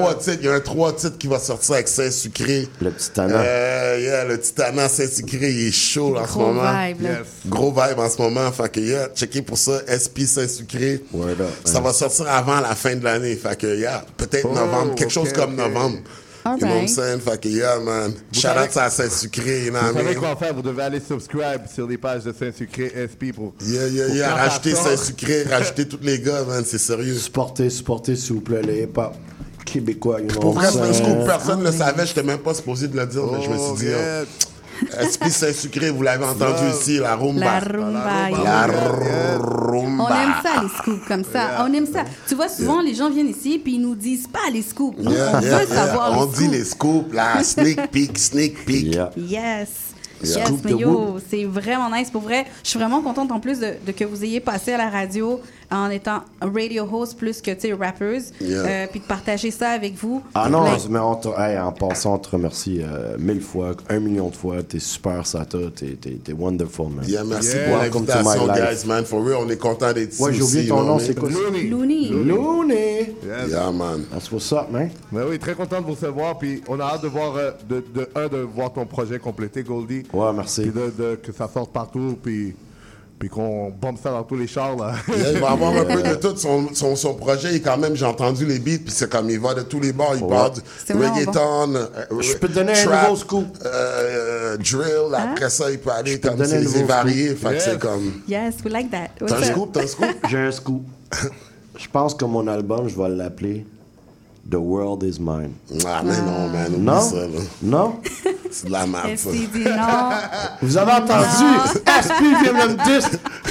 [0.00, 2.68] 3 titres, il y a un 3 titres qui va sortir avec Saint-Sucré.
[2.80, 3.34] Le petit tannant.
[3.38, 6.72] Euh, yeah, le petit tannant Saint-Sucré, il est chaud en ce Gros moment.
[6.86, 7.06] vibe.
[7.46, 8.50] Gros vibe en ce moment.
[8.52, 9.80] Fait que, yeah, checkez pour ça.
[9.88, 11.02] SP Saint-Sucré.
[11.12, 11.80] Word up, Ça hein.
[11.82, 13.36] va sortir avant la fin de l'année.
[13.36, 14.94] Fait que, yeah, peut-être Oh, novembre.
[14.94, 15.98] Quelque chose comme novembre.
[16.46, 17.20] You know what I'm saying?
[17.20, 18.12] Fait que, yeah, man.
[18.32, 20.20] Shout savez- out à Saint-Sucré, you know Vous what I savez mean?
[20.20, 20.54] quoi faire?
[20.54, 23.52] Vous devez aller subscribe sur les pages de Saint-Sucré SP pour.
[23.66, 24.86] Yeah, pour sort.
[24.86, 26.64] Saint-Sucré, rajouter tous les gars, man.
[26.66, 27.14] C'est sérieux.
[27.16, 29.12] Supportez, supportez, s'il vous plaît, les hip-hop
[29.70, 30.20] québécois.
[30.20, 31.24] You know Pour vrai, scoop.
[31.26, 32.06] Personne ne le savait.
[32.06, 34.24] J'étais même pas supposé de le dire, mais je me suis dit, Oh,
[34.82, 37.40] oh, SP Saint-Sucré, vous l'avez entendu ici, la rumba.
[37.40, 38.30] La rumba.
[38.30, 39.38] La yeah.
[39.38, 40.04] rumba.
[40.04, 41.64] On aime ça, les scoops, comme ça.
[41.66, 42.04] On aime ça.
[42.26, 44.96] Tu vois, souvent, les gens viennent ici puis ils nous disent pas les scoops.
[44.98, 45.86] Nous, Yeah, on yeah, veut yeah.
[45.86, 48.94] savoir On les dit les scoops, là, sneak peek, sneak peek.
[48.94, 49.10] Yeah.
[49.16, 49.28] Yes.
[49.28, 49.68] Yeah.
[50.20, 52.10] Yes, Scoop mais yo, c'est vraiment nice.
[52.10, 54.78] Pour vrai, je suis vraiment contente en plus de, de que vous ayez passé à
[54.78, 55.40] la radio
[55.70, 58.20] en étant radio host plus que, tu sais, rappers.
[58.40, 58.58] Yeah.
[58.64, 60.22] Euh, puis de partager ça avec vous.
[60.34, 63.72] Ah non, Like, mais on te- hey, en passant, on te remercie euh, mille fois,
[63.88, 64.62] un million de fois.
[64.62, 65.58] T'es super, Sata.
[65.74, 67.04] T'es, t'es, t'es wonderful, man.
[67.06, 67.68] Yeah, merci Yeah.
[67.68, 68.82] pour Welcome to l'invitation, my life.
[68.82, 69.04] guys, man.
[69.04, 70.22] For real, on est content d'être ici.
[70.22, 71.28] Ouais, j'ai oublié ton nom, c'est quoi?
[71.28, 72.08] Looney.
[72.10, 73.14] Looney.
[73.24, 73.50] Yes.
[73.50, 74.04] Yeah, man.
[74.10, 74.90] That's what's up, man.
[75.12, 76.38] Ben oui, très content de vous recevoir.
[76.38, 79.62] Puis on a hâte de voir, euh, de, de, un, de voir ton projet complété,
[79.62, 80.02] Goldie.
[80.12, 80.62] Ouais, merci.
[80.62, 82.16] Puis de, de- que ça sorte partout.
[82.22, 82.54] Puis,
[83.18, 84.92] puis qu'on bombe ça dans tous les chars, là.
[85.08, 86.36] Yeah, il va avoir un peu de tout.
[86.36, 89.40] Son, son, son projet, il, quand même, j'ai entendu les beats, puis c'est comme il
[89.40, 90.14] va de tous les bords.
[90.16, 90.28] Il Ouais.
[90.30, 91.86] parle du reggaeton, euh,
[92.20, 93.58] Je peux te donner un trap, nouveau scoop.
[93.64, 95.14] euh, drill.
[95.16, 97.34] Après ça, il peut aller te comme un c'est varié.
[97.34, 97.64] Fait que Yes.
[97.64, 98.12] c'est comme.
[98.28, 99.08] Yes, we like that.
[99.26, 100.06] T'as un scoop, t'as un scoop?
[100.28, 100.82] J'ai un scoop.
[101.78, 103.64] Je pense que mon album, je vais l'appeler
[104.50, 105.52] The World Is Mine.
[105.86, 106.66] Ah, mais non, man.
[106.72, 107.00] Oublie Non?
[107.02, 107.40] ça, là.
[107.62, 107.96] Non?
[108.50, 109.30] C'est de la merde, ça.
[109.30, 110.10] Dit non?
[110.62, 111.44] Vous avez entendu?
[111.84, 113.08] SP vient de me dire.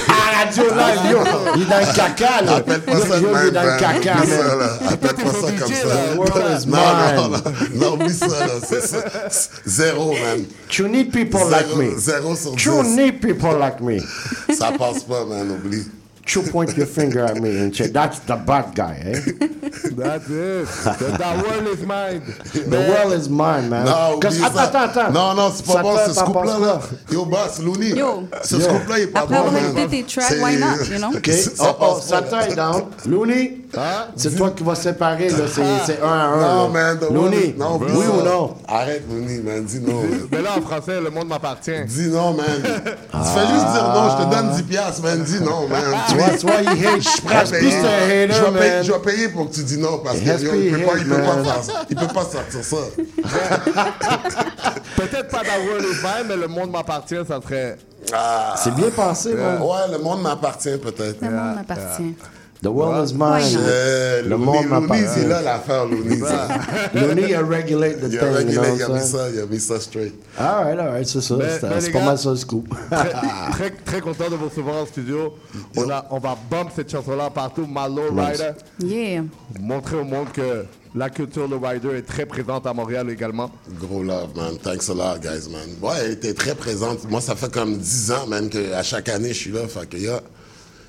[0.08, 1.18] la radio live, yo.
[1.54, 2.56] Il est dans le caca, là.
[2.56, 4.78] Appelle pas ça de il est même, dans le caca, là.
[4.90, 6.14] Appelle pas ça comme ça.
[6.14, 7.40] The world is Non, non, mine.
[7.74, 7.86] non.
[7.90, 8.52] Non, oublie ça, là.
[8.68, 8.98] C'est ça.
[9.66, 10.44] Zéro, man.
[10.76, 11.96] You need people like me.
[11.96, 12.96] Zéro sur You dix.
[12.96, 14.00] need people like me.
[14.52, 15.48] Ça passe pas, man.
[15.52, 15.84] Oublie.
[16.34, 19.20] You point your finger at me and say, that's the bad guy, eh?
[19.98, 20.66] That's it.
[20.66, 22.22] The, the world is mine.
[22.52, 23.86] The world is mine, man.
[23.86, 24.62] Non, Cause- oublie attends, ça.
[24.82, 25.12] attends, attends.
[25.12, 26.80] Non, non, c'est pas Ça bon, te- ce t'en scoop-là, penses là.
[26.80, 27.14] quoi?
[27.14, 27.88] Yo, boss, Looney.
[27.90, 28.28] Yo.
[28.42, 28.60] Ce Yo.
[28.62, 29.64] scoop-là, il est pas Après bon, avoir man.
[29.64, 31.16] écouté tes tracks, C'est- why not, you know?
[31.16, 31.26] OK?
[31.30, 32.28] Ça Oh, oh, passe ça pas.
[32.28, 32.82] taille down.
[33.06, 33.60] Looney,
[34.16, 35.36] c'est toi qui vas séparer, là.
[35.46, 36.36] C'est c'est un à un.
[36.36, 36.94] Non, là.
[36.94, 36.98] man.
[37.12, 38.56] Looney, non, oui ou non?
[38.66, 39.64] Arrête, Looney, man.
[39.64, 40.02] Dis non.
[40.30, 41.84] Mais là, en français, le monde m'appartient.
[41.86, 42.46] Dis non, man.
[42.62, 45.22] Tu fais juste dire non, je te donne 10 piastres, man.
[45.22, 45.82] Dis non, man.
[46.08, 47.00] Tu vois, tu vois, il hate.
[47.00, 47.70] Je suis prêt à payer.
[47.70, 48.84] c'est un hater, je, vais payer man.
[48.84, 50.84] je vais payer pour que tu dis non parce que Yes, yo, we il peut
[50.84, 51.72] pas, il peut pas faire ça.
[51.90, 52.76] Il peut pas sortir ça.
[54.96, 57.78] Peut-être pas The world is mine, mais le monde m'appartient, ça serait.
[58.12, 58.54] Ah.
[58.56, 59.60] C'est bien pensé, man.
[59.62, 61.20] Ouais, le monde m'appartient peut-être.
[61.20, 62.14] Le monde m'appartient.
[62.60, 63.56] The world is mine.
[63.56, 65.04] Euh, Le monde m'appartient.
[65.14, 66.18] c'est là l'affaire, Looney.
[66.92, 69.38] Looney a regulate the Il a thing, you régulé, know il a mis ça, il
[69.40, 70.14] a mis ça straight.
[70.36, 71.36] All right, all right, c'est ça.
[71.36, 72.68] Mais- C'est les pas gars, mal ça le scoop.
[72.90, 73.10] Très,
[73.52, 75.34] très, très content de vous recevoir en studio.
[75.76, 77.64] On, a, on va bump cette chanson-là partout.
[77.68, 78.12] My Low.
[78.16, 78.50] Rider.
[78.80, 79.22] Yeah.
[79.60, 80.64] Montrer au monde que
[80.96, 83.50] la culture Low Rider est très présente à Montréal également.
[83.80, 84.58] Gros love, man.
[84.60, 85.68] Thanks a lot, guys, man.
[85.80, 87.08] Ouais, elle était très présente.
[87.08, 89.60] Moi, ça fait comme 10 ans, man, qu'à chaque année, je suis là.
[89.68, 90.20] Fait que, yeah,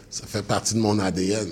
[0.09, 1.49] ça fait partie de mon ADN.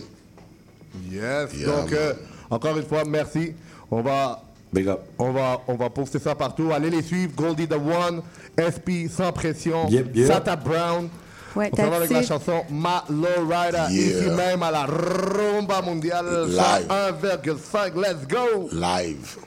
[1.11, 1.49] Yes.
[1.53, 2.13] Yeah, Donc, euh,
[2.49, 3.53] encore une fois, merci.
[3.91, 4.41] On va,
[4.73, 5.01] Big up.
[5.19, 6.71] on va, on va poster ça partout.
[6.73, 7.33] Allez les suivre.
[7.35, 8.21] Goldie the One,
[8.57, 10.27] SP sans pression, Yep, yep.
[10.27, 11.09] Sata Brown.
[11.55, 13.89] Ouais, on s'en va avec la chanson My Low Rider, Yeah.
[14.21, 16.87] ici même à la Rumba Mondiale Live.
[16.89, 17.95] 1,5.
[17.95, 18.69] Let's go!
[18.73, 19.37] Live.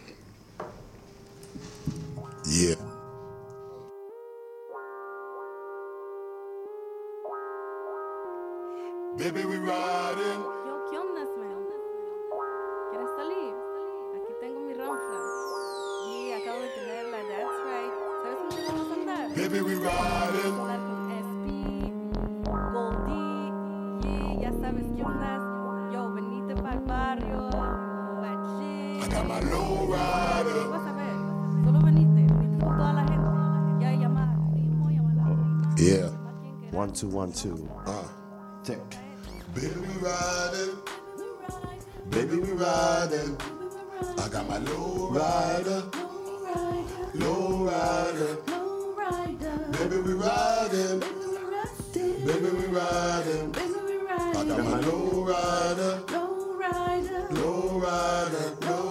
[2.47, 2.75] Yeah.
[9.21, 10.41] Baby, we riding.
[10.65, 11.69] Yo, ¿qué onda, man?
[12.91, 13.53] ¿Quieres salir?
[14.17, 15.21] Aquí tengo mi ronfla.
[16.09, 17.93] Y acabo de tenerla, that's right.
[18.23, 19.29] ¿Sabes con quién vamos a andar?
[19.37, 20.57] Baby, we riding.
[20.57, 21.47] Vamos a andar con SP,
[22.73, 23.53] Goldie,
[24.09, 25.43] y ya sabes qué ondas.
[25.93, 27.51] Yo, venite pa'l barrio,
[28.17, 29.03] guachín.
[29.03, 30.65] I got my low rider.
[30.71, 31.17] Vas a ver,
[31.67, 33.85] solo venite, venite con toda la gente.
[33.85, 36.09] Ya llamar, primo, llamar Yeah.
[36.73, 37.69] One, two, one, two.
[37.85, 38.09] Uh.
[38.65, 39.10] Tick.
[39.55, 40.77] Baby, we riding.
[42.11, 43.37] Baby, we riding.
[44.19, 45.83] I got my low rider.
[47.15, 48.37] Low rider.
[49.73, 51.01] Baby, we riding.
[52.27, 53.55] Baby, we riding.
[53.59, 56.03] I got my low rider.
[56.13, 57.29] Low rider.
[57.31, 58.90] Low rider.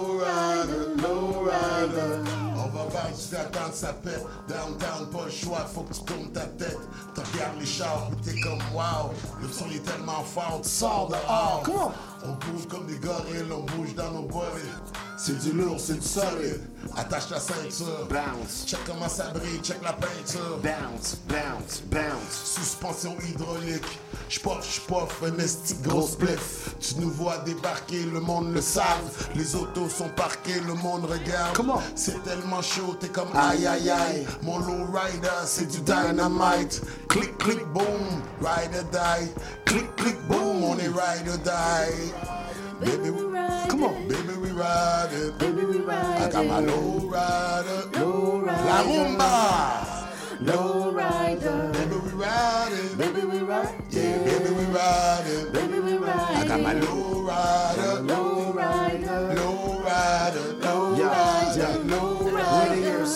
[3.28, 4.24] Va voir jusqu'à quand ça pète.
[4.48, 6.78] Downtown, pas le choix, faut que tu tournes ta tête.
[7.14, 9.10] Tu regardes les chars, t'es comme wow.
[9.40, 11.92] Le son est tellement fort, tu sors dehors.
[12.24, 14.46] On bouge comme des gorilles, on bouge dans nos boîtes.
[15.22, 16.62] C'est du lourd, c'est du solide.
[16.96, 18.08] Attache la ceinture.
[18.08, 18.64] Bounce.
[18.66, 20.58] Check comment ça brille, check la peinture.
[20.62, 22.56] Bounce, bounce, bounce.
[22.56, 23.84] Suspension hydraulique.
[24.30, 26.74] J'poff, j'poff, un esti gros spliff.
[26.80, 29.28] Tu nous vois débarquer, le monde le savent.
[29.34, 31.54] Les autos sont parquées, le monde regarde.
[31.54, 31.82] Comment?
[31.94, 34.26] C'est tellement chaud, t'es comme aïe aïe aïe.
[34.42, 36.80] Mon low rider, c'est du dynamite.
[37.08, 39.28] Clic, clic, boom, ride or die.
[39.66, 42.10] Clic, clic, boom, on est ride or die.
[42.80, 44.08] Baby, on.
[44.08, 45.38] Baby, we ride it.
[45.38, 47.98] Baby, we ride I got my low rider.
[47.98, 48.64] Low rider.
[48.68, 49.32] La rumba.
[50.40, 51.70] Low rider.
[51.72, 52.98] Baby, we ride it.
[52.98, 53.74] Baby, we ride.
[53.90, 55.52] Yeah, baby, we ride it.
[55.52, 56.36] Baby, we ride.
[56.36, 58.00] I got my low rider.
[58.02, 59.34] Low rider.
[59.34, 59.59] Low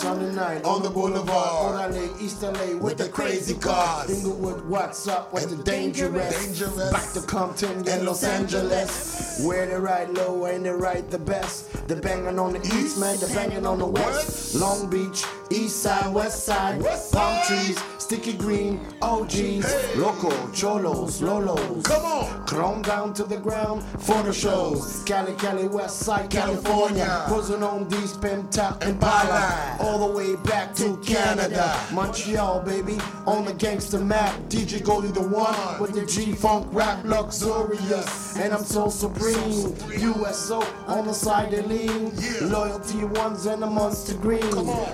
[0.05, 1.75] Sunday night On the boulevard.
[1.75, 4.11] On LA, East LA with, the crazy cars.
[4.11, 6.47] Inglewood, what's up with the dangerous?
[6.47, 6.93] dangerous.
[6.93, 9.43] Back to Compton And Los Angeles.
[9.47, 11.73] Where they ride low and they ride the best.
[11.89, 14.55] They're banging on the east, man, they're banging on the west.
[14.55, 16.85] Long Beach, east side, west side.
[17.11, 19.97] Palm trees, sticky green, OGs.
[19.97, 21.83] Loco, cholos, lolos.
[21.85, 22.47] Come on.
[22.47, 25.03] Chrome down to the ground for the shows.
[25.05, 27.05] Cali, Cali, West Side, California.
[27.05, 27.25] California.
[27.29, 29.01] Puzzling on these Penta and.
[29.01, 29.77] Pala.
[29.95, 31.81] All the way back to Canada.
[31.93, 34.35] Montreal, baby, on the gangster map.
[34.49, 38.37] DJ Goldie the one with the G Funk rap luxurious.
[38.37, 39.77] And I'm so supreme.
[39.97, 42.11] USO on the side they lean.
[42.51, 44.43] Loyalty ones and the monster green.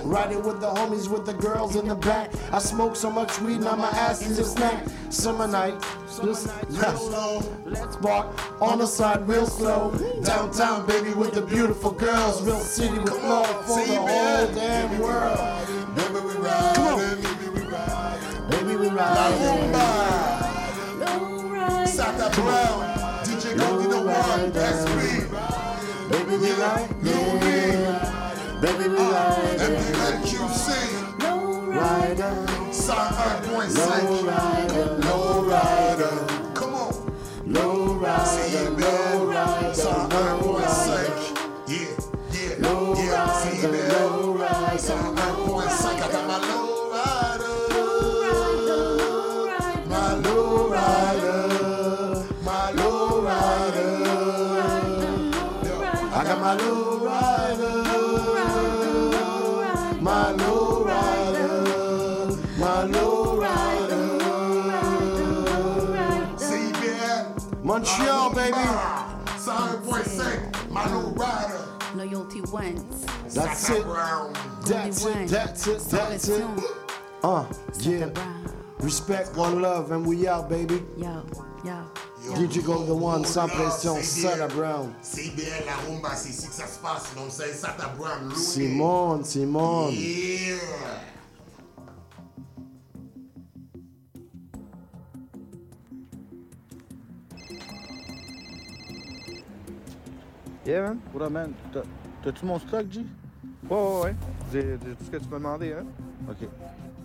[0.03, 2.31] Riding with the homies with the girls in the back.
[2.51, 4.85] I smoke so much weed now my ass is a snack.
[5.09, 5.73] Summer night,
[6.23, 9.91] just let's walk on the side real slow.
[10.23, 12.41] Downtown, baby, with the beautiful girls.
[12.43, 15.39] Real city with love for the whole damn the world.
[15.95, 16.75] Baby, we ride.
[16.75, 16.99] Come on.
[16.99, 18.49] Baby, we ride.
[18.49, 19.15] Baby, we ride.
[19.15, 19.85] La rumba.
[22.35, 22.79] Brown.
[23.25, 23.55] DJ
[23.87, 24.51] the one.
[26.09, 26.89] Baby, we ride.
[27.03, 27.39] Lil
[28.61, 29.59] Baby, we ride.
[29.59, 30.67] MPNQC.
[30.71, 32.33] Uh, Low rider.
[33.75, 34.85] Low rider.
[35.03, 35.80] Low rider.
[44.71, 47.53] Raisa Akua Sakata Malorado
[49.91, 51.35] Malorado
[52.47, 53.75] Malorado
[56.19, 57.71] Aga Malorado
[59.99, 61.49] Malorado
[62.57, 64.01] Malorado
[66.39, 67.23] CBL
[67.61, 68.67] Montreal baby.
[69.35, 71.59] 5.5 Malorado
[71.93, 73.10] Loyalty wins.
[73.33, 73.85] That's it.
[74.65, 75.27] That's it.
[75.27, 75.79] That's it.
[75.89, 76.45] That's it.
[77.23, 77.45] Uh,
[77.79, 78.09] yeah.
[78.79, 80.81] Respect, one love, and we out, baby.
[80.97, 81.23] Yo,
[81.63, 81.83] yo.
[82.35, 84.93] DJ Golden One, sans pression, Sada Brown?
[85.03, 87.13] CBL, la rumba, c'est ici que ça se passe.
[87.15, 88.33] Donc, c'est Sata Brown.
[88.35, 89.93] Simone, Simone.
[89.93, 90.55] Yeah.
[100.65, 101.01] Yeah, man.
[101.11, 101.55] What up, man?
[101.73, 101.83] T'as-
[102.23, 103.05] T'as-tu mon stock, G?
[103.71, 104.15] Ouais, ouais, ouais.
[104.51, 105.85] J'ai j'ai tout ce que tu m'as demandé, hein?
[106.29, 106.45] OK.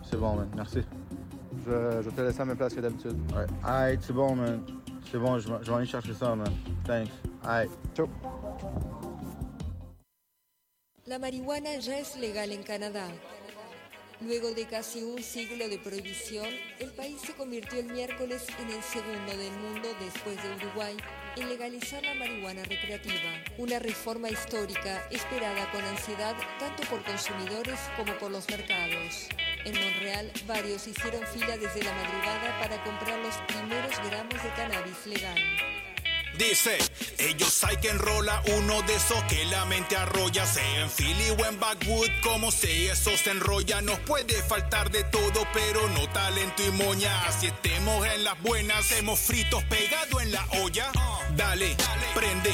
[0.02, 0.48] C'est bon, man.
[0.56, 0.80] Merci.
[1.64, 1.70] Je,
[2.02, 3.16] je vais te laisser à la même place que d'habitude.
[3.32, 3.46] Ouais.
[3.62, 4.60] Alright, c'est bon, man.
[5.08, 6.52] C'est bon, je vais je vais aller chercher ça, man.
[6.84, 7.12] Thanks.
[7.44, 7.70] Alright.
[7.94, 8.08] Ciao.
[11.06, 13.06] La marihuana ya es legal en Canadá.
[14.20, 16.48] Luego de casi un siglo de prohibición,
[16.80, 20.96] el país se convirtió el miércoles en el segundo del mundo después de Uruguay
[21.36, 28.16] en legalizar la marihuana recreativa, una reforma histórica esperada con ansiedad tanto por consumidores como
[28.18, 29.28] por los mercados.
[29.64, 35.06] En Montreal, varios hicieron fila desde la madrugada para comprar los primeros gramos de cannabis
[35.06, 35.75] legal.
[36.38, 36.76] Dice,
[37.18, 41.46] ellos hay que enrola uno de esos que la mente arrolla, sea en Philly o
[41.46, 43.80] en Backwood, como si eso se enrolla.
[43.80, 47.10] Nos puede faltar de todo, pero no talento y moña.
[47.40, 50.92] Si estemos en las buenas, hemos fritos pegado en la olla.
[51.36, 51.74] Dale,
[52.14, 52.52] prende,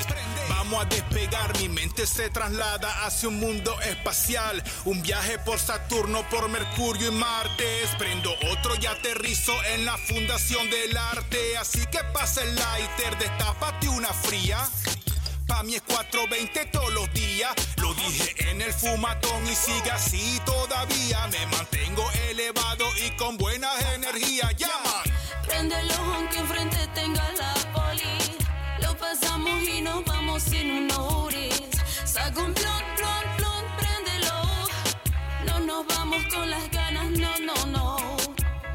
[0.49, 1.59] vamos a despegar.
[1.59, 4.63] Mi mente se traslada hacia un mundo espacial.
[4.85, 7.83] Un viaje por Saturno, por Mercurio y Marte.
[7.99, 11.57] Prendo otro y aterrizo en la fundación del arte.
[11.59, 13.19] Así que pasa el lighter,
[13.89, 14.59] una fría.
[15.47, 17.53] Pa' mí es 420 todos los días.
[17.77, 21.27] Lo dije en el fumatón y sigue así todavía.
[21.29, 24.55] Me mantengo elevado y con buenas energías.
[24.57, 25.03] Llaman.
[25.47, 28.19] Préndelo aunque enfrente tenga la poli.
[28.81, 31.61] Lo pasamos y nos vamos sin un Uris.
[32.05, 34.69] Saca un blon, blon, blon, préndelo.
[35.47, 38.17] No nos vamos con las ganas, no, no, no.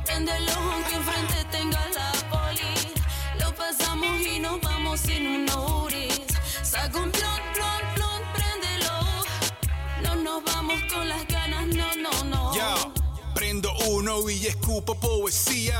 [0.06, 2.94] Préndelo aunque enfrente tenga la poli.
[3.40, 4.67] Lo pasamos y nos vamos
[4.98, 5.48] sin un.
[6.64, 8.92] Saca un blon, blon, blon, préndelo.
[10.04, 12.56] No nos vamos con las ganas, no, no, no.
[12.56, 12.76] Ya,
[13.34, 15.80] prendo uno y escupo poesía.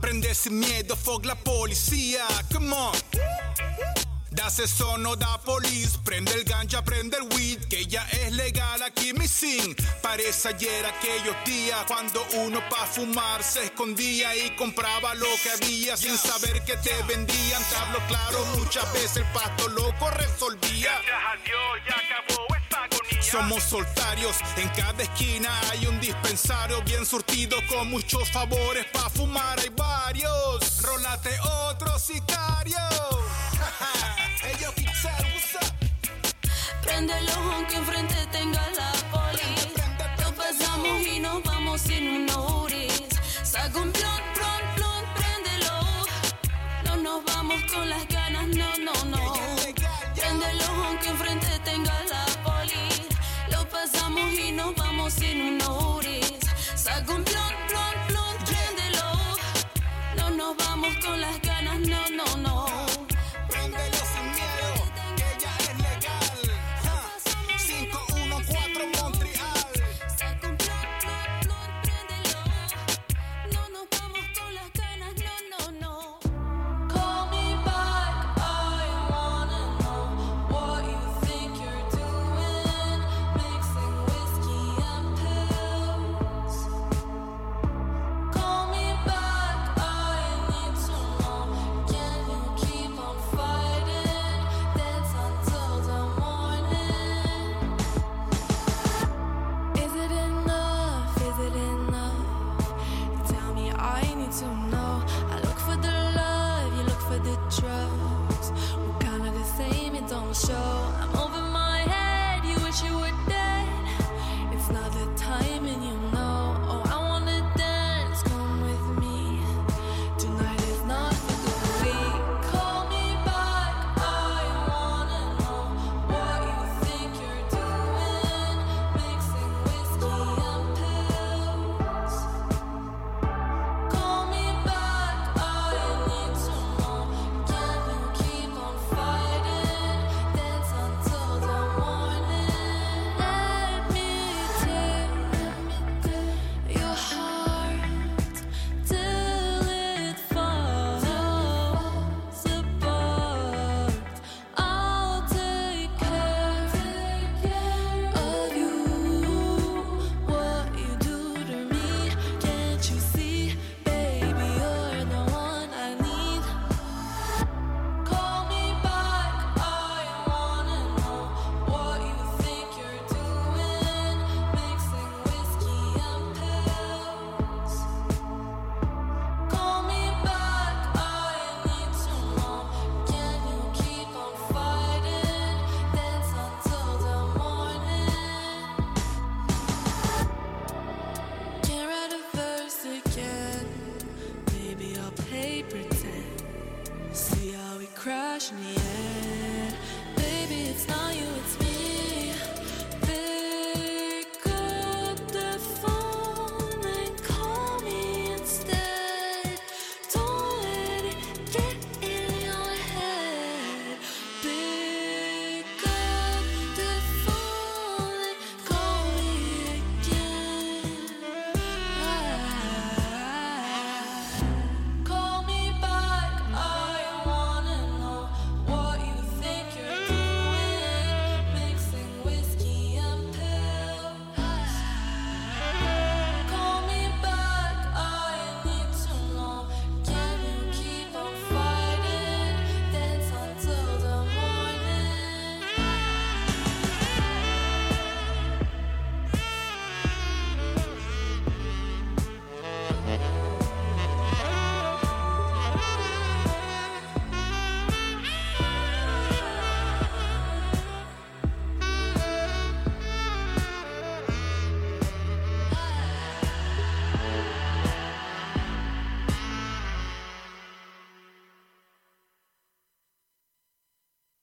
[0.00, 2.24] Prende sin miedo, fuck la policía.
[2.52, 4.07] Come on.
[4.30, 5.98] Das eso, no da police.
[6.04, 9.74] Prende el ganja, prende el weed, que ya es legal aquí mi sin.
[10.02, 15.96] Parece ayer aquellos días cuando uno pa' fumar se escondía y compraba lo que había
[15.96, 17.62] sin saber que te vendían.
[17.70, 21.00] Te hablo claro, muchas veces el pasto loco resolvía.
[23.20, 29.58] Somos soltarios, en cada esquina hay un dispensario bien surtido con muchos favores pa' fumar
[29.58, 30.82] hay varios.
[30.82, 32.78] Rólate otro sicario.
[34.42, 35.72] what's up?
[36.82, 39.54] Préndelo aunque enfrente tenga la poli.
[40.22, 43.08] Lo pasamos y nos vamos sin un Uris.
[43.42, 45.74] Saca un blon, blon, blon, préndelo.
[46.84, 49.34] No nos vamos con las ganas, no, no, no.
[50.14, 52.88] Préndelo aunque enfrente tenga la poli.
[53.50, 56.38] Lo pasamos y nos vamos sin un Uris.
[56.74, 59.06] Saca un blon, blon, blon, préndelo.
[60.16, 62.87] No nos vamos con las ganas, no, no, no.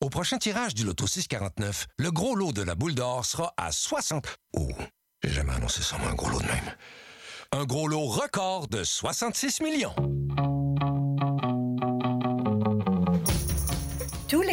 [0.05, 3.71] Au prochain tirage du Loto 649, le gros lot de la boule d'or sera à
[3.71, 4.23] 60...
[4.53, 4.69] Oh,
[5.23, 6.75] j'ai jamais annoncé ça, moi, un gros lot de même.
[7.51, 9.95] Un gros lot record de 66 millions.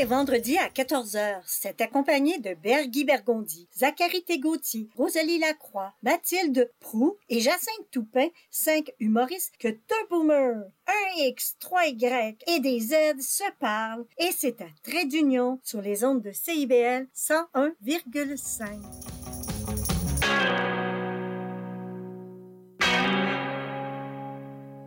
[0.03, 7.17] Les vendredis à 14h, c'est accompagné de Berguy Bergondi, Zachary Tégautier, Rosalie Lacroix, Mathilde Prou
[7.29, 13.21] et Jacinthe Toupin, cinq humoristes que deux boomers, un X, trois Y et des Z
[13.21, 19.22] se parlent et c'est à trait d'union sur les ondes de CIBL 101,5.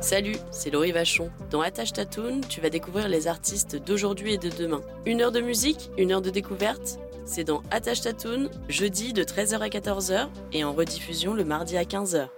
[0.00, 1.30] Salut, c'est Laurie Vachon.
[1.50, 4.80] Dans Attache Tatoon, tu vas découvrir les artistes d'aujourd'hui et de demain.
[5.04, 6.98] Une heure de musique, une heure de découverte.
[7.26, 11.84] C'est dans Attache Tatoon, jeudi de 13h à 14h et en rediffusion le mardi à
[11.84, 12.28] 15h.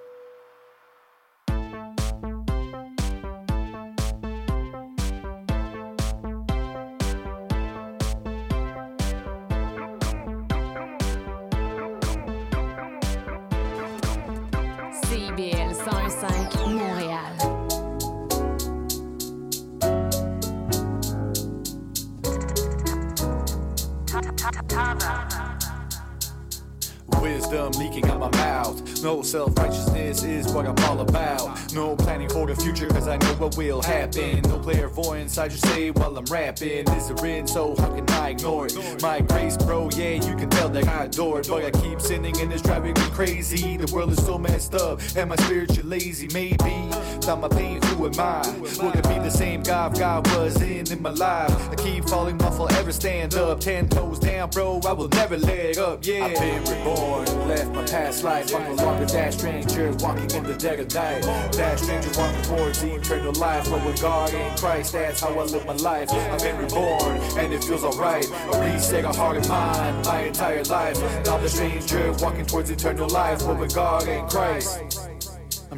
[29.32, 31.72] self-righteous Righteousness is what I'm all about.
[31.72, 34.42] No planning for the future, cause I know what will happen.
[34.42, 36.86] No clairvoyance, I just say while I'm rapping.
[36.86, 39.00] Is there in, so how can I ignore it?
[39.00, 41.48] My grace, bro, yeah, you can tell that I adore it.
[41.48, 43.78] But I keep sinning and it's driving me crazy.
[43.78, 46.88] The world is so messed up, and my spiritual lazy, maybe.
[47.16, 48.42] Without my pain, who am I?
[48.60, 51.70] Will it be the same God God was in in my life?
[51.70, 53.60] I keep falling off, I'll ever stand up.
[53.60, 56.26] Ten toes down, bro, I will never let up, yeah.
[56.26, 58.54] I've been reborn, left my past life.
[58.54, 61.22] I'm no longer that stranger walking in the dead of night.
[61.52, 63.70] That stranger walking towards the eternal life.
[63.70, 66.10] But with God in Christ, that's how I live my life.
[66.10, 68.26] I've been reborn, and it feels alright.
[68.52, 71.00] A reset, a heart and mind, my entire life.
[71.24, 73.40] Now the stranger walking towards eternal life.
[73.46, 75.01] But with God in Christ.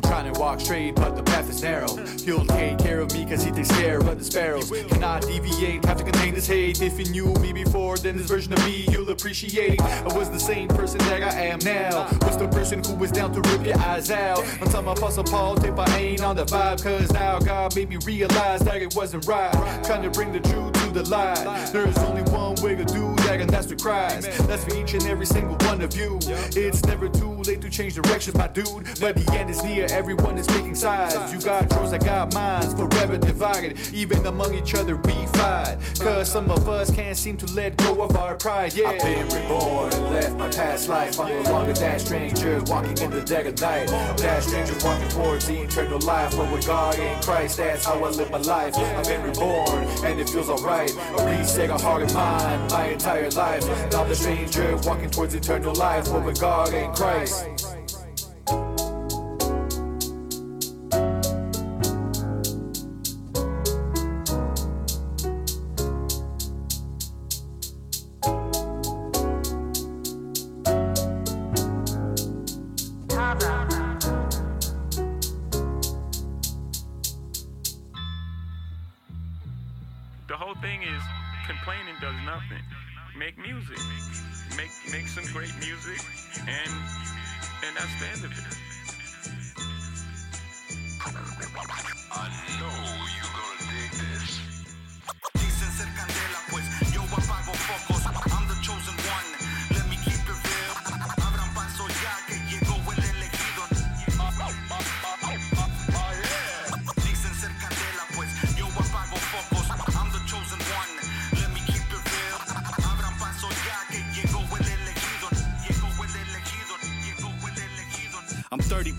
[0.07, 1.97] Trying to walk straight, but the path is narrow.
[2.25, 4.71] He'll take care of me, cause he takes care of the sparrows.
[4.71, 6.81] Cannot deviate, have to contain this hate.
[6.81, 9.81] If you knew me before, then this version of me you'll appreciate.
[9.81, 12.09] I was the same person that I am now.
[12.23, 14.45] Was the person who was down to rip your eyes out.
[14.61, 17.97] Until my apostle Paul, tape I ain't on the vibe, cause now God made me
[18.05, 19.53] realize that it wasn't right.
[19.85, 21.45] Trying to bring the truth to the light.
[21.73, 24.47] There's only one way to do that's to Christ.
[24.47, 26.19] That's for each and every single one of you.
[26.57, 28.85] It's never too late to change directions, my dude.
[29.01, 31.33] But the end is near, everyone is taking sides.
[31.33, 33.79] You got yours, I got mine, forever divided.
[33.93, 35.79] Even among each other, we fight.
[35.99, 38.91] Cause some of us can't seem to let go of our pride, yeah.
[38.91, 41.19] I've been reborn, and left my past life.
[41.19, 43.89] I'm no longer that stranger, walking in the dead of night.
[44.19, 46.37] That stranger walking towards the eternal life.
[46.37, 48.77] But with God in Christ, that's how I live my life.
[48.77, 50.93] I've been reborn, and it feels alright.
[51.19, 53.65] A reset, a heart and mind, my entire life.
[53.93, 56.07] Now the stranger walking towards eternal life.
[56.11, 57.74] But with God in Christ.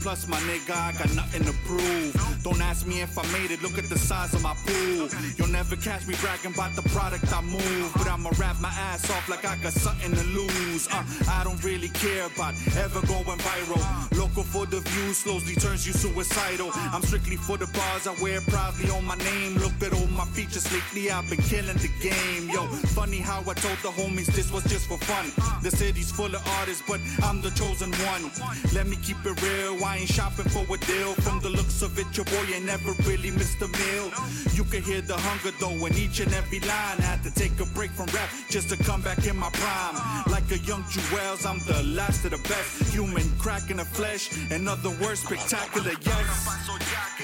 [0.06, 2.35] Plus, my nigga, I got nothing to prove.
[2.46, 5.10] Don't ask me if I made it, look at the size of my pool.
[5.36, 7.92] You'll never catch me bragging about the product I move.
[7.98, 10.88] But I'ma rap my ass off like I got something to lose.
[10.88, 13.82] Uh, I don't really care about ever going viral.
[14.16, 16.70] Local for the views slowly turns you suicidal.
[16.94, 19.56] I'm strictly for the bars, I wear proudly on my name.
[19.58, 22.48] Look at all my features lately, I've been killing the game.
[22.54, 25.26] Yo, funny how I told the homies this was just for fun.
[25.64, 28.30] The city's full of artists, but I'm the chosen one.
[28.76, 31.16] Let me keep it real, I ain't shopping for a deal.
[31.26, 34.12] From the looks of it, your boy ain't never really missed a meal.
[34.54, 36.98] You can hear the hunger though in each and every line.
[37.00, 39.96] I Had to take a break from rap just to come back in my prime.
[40.32, 42.94] Like a young Jewels, I'm the last of the best.
[42.94, 47.15] Human crack in the flesh, in other words, spectacular, yes.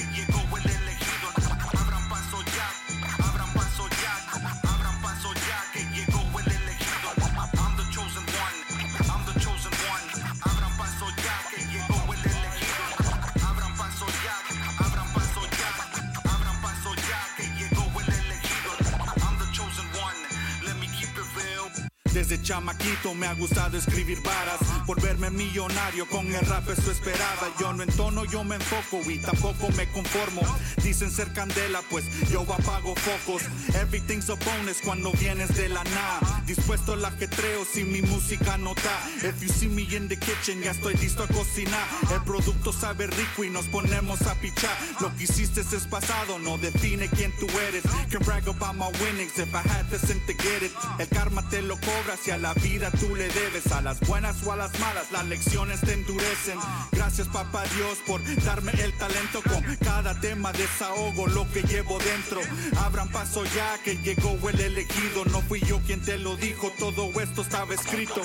[22.31, 24.59] Desde chamaquito me ha gustado escribir varas.
[24.87, 27.51] Por verme millonario con el rap eso esperaba.
[27.59, 30.41] Yo no entono, yo me enfoco y tampoco me conformo.
[30.81, 33.41] Dicen ser candela, pues yo apago focos.
[33.75, 36.41] Everything's a bonus cuando vienes de la nada.
[36.45, 39.27] Dispuesto al ajetreo si mi música no da.
[39.27, 41.85] If you see me in the kitchen ya estoy listo a cocinar.
[42.13, 44.77] El producto sabe rico y nos ponemos a pichar.
[45.01, 47.83] Lo que hiciste es pasado, no define quién tú eres.
[48.09, 50.71] Can brag about my winnings if I had sin to get it.
[50.97, 54.43] El karma te lo cobra si a la vida tú le debes A las buenas
[54.45, 56.57] o a las malas las lecciones te endurecen.
[56.91, 62.41] Gracias papá Dios por darme el talento Con cada tema desahogo lo que llevo dentro.
[62.79, 67.09] Abran paso ya que llegó el elegido No fui yo quien te lo dijo, todo
[67.19, 68.21] esto estaba escrito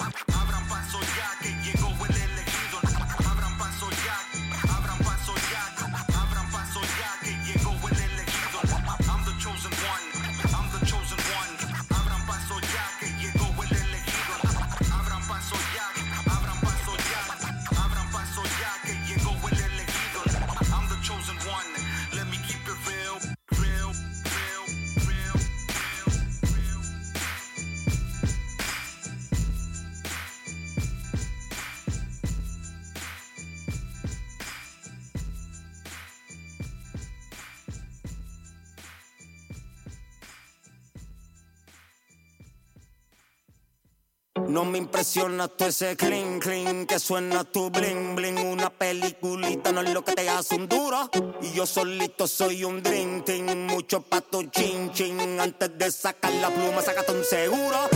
[44.71, 48.39] me impresiona todo ese clean, clean que suena tu bling, bling.
[48.39, 51.11] Una peliculita no es lo que te hace un duro.
[51.43, 53.23] Y yo solito soy un team.
[53.67, 55.41] Mucho pato chin, chin.
[55.41, 57.89] Antes de sacar la pluma, sácate un seguro.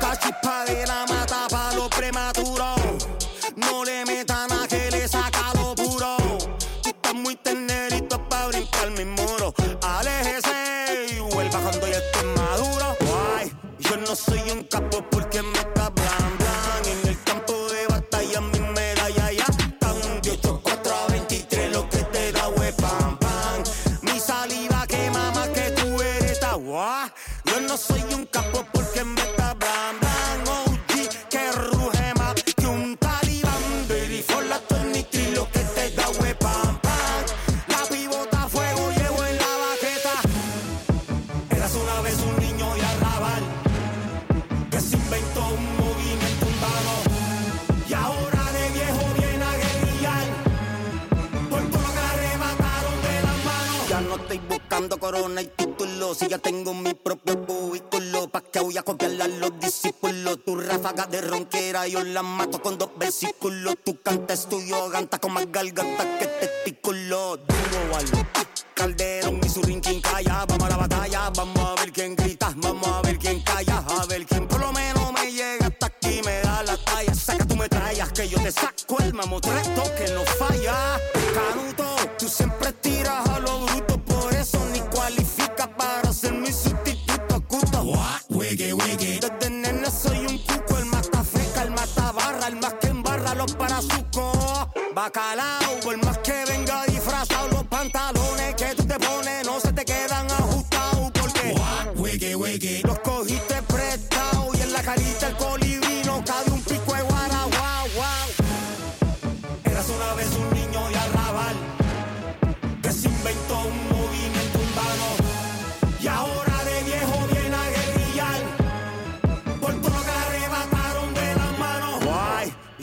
[0.00, 2.74] Cachispa de la mata pa' lo prematuro.
[3.56, 6.16] No le metan a que le saca lo puro.
[6.82, 9.54] Tú estás muy tenerito pa' brincar mi muro.
[9.82, 12.96] Aléjese y vuelva cuando ya esté maduro.
[13.00, 15.02] Guay, yo no soy un capo
[26.70, 27.10] guay.
[27.44, 30.38] Yo no soy un capo porque me está blan blan.
[30.56, 30.92] OG
[31.32, 33.62] que ruge más que un talibán.
[33.88, 36.78] Baby for la 23 lo que te da hue pam.
[37.74, 40.14] La pivota fuego llevo en la baqueta.
[41.56, 43.44] Eras una vez un niño y arrabal
[44.70, 46.94] que se inventó un movimiento urbano
[47.88, 50.26] y ahora de viejo viene a guerrillar
[51.50, 53.88] por todo lo que le arrebataron de las manos.
[53.88, 55.69] Ya no estoy buscando corona y títulos,
[56.14, 60.38] si ya tengo mi propio cubículo pa' que voy a copiarle a los discípulos.
[60.44, 63.76] Tu ráfaga de ronquera yo la mato con dos versículos.
[63.84, 67.36] Tu canta es tuyo, ganta con más garganta que testículo.
[67.36, 68.26] Duro algo.
[68.74, 72.88] Calderón y su rinquín calla, vamos a la batalla, vamos a ver quién grita, vamos
[72.88, 76.40] a ver quién calla, a ver quién por lo menos me llega hasta aquí, me
[76.40, 80.98] da la talla, saca tu metrallas, que yo te saco el mamotreto que no falla.
[81.34, 82.72] Canuto, tú siempre
[88.50, 93.32] Desde nene soy un cuco, el mata feca, el mata barra, el más que embarra
[93.36, 94.66] los parazucos.
[94.92, 99.84] Bacalao, por más que venga disfrazado, los pantalones que tú te pones no se te
[99.84, 102.82] quedan ajustados porque wiggy.
[102.82, 102.89] los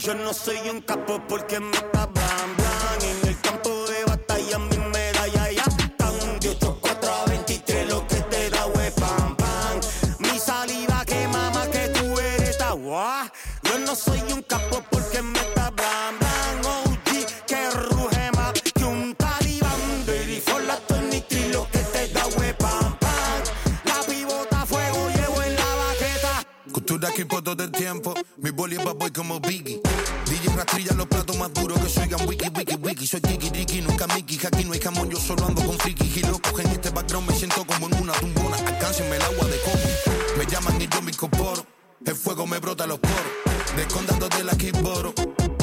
[0.08, 3.02] Yo no soy un capo porque me está blan blan.
[3.02, 6.40] En el campo de batalla mi medalla ya están.
[6.40, 9.82] De 8, 4 a 23 lo que te da es pam pam.
[10.20, 13.30] Mi saliva que mama que tú eres agua.
[13.64, 14.57] Yo no soy un capo.
[27.00, 27.72] Porque me está blan blan.
[27.72, 28.14] tiempo.
[28.38, 29.82] Mi boli bad boy como Biggie.
[30.26, 33.08] DJ rastrilla los platos más duros que soigan wiki, wiki, wiki.
[33.08, 34.40] Soy Tiki, Tiki, nunca Mickey.
[34.46, 36.60] Aquí no hay jamón, yo solo ando con friki y locos.
[36.60, 38.58] En este background me siento como en una tumbona.
[38.58, 40.18] Alcáncenme el agua de coco.
[40.38, 41.66] Me llaman y yo me incorporo.
[42.06, 43.18] El fuego me brota los poros.
[43.76, 45.14] Descondando de la keyboard.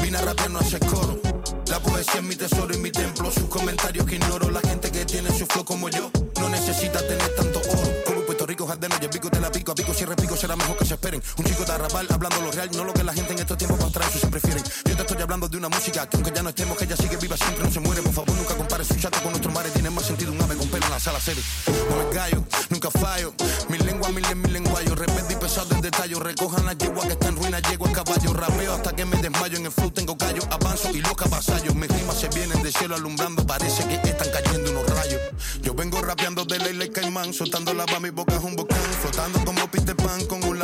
[0.03, 1.21] Vine a no hacer coro.
[1.69, 3.31] La poesía es mi tesoro y mi templo.
[3.31, 4.51] Sus comentarios que ignoro.
[4.51, 6.11] La gente que tiene su flow como yo.
[6.41, 7.91] No necesita tener tanto oro.
[8.07, 9.73] Como en Puerto Rico, jardeno, y el pico te la pico.
[9.73, 12.83] A pico, si repico, será mejor que Un chico de arrabal hablando lo real, no
[12.83, 14.65] lo que la gente en estos tiempos para eso se prefieren.
[14.87, 17.19] Yo te estoy hablando de una música que aunque ya no estemos, que ella sigue
[17.19, 18.01] viva siempre, no se muere.
[18.01, 19.67] Por favor, nunca compares su chato con nuestro mar.
[19.75, 21.43] Tiene más sentido un ave con pelo en la sala serie.
[21.91, 23.35] No me gallo, nunca fallo.
[23.69, 24.95] Mi lengua, mi lengua, mi lenguayo.
[24.95, 26.15] Repente y pesado en detalle.
[26.19, 28.33] Recojan la yegua que está en ruina, llego a caballo.
[28.33, 29.59] Rapeo hasta que me desmayo.
[29.59, 31.75] En el flow tengo callo, avanzo y loca vasallos.
[31.75, 33.47] Mis rimas se vienen de cielo alumbrando.
[33.47, 35.21] Parece que están cayendo unos rayos.
[35.61, 37.35] Yo vengo rapeando de Leila y Caimán.
[37.35, 38.79] Soltando la mi boca es un volcán.
[39.03, 40.64] Flotando como Peter Pan con un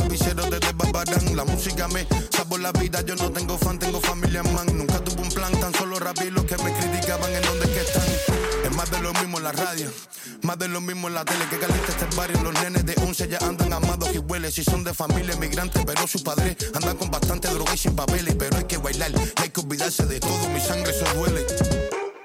[1.00, 3.00] La música me salvó la vida.
[3.00, 4.66] Yo no tengo fan, tengo familia man.
[4.76, 7.80] Nunca tuve un plan, tan solo rapé y los que me criticaban en donde que
[7.80, 8.02] están.
[8.64, 9.90] Es más de lo mismo en la radio,
[10.42, 11.48] más de lo mismo en la tele.
[11.48, 12.42] Que caliente este barrio.
[12.42, 14.54] Los nenes de 11 ya andan amados y hueles.
[14.54, 18.34] Si son de familia inmigrante, pero sus padres andan con bastante droga y sin papeles.
[18.38, 20.50] Pero hay que bailar, hay que olvidarse de todo.
[20.50, 21.79] Mi sangre eso duele.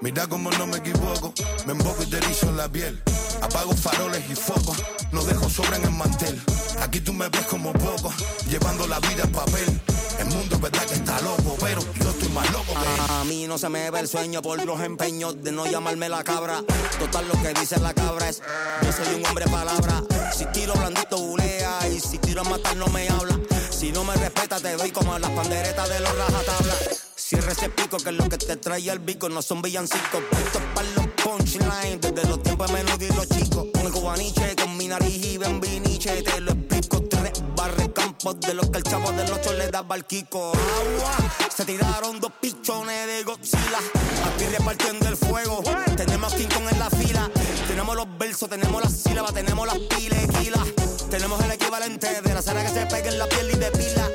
[0.06, 1.34] Mira como no me equivoco,
[1.66, 3.02] me emboco y te erizo la piel.
[3.42, 4.78] Apago faroles y focos,
[5.12, 6.40] no dejo sobra en el mantel.
[6.80, 8.14] Aquí tú me ves como poco,
[8.48, 9.82] llevando la vida en papel.
[10.20, 13.02] El mundo es verdad que está loco, pero yo estoy más loco que él.
[13.10, 16.24] A mí no se me ve el sueño por los empeños de no llamarme la
[16.24, 16.62] cabra.
[17.00, 18.44] Total, lo que dice la cabra es:
[18.84, 20.04] Yo soy un hombre palabra.
[20.38, 21.80] Si tiro blandito, bulea.
[21.90, 23.40] Y si tiro a matar, no me habla.
[23.72, 27.05] Si no me respeta, te doy como las panderetas de los rajatablas.
[27.28, 29.28] Cierra ese pico que lo que te trae el bico.
[29.30, 32.00] No son villancicos, puestos para los punchlines.
[32.00, 33.66] Desde los tiempos menudo y los chicos.
[33.74, 36.22] Con el cubaniche, con mi nariz y bambiniche.
[36.22, 37.02] Te lo explico.
[37.10, 40.52] Tres barres campos de los que el chavo del ocho le daba al Kiko.
[40.52, 43.80] Agua, se tiraron dos pichones de Godzilla.
[44.28, 45.64] Aquí repartiendo el fuego.
[45.98, 47.32] Tenemos King Kong en la fila.
[47.68, 50.68] Tenemos los versos, tenemos las sílabas, tenemos las kilas.
[51.10, 54.12] Tenemos el equivalente de la cera que se pega en la piel y de pila.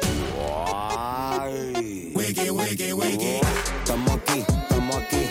[2.80, 3.40] Wiki, wiki.
[3.84, 5.30] Estamos aquí, estamos aquí.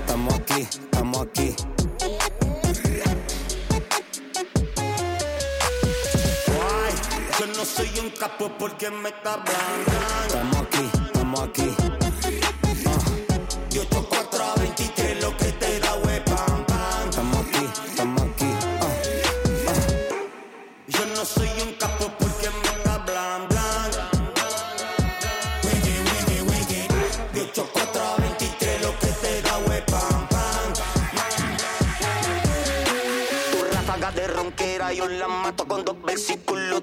[0.00, 1.56] Estamos aquí, estamos aquí.
[6.48, 6.94] Guay,
[7.38, 9.46] yo no soy un capo porque me cabran.
[10.26, 11.81] Estamos aquí, estamos aquí.
[35.52, 36.82] canto con dos versículos.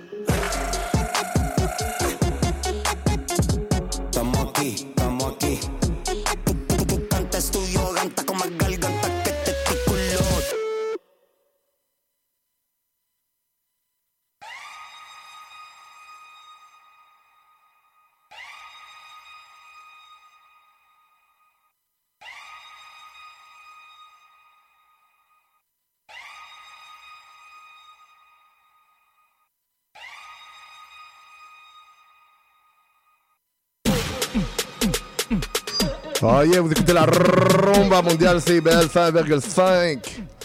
[36.21, 39.99] Oh yeah, vous écoutez la rumba mondiale CBL 5,5.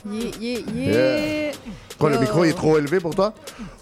[0.07, 0.93] Yeah, yeah, yeah.
[0.93, 1.53] Yeah.
[2.05, 3.33] Quoi, le micro il est trop élevé pour toi?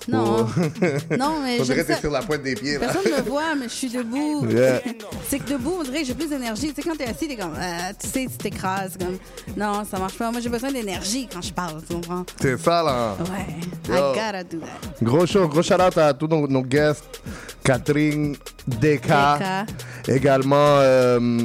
[0.09, 0.43] Non.
[0.45, 0.47] Ou-
[1.19, 2.75] Non, mais On dirait que t'es sur la pointe des pieds.
[2.75, 2.81] Là.
[2.87, 4.47] Personne ne me voit, mais je suis debout.
[4.49, 4.81] Yeah.
[5.29, 6.73] C'est que debout, on dirait que j'ai plus d'énergie.
[6.73, 8.97] Tu sais, quand t'es assis, t'es comme, euh, tu sais, tu t'écrases.
[8.99, 9.19] Comme...
[9.57, 10.31] Non, ça marche pas.
[10.31, 12.25] Moi, j'ai besoin d'énergie quand je parle, tu comprends?
[12.41, 13.17] C'est ça, là.
[13.21, 13.55] Ouais.
[13.89, 13.95] Yo.
[13.95, 15.05] I gotta do that.
[15.05, 17.21] Gros show, gros shout out à tous nos, nos guests.
[17.65, 18.37] Catherine
[18.67, 19.67] Deka.
[20.09, 21.39] Également, euh,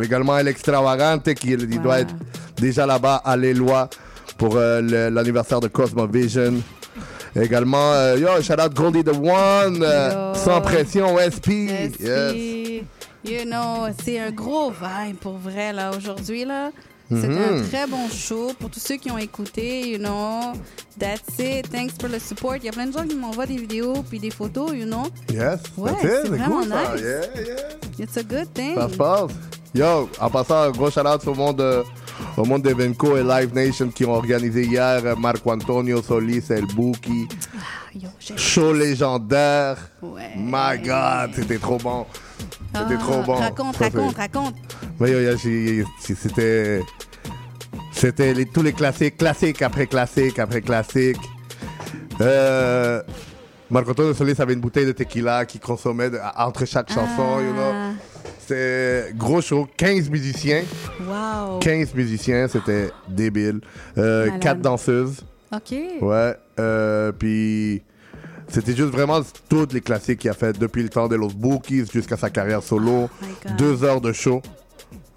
[0.00, 2.14] également El Extravagante qui il doit être
[2.56, 3.88] déjà là-bas à l'Éloi
[4.36, 4.80] pour euh,
[5.10, 6.54] l'anniversaire de Cosmovision.
[7.34, 9.82] Également, euh, yo, shout out Goldie the One.
[9.82, 11.68] euh, sans pression, SP.
[11.68, 12.02] Merci.
[12.02, 12.82] Yes.
[13.24, 16.70] You know, c'est un gros vibe pour vrai, là, aujourd'hui, là.
[17.08, 17.58] C'était Mhm.
[17.58, 20.52] un très bon show pour tous ceux qui ont écouté, you know.
[20.98, 21.70] That's it.
[21.70, 22.56] Thanks for the support.
[22.56, 25.04] Il y a plein de gens qui m'envoient des vidéos puis des photos, you know.
[25.32, 27.00] Yes, Ouais, c'est vraiment cool, nice.
[27.00, 28.04] Yeah, yeah.
[28.04, 28.74] It's a good thing.
[28.76, 29.30] Ça se passe.
[29.74, 31.82] Yo, en passant, un gros shout-out au monde, euh,
[32.36, 36.66] au monde d'Evenco et Live Nation qui ont organisé hier euh, Marco Antonio Solis, El
[36.66, 37.28] Buki.
[38.36, 39.76] Show légendaire.
[40.36, 42.06] My God, c'était trop bon.
[42.74, 43.34] C'était Ah, trop bon.
[43.36, 44.54] Raconte, Ça, raconte, raconte.
[45.00, 45.34] Mais
[45.98, 46.82] c'était.
[47.92, 51.16] C'était les- tous les classiques, classiques après classique après classique.
[52.20, 53.02] Euh,
[53.70, 57.52] Marco Antonio Solís avait une bouteille de tequila qu'il consommait de- entre chaque chanson, you
[57.52, 57.72] know.
[58.46, 60.62] C'était gros show, 15 musiciens.
[61.00, 61.58] Wow.
[61.58, 63.60] 15 musiciens, c'était débile.
[63.98, 64.40] Euh, Malade.
[64.40, 65.24] 4 danseuses.
[65.52, 65.74] OK.
[66.00, 66.34] Ouais.
[66.60, 67.82] euh, puis
[68.48, 71.86] c'était juste vraiment tous les classiques qu'il a fait depuis le temps de Los Bookies
[71.92, 73.08] jusqu'à sa carrière solo.
[73.44, 73.56] God.
[73.56, 74.40] deux heures de show.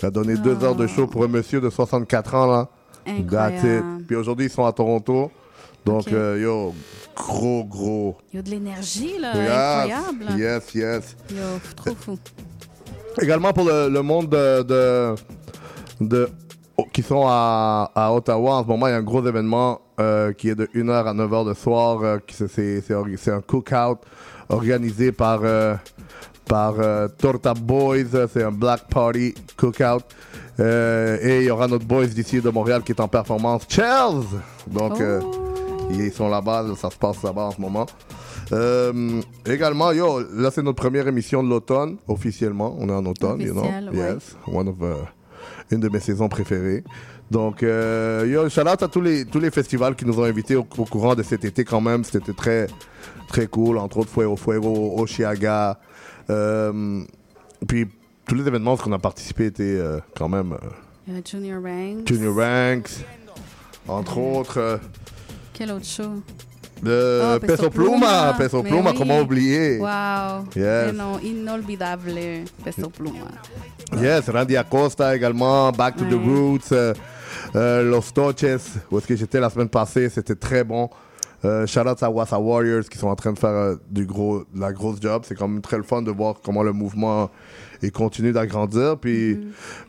[0.02, 2.68] Il a donné deux heures de show pour un monsieur de 64 ans, là.
[3.06, 3.56] Incroyable.
[3.56, 4.08] That's it.
[4.08, 5.32] Puis aujourd'hui, ils sont à Toronto.
[5.86, 6.74] Donc, euh, yo,
[7.16, 8.18] gros, gros.
[8.34, 9.34] Il y a de l'énergie, là.
[9.36, 10.40] Yes, Incroyable.
[10.40, 11.16] Yes, yes.
[11.32, 12.18] Yo, trop fou.
[13.22, 15.16] Également pour le, le monde de, de,
[16.02, 16.30] de-
[16.78, 19.82] oh, qui sont à, à Ottawa en ce moment, il y a un gros événement
[20.00, 22.00] euh, qui est de 1h à 9h le soir.
[22.04, 24.00] euh, c'est- c'est c'est orga- c'est un cookout
[24.50, 25.76] organisé par, euh,
[26.48, 28.28] par euh, Torta Boys.
[28.34, 30.04] C'est un Black Party cookout.
[30.60, 34.24] Euh, et il y aura notre boys d'ici de Montréal qui est en performance, Chels.
[34.68, 35.22] Donc, euh,
[35.92, 37.86] ils sont là-bas, ça se passe là-bas en ce moment.
[38.52, 42.76] Euh, également, yo, là c'est notre première émission de l'automne, officiellement.
[42.80, 43.64] On est en automne, you know.
[43.64, 44.14] Ouais.
[44.14, 44.96] Yes, one of, euh,
[45.72, 46.84] une de mes saisons préférées.
[47.30, 50.56] Donc, euh, yo, shout out à tous les, tous les festivals qui nous ont invités
[50.56, 52.04] au, au courant de cet été quand même.
[52.04, 52.66] C'était très,
[53.28, 53.78] très cool.
[53.78, 55.80] Entre autres, Fuego Fuego, Oshiaga.
[56.32, 57.04] Euh,
[57.68, 57.86] puis,
[58.28, 62.08] tous les événements qu'on a participé étaient euh, quand même euh, Junior Ranks.
[62.08, 63.06] Junior Ranks,
[63.88, 64.80] entre autres.
[65.54, 66.22] Quel autre show?
[66.86, 69.80] Ah, Peso Pluma, Peso Pluma, comment oublier?
[69.80, 70.46] Wow.
[70.56, 70.94] Yes.
[70.94, 73.32] Non, inolvidable, Peso Pluma.
[74.02, 76.94] Yes, Randy Acosta également, Back to the Roots, euh,
[77.56, 80.90] euh, Los Toches, où est-ce que j'étais la semaine passée, c'était très bon.
[81.46, 84.40] Euh, shout out à Wassa Warriors qui sont en train de faire euh, du gros,
[84.54, 85.24] de la grosse job.
[85.26, 87.30] C'est quand même très le fun de voir comment le mouvement
[87.88, 88.98] continue d'agrandir.
[88.98, 89.40] Puis,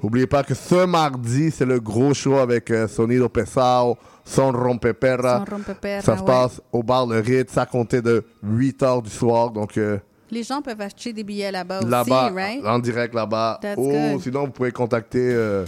[0.02, 5.44] oubliez pas que ce mardi, c'est le gros show avec euh, Sonido Pesao, Son Rompeperra.
[5.44, 6.26] Son Rompeperra, Ça se ouais.
[6.26, 7.52] passe au bar Le Ritz.
[7.52, 9.50] Ça comptait de 8 heures du soir.
[9.50, 9.98] Donc, euh,
[10.30, 12.64] Les gens peuvent acheter des billets là-bas aussi, là-bas, right?
[12.64, 13.58] en direct là-bas.
[13.76, 14.20] Ou good.
[14.22, 15.64] sinon, vous pouvez contacter euh,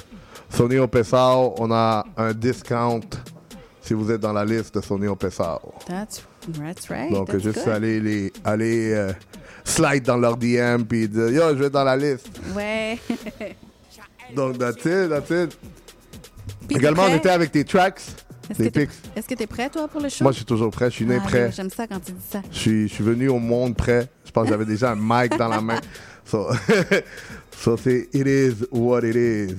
[0.48, 1.54] Sony Opessao.
[1.58, 3.00] On a un discount
[3.82, 5.74] si vous êtes dans la liste de Sony Opessao.
[5.86, 6.22] That's,
[6.58, 7.10] that's right.
[7.12, 7.74] Donc, that's juste good.
[7.74, 9.12] aller, les, aller euh,
[9.64, 12.28] slide dans leur DM puis dire Yo, je vais être dans la liste.
[12.54, 12.98] Ouais.
[14.34, 15.58] Donc, that's it, that's it.
[16.70, 18.00] Également, t'es on était avec tes tracks,
[18.48, 18.90] Est-ce que t'es- pics.
[19.16, 20.24] Est-ce que tu es prêt, toi, pour le show?
[20.24, 20.90] Moi, je suis toujours prêt.
[20.90, 21.50] Je suis né Ah, prêt.
[21.52, 22.40] J'aime ça quand tu dis ça.
[22.50, 24.08] Je suis, je suis venu au monde prêt.
[24.24, 25.80] Je pense que j'avais déjà un mic dans la main.
[26.24, 26.46] So,
[27.58, 29.56] so c'est It is what it is.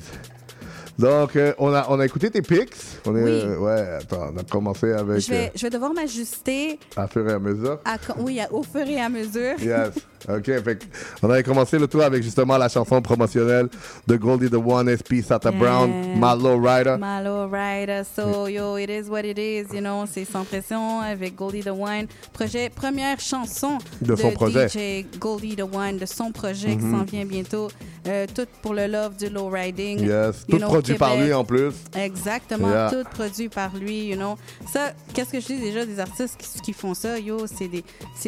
[0.99, 2.74] Donc, euh, on, a, on a écouté tes pics.
[3.06, 3.30] On est, Oui.
[3.32, 5.20] euh, ouais, attends, on a commencé avec.
[5.22, 7.80] Je vais, je vais devoir m'ajuster euh, à fur et à mesure.
[7.86, 9.60] à, oui, à- au fur et à mesure.
[9.60, 9.90] Yes.
[10.29, 10.45] OK.
[10.45, 10.87] Fait
[11.21, 13.67] on avait commencé le tour avec justement la chanson promotionnelle
[14.07, 15.59] de Goldie the One, SP, Sata Yeah.
[15.59, 16.97] Brown, My Low Rider.
[16.97, 21.35] Malo Rider, so yo, it is what it is, you know, c'est sans pression avec
[21.35, 22.07] Goldie the Wine.
[22.34, 24.68] Projet, première chanson De son projet.
[24.68, 26.97] DJ Goldie the Wine, de son projet qui Mhm.
[26.99, 27.68] s'en vient bientôt.
[28.07, 29.99] Euh, tout pour le love du low riding.
[30.02, 30.45] Yes.
[30.49, 31.71] Tout know, produit par lui en plus.
[31.95, 32.89] Exactement, Yeah.
[32.91, 34.35] tout produit par lui, you know.
[34.71, 37.84] Ça, qu'est-ce que je dis déjà des artistes qui, qui font ça, yo, c'est des,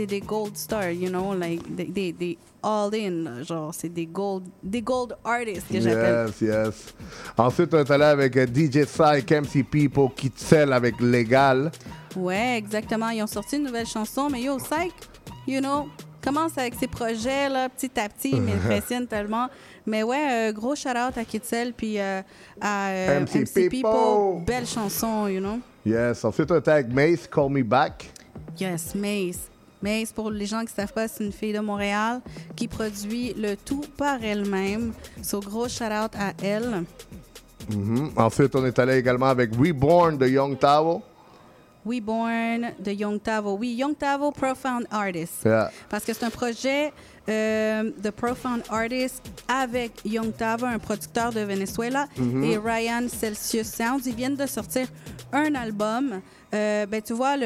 [0.06, 4.06] des gold stars, you know, like des, des, des all in, là, genre, c'est des
[4.06, 6.28] gold, des gold artists que j'appelle.
[6.28, 6.94] Yes, yes.
[7.38, 11.72] Ensuite, on est allé avec euh, DJ Psych, MC People, qui scelle avec Légal.
[12.16, 13.10] Ouais, exactement.
[13.10, 14.94] Ils ont sorti une nouvelle chanson, mais yo, Psych,
[15.48, 15.88] you know,
[16.24, 19.48] commence avec ses projets, là, petit à petit, il m'impressionne tellement.
[19.86, 22.22] Mais ouais, euh, gros shout-out à Kitzel, puis euh,
[22.60, 23.70] à euh, MC MC, People.
[23.70, 24.46] People.
[24.46, 25.60] Belle chanson, you know.
[25.86, 26.26] Yes.
[26.26, 28.12] Ensuite, on était avec Mace, Call Me Back.
[28.60, 29.50] Yes, Mace.
[29.86, 32.22] Mace, pour les gens qui ne savent pas, c'est une fille de Montréal
[32.56, 34.94] qui produit le tout par elle-même.
[35.22, 36.84] So, gros shout-out à elle.
[37.70, 38.12] Mhm.
[38.16, 41.04] Ensuite, on est allé également avec Reborn de Young Tavo.
[41.86, 43.58] We Born de Young Tavo.
[43.60, 45.46] Oui, Young Tavo, Profound Artist.
[45.46, 45.70] Yeah.
[45.88, 46.92] Parce que c'est un projet
[47.28, 52.44] euh, de Profound Artist avec Young Tavo, un producteur de Venezuela, Mhm.
[52.44, 54.02] et Ryan Celsius Sounds.
[54.06, 54.88] Ils viennent de sortir
[55.34, 56.22] un album.
[56.54, 57.44] Euh, ben, tu vois, le,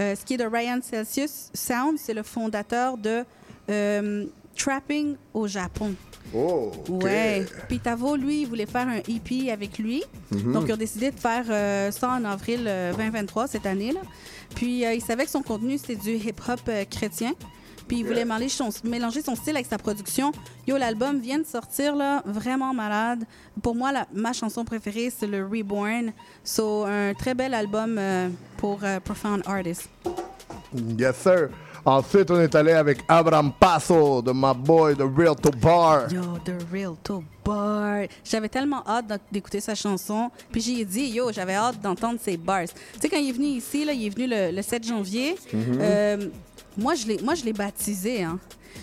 [0.00, 3.24] euh, ce qui est de Ryan Celsius Sounds, c'est le fondateur de
[3.70, 4.24] euh,
[4.56, 5.94] Trapping au Japon.
[6.34, 7.02] Oh, ok.
[7.02, 7.44] Ouais.
[7.68, 10.02] Puis Tavo, lui, il voulait faire un EP avec lui.
[10.30, 10.52] Mhm.
[10.52, 13.92] Donc, ils ont décidé de faire euh, ça en avril euh, 2023, cette année.
[13.92, 14.00] là
[14.54, 17.32] Puis, euh, il savait que son contenu, c'était du hip-hop chrétien.
[17.90, 20.30] Puis, il voulait mélanger son, mélanger son style avec sa production.
[20.64, 23.24] Yo, l'album vient de sortir, là, vraiment malade.
[23.60, 26.12] Pour moi, la- ma chanson préférée, c'est le Reborn.
[26.44, 28.28] So, un très bel album euh,
[28.58, 29.88] pour euh, Profound Artist.
[30.96, 31.48] Yes, sir.
[31.84, 36.12] Ensuite, on est allé avec Abraham Paso de My Boy, The Real to Bar.
[36.12, 38.04] Yo, The Real to Bar.
[38.22, 40.30] J'avais tellement hâte d'écouter sa chanson.
[40.52, 42.68] Puis j'ai dit, yo, j'avais hâte d'entendre ses bars.
[42.68, 45.36] Tu sais, quand il est venu ici, là, il est venu le, le 7 janvier.
[45.52, 45.78] Mhm.
[45.80, 46.28] euh,
[46.76, 48.38] moi, je l'ai, moi, je l'ai baptisé, hein.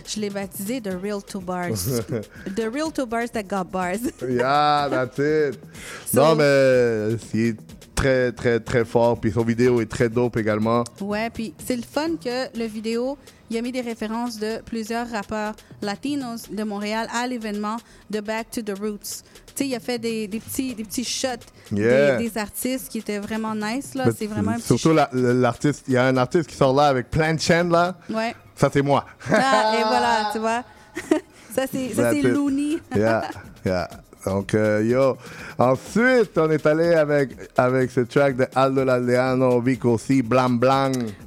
[0.06, 1.86] Je l'ai baptisé The Real Two Bars.
[2.56, 4.00] the Real Two Bars that got bars.
[4.22, 5.60] Yeah, that's it.
[6.06, 7.56] So- non, mais c'est
[7.98, 9.20] très, très, très fort.
[9.20, 10.84] Puis son vidéo est très dope également.
[11.02, 13.18] Ouais, puis c'est le fun que le vidéo,
[13.50, 17.78] il a mis des références de plusieurs rappeurs latinos de Montréal à l'événement
[18.10, 19.24] de Back to the Roots.
[19.56, 21.28] Tu sais, il a fait des, des petits, des petits shots
[21.70, 22.16] Yeah.
[22.18, 24.06] des, des artistes qui étaient vraiment nice, là.
[24.18, 25.84] C'est vraiment un petit Surtout la- l'artiste.
[25.90, 27.98] Il y a un artiste qui sort là avec plein de chaînes, là.
[28.10, 28.34] Ouais.
[28.56, 29.06] Ça, c'est moi.
[29.30, 30.64] Ah, et voilà, tu vois.
[31.54, 32.22] ça, c'est.
[32.22, 32.78] Looney.
[32.96, 33.30] yeah,
[33.66, 33.90] yeah.
[34.28, 35.18] Donc, euh, yo.
[35.58, 40.60] Ensuite, on est allé avec, avec ce track de Aldo Laldeano, Vico C, Blam.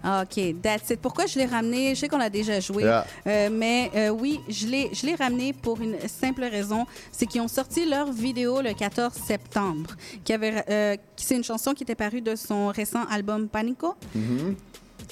[0.03, 1.01] Ah, OK, that's it.
[1.01, 1.95] Pourquoi je l'ai ramené?
[1.95, 3.07] Je sais qu'on l'a déjà joué, Yeah.
[3.27, 7.41] euh, mais euh, oui, je l'ai je l'ai ramené pour une simple raison, c'est qu'ils
[7.41, 9.91] ont sorti leur vidéo le 14 septembre,
[10.25, 13.95] qui avait, c'est une chanson qui était parue de son récent album Panico.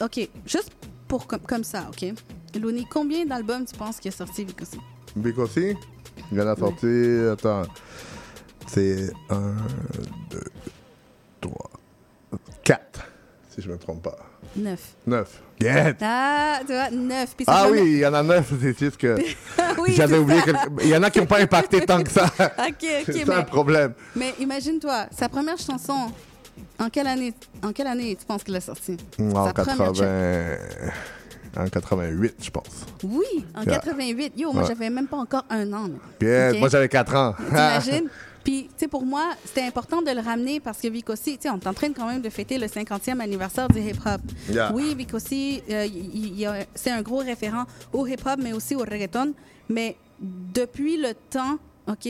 [0.00, 0.70] OK, juste
[1.06, 2.12] pour comme, comme ça, OK?
[2.60, 4.76] Looney, combien d'albums tu penses qu'il a sorti, Vico C?
[5.16, 5.76] Vico C,
[6.32, 7.18] il en a sorti.
[7.32, 7.62] Attends.
[8.66, 9.54] C'est un,
[10.30, 10.44] deux,
[11.40, 11.70] trois,
[12.62, 13.00] quatre,
[13.54, 14.16] si je me trompe pas.
[14.56, 14.94] Neuf.
[15.06, 15.42] Neuf.
[15.60, 15.96] Get!
[16.02, 17.34] Ah, tu vois, neuf.
[17.34, 19.16] Puis sa Ah première- oui, il y en a neuf, c'est juste que
[19.80, 20.40] Oui, j'avais oublié.
[20.42, 22.26] quelque- Il y en a qui n'ont pas impacté tant que ça.
[22.40, 23.92] OK, OK, c'est ça mais- le problème.
[24.14, 26.12] Mais imagine-toi, sa première chanson,
[26.78, 27.32] en quelle année,
[27.62, 28.96] en quelle année tu penses qu'il a sorti?
[29.18, 30.56] En, Sa première 80...
[31.58, 32.86] en 88, je pense.
[33.04, 33.78] Oui, en Yeah.
[33.80, 34.32] 88.
[34.36, 34.68] Yo, moi, Ouais.
[34.68, 35.86] j'avais même pas encore un an.
[35.86, 36.28] OK?
[36.58, 37.34] moi j'avais 4 ans.
[37.48, 38.08] T'imagines?
[38.44, 41.50] Puis, tu sais, pour moi, c'était important de le ramener parce que Vicosi, tu sais,
[41.50, 44.20] on est en train quand même de fêter le 50e anniversaire du hip-hop.
[44.48, 44.72] Yeah.
[44.72, 45.86] Oui, Vicosi, euh,
[46.74, 49.34] c'est un gros référent au hip-hop, mais aussi au reggaeton.
[49.68, 51.58] Mais depuis le temps,
[51.88, 52.06] OK,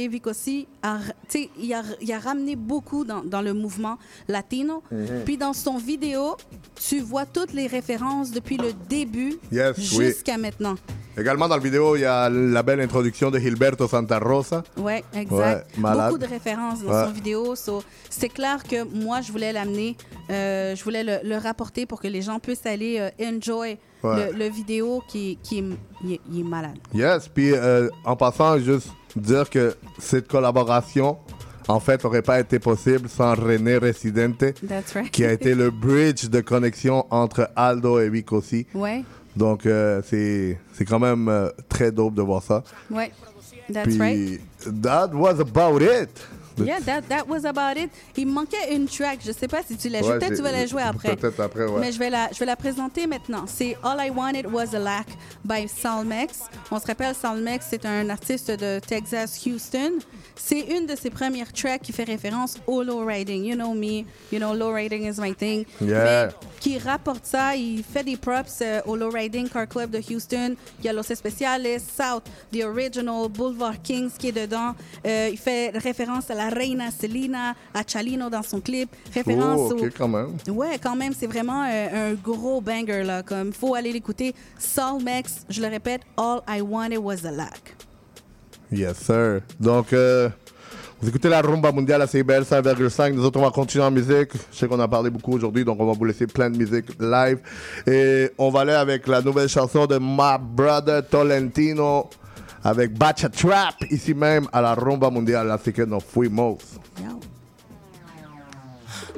[1.28, 4.82] sais, il a, il a ramené beaucoup dans, dans le mouvement latino.
[4.90, 5.22] Mhm.
[5.24, 6.36] Puis dans son vidéo,
[6.74, 10.06] tu vois toutes les références depuis le début Yes, oui.
[10.06, 10.74] jusqu'à maintenant.
[11.16, 14.62] Également dans la vidéo, il y a la belle introduction de Gilberto Santa Rosa.
[14.76, 15.66] Ouais, exact.
[15.76, 15.82] Ouais.
[15.82, 17.04] Beaucoup de références dans Ouais.
[17.06, 17.56] son vidéo.
[17.56, 19.96] So, c'est clair que moi, je voulais l'amener,
[20.30, 24.30] euh, je voulais le, le rapporter pour que les gens puissent aller euh, enjoy Ouais.
[24.30, 26.78] le, le vidéo qui, est malade.
[26.94, 28.90] Yes, puis euh, en passant, juste
[29.20, 31.18] dire que cette collaboration,
[31.68, 35.10] en fait, n'aurait pas été possible sans René Residente, That's right.
[35.10, 38.66] qui a été le bridge de connexion entre Aldo et Vicosi.
[38.74, 39.04] Ouais,
[39.36, 42.62] Donc, euh, c'est c'est quand même euh, très dope de voir ça.
[42.90, 43.10] ouais.
[43.70, 44.40] That's Puis, right.
[44.82, 46.08] that was about it.
[46.66, 47.90] Yeah, that, that was about it.
[48.16, 49.20] Il me manquait une track.
[49.24, 50.18] Je sais pas si tu l'as jouée.
[50.18, 51.16] Peut-être tu vas la jouer après.
[51.16, 51.80] peut-être après, ouais.
[51.80, 53.44] Mais je vais, la, je vais la présenter maintenant.
[53.46, 55.06] C'est All I Wanted Was a Lack
[55.44, 56.40] by Salmex.
[56.70, 59.92] On se rappelle, Salmex, c'est un artiste de Texas, Houston.
[60.36, 63.44] C'est une de ses premières tracks qui fait référence au low riding.
[63.44, 65.64] You know me, you know, low riding is my thing.
[65.80, 66.26] Yeah.
[66.28, 66.28] Mais
[66.60, 70.54] qui rapporte ça, il fait des props euh, au low riding car club de Houston.
[70.78, 74.74] Il y a Los Especiales, South, The Original, Boulevard Kings qui est dedans.
[75.06, 78.90] Euh, il fait référence à la Reina Selena, à Chalino dans son clip.
[79.14, 79.88] Référence Oh, au...
[79.96, 80.36] quand même.
[80.48, 83.22] Ouais, quand même, c'est vraiment euh, un gros banger là.
[83.22, 84.34] Comme faut aller l'écouter.
[84.58, 87.76] Saul Mex, je le répète, All I Wanted Was a Lack.
[88.70, 89.40] Yes, sir.
[89.58, 90.28] Donc, euh,
[91.00, 93.12] vous écoutez la rumba mondiale à CBL 5,5.
[93.14, 94.30] Nous autres, on va continuer en musique.
[94.52, 96.86] Je sais qu'on a parlé beaucoup aujourd'hui, donc on va vous laisser plein de musique
[97.00, 97.38] live.
[97.86, 102.10] Et on va aller avec la nouvelle chanson de My Brother Tolentino
[102.62, 105.50] avec Bacha Trap, ici même à la rumba mondiale.
[105.50, 106.58] Así que nos fuimos.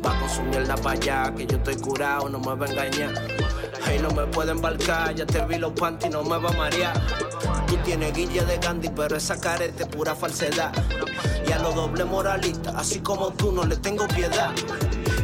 [0.05, 3.13] Va con su mierda para allá, que yo estoy curado, no me va a engañar.
[3.85, 7.01] Hey, no me puede embarcar, ya te vi los panty, no me va a marear.
[7.67, 10.73] Tú tienes guilla de Gandhi, pero esa careta es pura falsedad.
[11.47, 14.51] Y a los doble moralistas, así como tú, no le tengo piedad.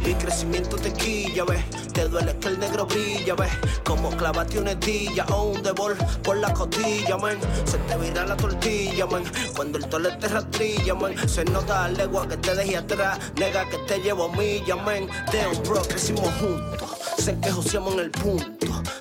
[0.05, 1.63] Y crecimiento te quilla, ves.
[1.91, 3.51] Te duele que el negro brilla, ves.
[3.83, 7.37] Como clavate una estilla o un devol por la costilla, man.
[7.65, 9.23] Se te vira la tortilla, man.
[9.55, 11.13] Cuando el tole te rastrilla, man.
[11.27, 13.19] Se nota la legua que te dejé atrás.
[13.35, 15.07] Nega que te llevo milla, man.
[15.33, 16.89] Damn, bro, crecimos juntos.
[17.17, 18.36] Sé que joseamos en el punto.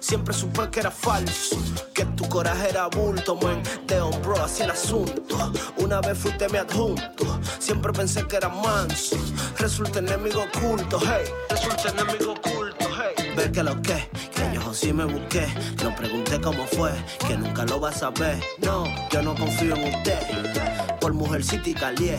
[0.00, 1.56] Siempre supe que era falso.
[1.92, 3.62] Que tu coraje era bulto, man.
[3.86, 5.52] Damn, bro, así el asunto.
[5.78, 7.40] Una vez fuiste mi adjunto.
[7.58, 9.16] Siempre pensé que era manso.
[9.58, 11.24] Resulta enemigo oculto, hey.
[11.48, 13.32] Resulta enemigo oculto, hey.
[13.36, 15.46] Ver que lo que, que yo sí me busqué.
[15.82, 16.92] No pregunté cómo fue,
[17.26, 18.40] que nunca lo vas a ver.
[18.58, 20.85] No, yo no confío en usted.
[21.06, 22.18] Por mujercita y calié.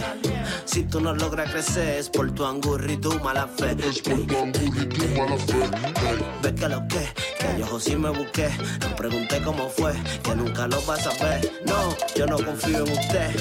[0.64, 3.75] Si tú no logras crecer, es por tu angurri y tu mala fe.
[3.85, 5.57] Es por tu angurri y tu mala fe.
[6.41, 8.49] Ve que lo que, que yo sí me busqué.
[8.80, 9.91] No pregunté cómo fue,
[10.24, 11.51] que nunca lo vas a ver.
[11.66, 13.35] No, yo no confío en usted.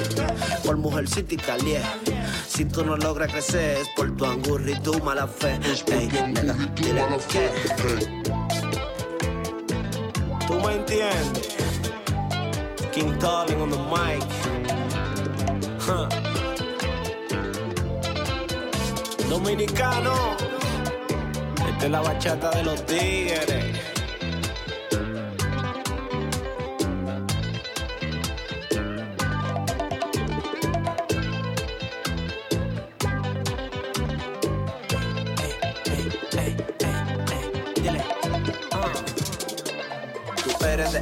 [0.64, 1.80] Por mujercita y calié.
[2.48, 5.60] Si tú no logras crecer, es por tu angurri y tu mala fe.
[5.92, 7.50] Ey, nega, dile que.
[10.72, 11.56] entiendes?
[12.90, 14.75] King Tolling on the mic.
[19.28, 20.36] Dominicano.
[21.68, 23.95] Esta es la bachata de los tigres.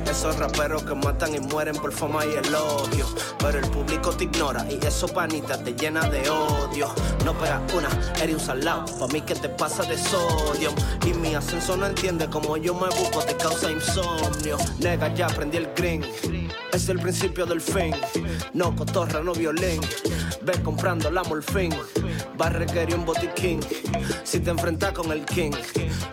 [0.06, 3.06] Esos raperos que matan y mueren por fama y elogio.
[3.38, 6.88] Pero el público te ignora y eso panita te llena de odio.
[7.24, 7.88] No pegas una,
[8.22, 8.84] eres un salado.
[8.98, 10.72] Pa' mí que te pasa de sodio.
[11.06, 14.56] Y mi ascenso no entiende como yo me busco, te causa insomnio.
[14.78, 16.04] Nega, ya aprendí el green.
[16.72, 17.94] Es el principio del fin.
[18.52, 19.80] No cotorra, no violín.
[20.42, 21.72] Ve comprando la morfín.
[22.40, 23.60] Va a requerir un botiquín.
[24.24, 25.52] Si te enfrentas con el king.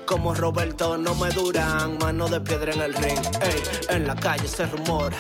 [0.06, 1.98] Como Roberto, no me duran.
[1.98, 3.20] Mano de piedra en el ring.
[3.42, 5.18] Ey, en la calle se rumora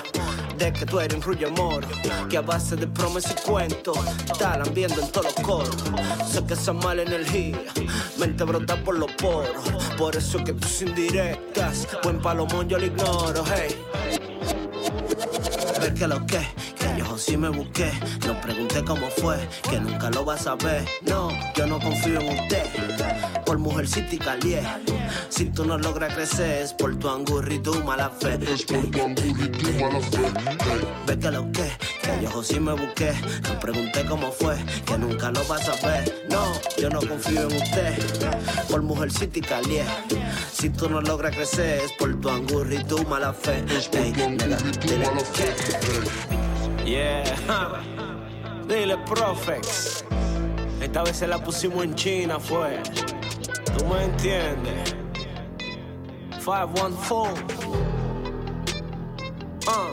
[0.58, 1.88] de que tú eres un rullo moro.
[2.30, 3.98] Que a base de promesas y cuentos.
[4.38, 5.76] Talan viendo en todos los coros.
[6.30, 7.60] Sé que esa mala energía.
[8.18, 9.66] Mente brota por los poros.
[9.98, 11.88] Por eso es que tus indirectas.
[12.04, 13.44] Buen palomón yo lo ignoro.
[13.54, 14.21] Hey.
[15.82, 16.38] Ver que lo que,
[16.78, 17.92] que yo sí me busqué.
[18.28, 19.38] No pregunté cómo fue,
[19.70, 20.86] que nunca lo vas a ver.
[21.02, 22.64] No, yo no confío en usted.
[23.46, 24.64] Por mujercita y calié.
[25.30, 28.40] Si tú no logras crecer, es por tu angurri y tu mala fe.
[28.54, 30.32] Es por tu angurri y tu mala fe.
[31.08, 31.72] Ve que lo que,
[32.02, 33.14] que yo sí me busqué.
[33.44, 34.56] No pregunté cómo fue,
[34.86, 36.26] que nunca lo vas a ver.
[36.30, 36.44] No,
[36.78, 37.98] yo no confío en usted.
[38.70, 39.84] Por mujercita y calié.
[40.54, 43.64] Si tú no logras crecer, es por tu angurri y tu mala fe.
[43.94, 46.51] Ey, nega, dile que-
[46.86, 47.24] Yeah.
[48.68, 50.04] Dile, Profex.
[50.82, 52.82] Esta vez se la pusimos en China, fue.
[53.78, 54.96] ¿Tú me entiendes?
[56.44, 57.44] 514.
[59.68, 59.90] Ah.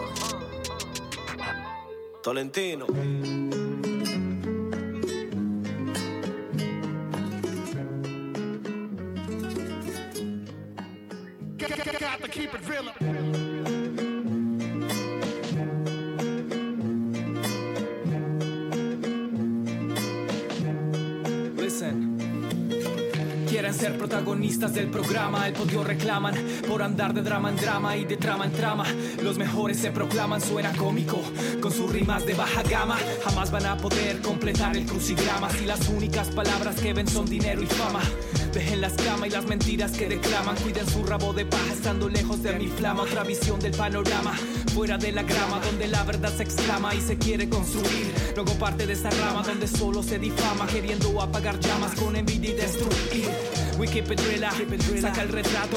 [2.23, 2.87] Tolentino.
[11.59, 13.48] Got to keep it real.
[23.73, 26.35] Ser protagonistas del programa, el podio reclaman
[26.67, 28.85] por andar de drama en drama y de trama en trama.
[29.23, 31.21] Los mejores se proclaman, suena cómico,
[31.61, 32.99] con sus rimas de baja gama.
[33.25, 37.63] Jamás van a poder completar el crucigrama si las únicas palabras que ven son dinero
[37.63, 38.01] y fama.
[38.53, 42.43] Dejen las camas y las mentiras que declaman, cuiden su rabo de paja estando lejos
[42.43, 43.03] de mi flama.
[43.03, 44.33] Otra visión del panorama,
[44.75, 48.13] fuera de la grama, donde la verdad se exclama y se quiere construir.
[48.35, 52.55] Luego parte de esa rama donde solo se difama, queriendo apagar llamas con envidia y
[52.55, 53.29] destruir.
[53.79, 54.51] We keep it real,
[55.01, 55.77] saca el retrato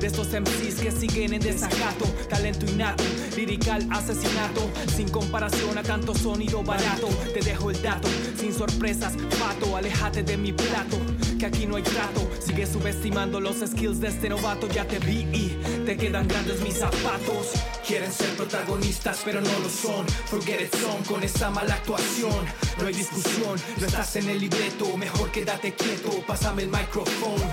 [0.00, 2.06] de estos MCs que siguen en desacato.
[2.30, 3.04] Talento innato,
[3.36, 7.08] lirical asesinato, sin comparación a tanto sonido barato.
[7.34, 10.96] Te dejo el dato, sin sorpresas, pato, aléjate de mi plato.
[11.38, 14.68] Que aquí no hay trato, sigue subestimando los skills de este novato.
[14.68, 17.52] Ya te vi y te quedan grandes mis zapatos.
[17.86, 20.06] Quieren ser protagonistas, pero no lo son.
[20.26, 22.44] Forget it son con esa mala actuación.
[22.78, 24.96] No hay discusión, no estás en el libreto.
[24.96, 27.44] Mejor quédate quieto, pásame el micrófono.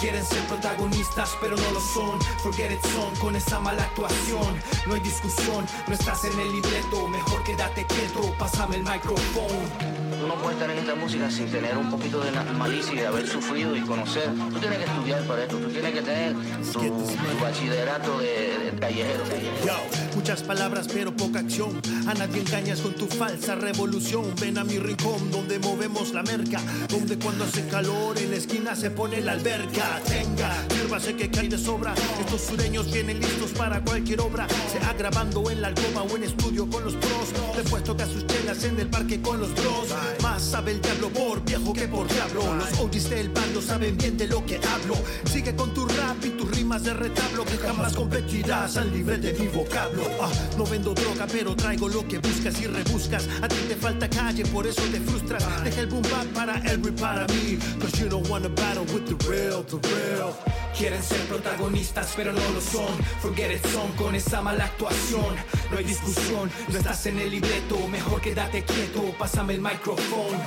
[0.00, 2.18] Quieren ser protagonistas, pero no lo son.
[2.42, 4.56] Forget it son con esa mala actuación.
[4.86, 7.06] No hay discusión, no estás en el libreto.
[7.08, 9.99] Mejor quédate quieto, pásame el micrófono.
[10.30, 13.26] No puedes estar en esta música sin tener un poquito de malicia y de haber
[13.26, 14.30] sufrido y conocer.
[14.52, 16.34] Tú tienes que estudiar para esto, tú tienes que tener
[16.72, 19.24] tu, tu bachillerato de, de callejero.
[19.66, 19.72] Yo,
[20.14, 21.80] muchas palabras pero poca acción.
[22.06, 24.34] A nadie engañas con tu falsa revolución.
[24.40, 26.60] Ven a mi rincón donde movemos la merca.
[26.88, 30.00] Donde cuando hace calor en la esquina se pone la alberca.
[30.06, 31.94] Tenga, sírvase que cae de sobra.
[32.20, 34.46] Estos sureños vienen listos para cualquier obra.
[34.72, 37.28] Sea grabando en la alcoba o en estudio con los pros.
[37.56, 39.88] Te puesto que a sus chelas en el parque con los bros.
[40.22, 42.54] Más sabe el diablo por viejo que por diablo.
[42.54, 44.94] Los OGs del bando saben bien de lo que hablo.
[45.24, 49.32] Sigue con tu rap y tus rimas de retablo que jamás competirás al nivel de
[49.34, 50.09] mi vocablo.
[50.20, 53.28] Ah, no vendo droga, pero traigo lo que buscas y rebuscas.
[53.42, 55.64] A ti te falta calle, por eso te frustras.
[55.64, 57.58] Deja el boom bap para él y para mí.
[57.80, 60.34] Cause you don't wanna battle with the real, the real.
[60.76, 62.96] Quieren ser protagonistas, pero no lo son.
[63.20, 65.34] Forget it son con esa mala actuación.
[65.70, 67.76] No hay discusión, no estás en el libreto.
[67.88, 70.38] Mejor quédate quieto, pásame el micrófono.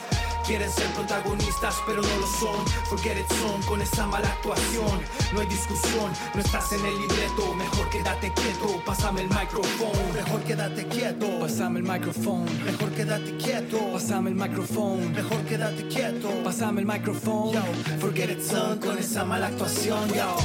[0.46, 2.66] Quieren ser protagonistas, pero no lo son.
[2.90, 5.00] Forget it son con esa mala actuación.
[5.34, 7.54] No hay discusión, no estás en el libreto.
[7.56, 10.14] Mejor quédate quieto, pásame el micrófono.
[10.14, 12.46] Mejor quédate quieto, pásame el micrófono.
[12.66, 15.10] Mejor quédate quieto, pásame el micrófono.
[15.10, 17.62] Mejor quédate quieto, pásame el micrófono.
[18.02, 20.36] forget it son con esa mala actuación, yo.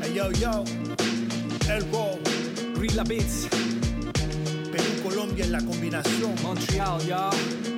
[0.00, 0.64] Hey, yo, yo.
[1.68, 2.18] El Wow,
[2.76, 3.46] Rila Beats.
[4.72, 6.34] Perú, Colombia en la combinación.
[6.42, 7.71] Montreal, yo.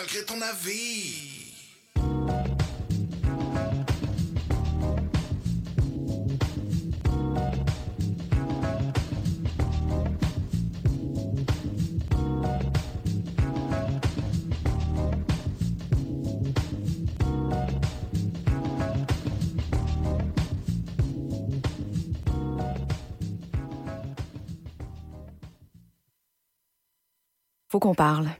[0.00, 1.26] malgré ton avis.
[27.68, 28.39] faut qu'on parle.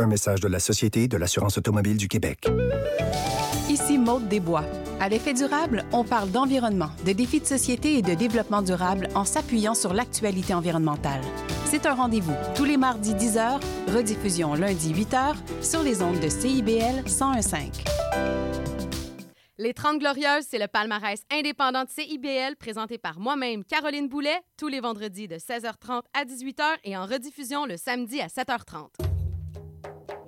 [0.00, 2.46] Un message de la Société de l'assurance automobile du Québec.
[3.68, 4.64] Ici Maude Desbois.
[5.00, 9.24] À l'effet durable, on parle d'environnement, de défis de société et de développement durable en
[9.24, 11.20] s'appuyant sur l'actualité environnementale.
[11.64, 13.60] C'est un rendez-vous tous les mardis 10h,
[13.92, 17.72] rediffusion lundi 8h sur les ondes de CIBL 1015.
[19.58, 24.68] Les 30 Glorieuses, c'est le palmarès indépendant de CIBL présenté par moi-même, Caroline Boulet, tous
[24.68, 29.17] les vendredis de 16h30 à 18h et en rediffusion le samedi à 7h30.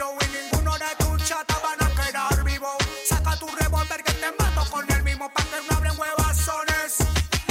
[0.00, 2.68] y ninguno de tus chatas van a quedar vivo.
[3.06, 6.96] Saca tu revólver que te mato con el mismo pa' que no abren huevazones.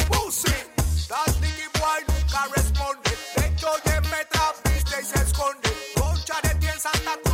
[0.10, 0.56] Pussy,
[1.10, 3.12] that Nicky Boy nunca responde.
[3.36, 5.70] De hecho, de me trapiste y se esconde.
[5.96, 7.29] Concha de ti en Santa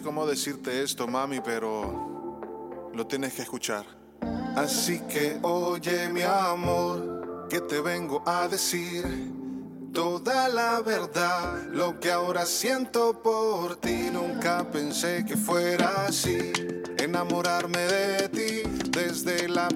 [0.00, 3.84] cómo decirte esto, mami, pero lo tienes que escuchar.
[4.56, 9.04] Así que oye, mi amor, que te vengo a decir
[9.92, 11.62] toda la verdad.
[11.72, 16.52] Lo que ahora siento por ti, nunca pensé que fuera así.
[16.98, 19.68] Enamorarme de ti desde la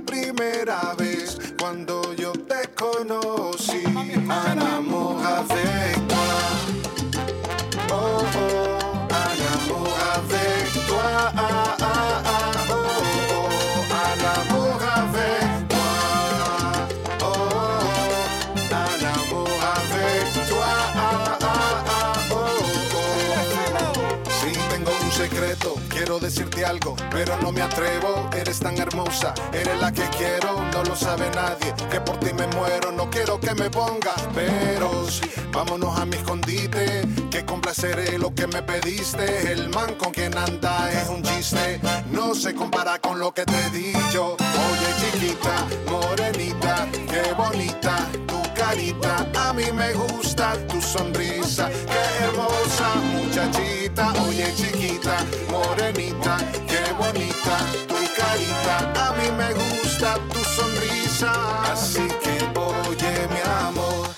[26.54, 28.28] decirte algo, pero no me atrevo.
[28.36, 31.74] Eres tan hermosa, eres la que quiero, no lo sabe nadie.
[31.90, 35.20] Que por ti me muero, no quiero que me ponga peros.
[35.52, 39.52] Vámonos a mi escondite, que complaceré lo que me pediste.
[39.52, 43.54] El man con quien anda es un chiste, no se compara con lo que te
[43.54, 44.36] he dicho.
[44.36, 49.26] Oye, chiquita, morenita, qué bonita tu carita.
[49.48, 53.83] A mí me gusta tu sonrisa, qué hermosa muchachita.
[53.96, 59.08] Oye, chiquita, morenita, qué bonita tu carita.
[59.08, 61.32] A mí me gusta tu sonrisa.
[61.72, 64.08] Así que oye, mi amor,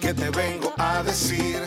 [0.00, 1.62] que te vengo a decir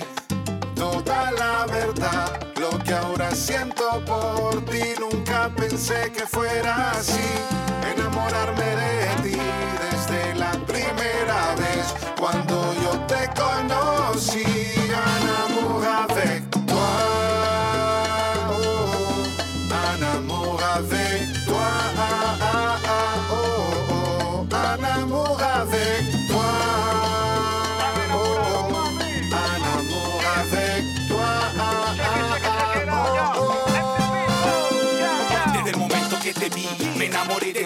[0.75, 2.39] toda la verdad.
[2.57, 7.29] Lo que ahora siento por ti, nunca pensé que fuera así.
[7.95, 9.37] Enamorarme de ti
[9.89, 14.64] desde la primera vez cuando yo te conocí.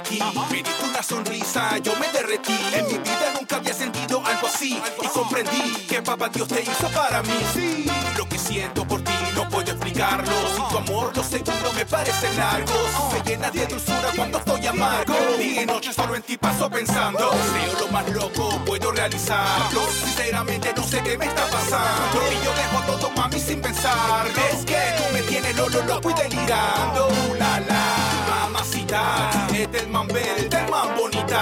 [0.10, 0.20] Ti.
[0.52, 2.58] Me diste una sonrisa, yo me derretí.
[2.74, 4.82] En mi vida nunca había sentido algo así.
[5.02, 7.40] Y comprendí que papá Dios te hizo para mí.
[7.54, 7.86] Sí,
[8.18, 10.34] lo que siento por ti no puedo explicarlo.
[10.56, 12.90] Sin tu amor, los segundos me parecen largos.
[13.14, 15.16] Me llena de dulzura cuando estoy amargo.
[15.38, 17.32] Día y noche solo en ti paso pensando.
[17.32, 19.82] Deseo lo más loco, puedo realizarlo.
[19.92, 22.20] Sinceramente no sé qué me está pasando.
[22.32, 24.28] Y yo dejo todo, mami, sin pensar.
[24.52, 27.08] Es que tú me tienes lolo, loco y delirando.
[27.08, 29.48] Uh, la la, mamacita,
[29.90, 31.42] tellement belle, tellement bonita.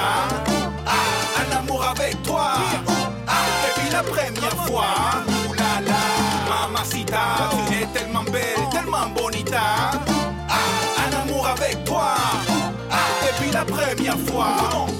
[0.86, 2.54] Ah, un amour avec toi.
[3.28, 3.34] Ah,
[3.66, 4.86] depuis la première fois.
[5.50, 7.20] Ouh la la, mamacita,
[7.68, 9.92] tu es tellement belle, tellement bonita.
[10.50, 12.14] Ah, un amour avec toi.
[12.90, 12.96] Ah,
[13.26, 14.97] depuis la première fois.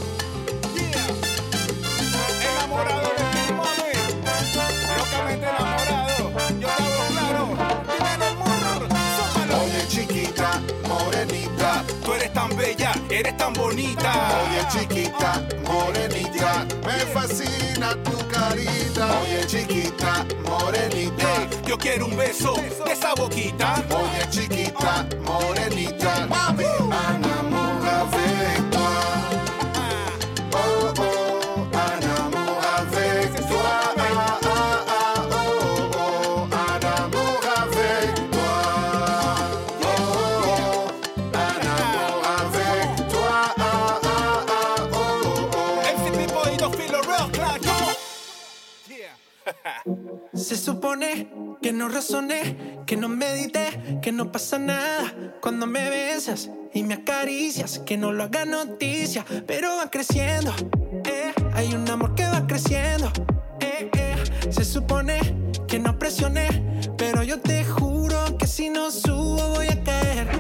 [13.20, 14.12] Eres tan bonita.
[14.44, 19.20] Oye chiquita, morenita, me fascina tu carita.
[19.22, 22.54] Oye chiquita, morenita, Hey, yo quiero un beso
[22.86, 23.84] de esa boquita.
[23.90, 26.66] oye chiquita, morenita, mami,
[50.48, 51.28] Se supone
[51.62, 56.94] que no razoné, que no medité, que no pasa nada cuando me besas y me
[56.94, 60.54] acaricias, que no lo haga noticia, pero va creciendo.
[61.04, 63.12] eh, hay un amor que va creciendo.
[63.60, 64.16] eh, eh,
[64.50, 65.20] se supone
[65.68, 66.48] que no presioné,
[66.98, 70.37] pero yo te juro que si no subo voy a caer.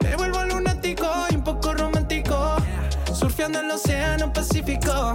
[0.00, 2.56] Me vuelvo lunático y un poco romántico.
[3.14, 5.14] Surfeando el océano Pacífico.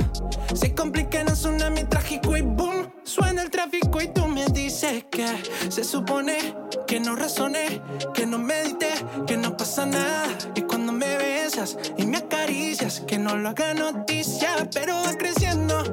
[0.54, 2.92] Se complica en un tsunami trágico y boom.
[3.04, 5.28] Suena el tráfico y tú me dices que
[5.70, 6.56] se supone
[6.88, 7.82] que no razoné,
[8.14, 8.90] que no medité,
[9.28, 10.28] que no pasa nada.
[10.56, 15.84] Y cuando me besas y me acaricias, que no lo haga noticia, pero va creciendo.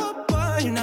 [0.00, 0.78] Oh, oh, hay un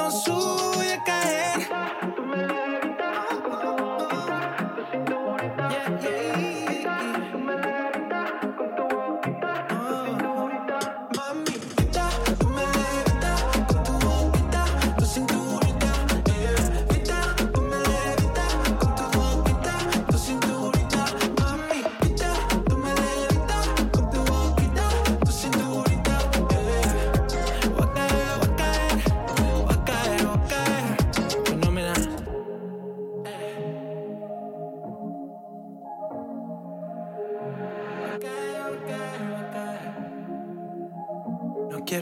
[0.00, 0.69] não sua.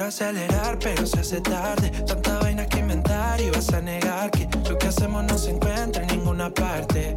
[0.08, 1.90] Acelerar, pero se hace tarde.
[1.90, 6.02] Tanta vaina que inventar y vas a negar que lo que hacemos no se encuentra
[6.02, 7.16] en ninguna parte.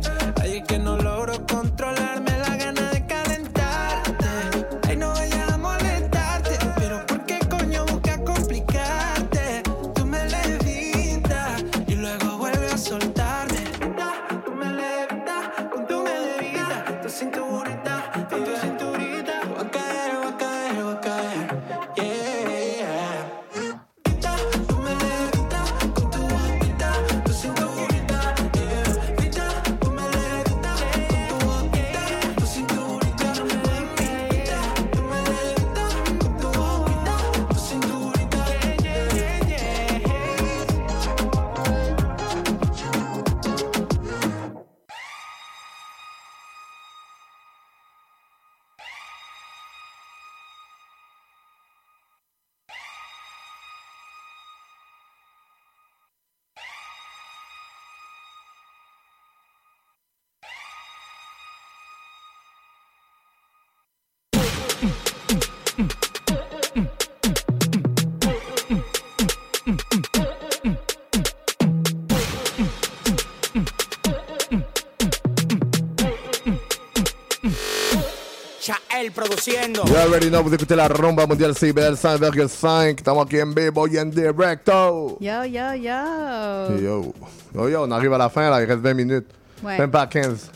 [79.01, 79.83] Chael produciendo.
[79.87, 82.97] You already know, vous écoutez la rumba mondiale CBL 100,5.
[82.99, 85.17] Estamos aquí en B-Boy en directo.
[85.19, 86.77] Yo, yo, yo.
[86.79, 87.13] Yo.
[87.53, 89.27] Yo, yo, on arrive à la fin, là, il reste 20 minutes.
[89.63, 89.77] Ouais.
[89.79, 90.51] Même pas 15.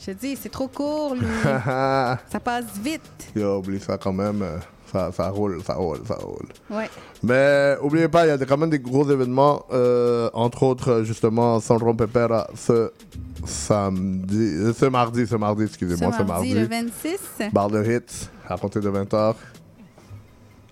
[0.00, 1.26] Je te dis, c'est trop court, Louis.
[1.44, 3.02] ça passe vite.
[3.36, 4.42] Yo, oublie ça quand même.
[4.42, 4.58] euh,
[4.96, 6.48] Ça, ça roule, ça roule, ça roule.
[6.70, 6.88] Ouais.
[7.22, 11.60] Mais oubliez pas, il y a quand même des gros événements, euh, entre autres, justement,
[11.60, 12.92] Sandro Pepera ce
[13.44, 17.18] samedi, euh, ce mardi, ce mardi, excusez-moi, Ce ce mardi, le 26.
[17.52, 19.34] Bar de Hits, à compter de 20h.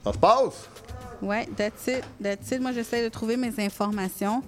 [0.05, 0.69] Ça se passe?
[1.21, 2.03] Ouais, that's it.
[2.23, 2.63] That's it.
[2.63, 4.43] Moi, j'essaie de trouver mes informations.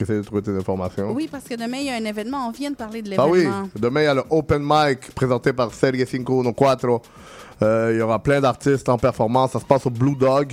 [0.00, 1.12] J'essaie de trouver tes informations.
[1.12, 2.48] Oui, parce que demain, il y a un événement.
[2.48, 3.68] On vient de parler de Ah oui, l'événement.
[3.78, 6.82] demain il y a le Open Mic présenté par Serie 514.
[6.84, 6.98] Euh,
[7.60, 9.52] il y aura plein d'artistes en performance.
[9.52, 10.52] Ça se passe au Blue Dog.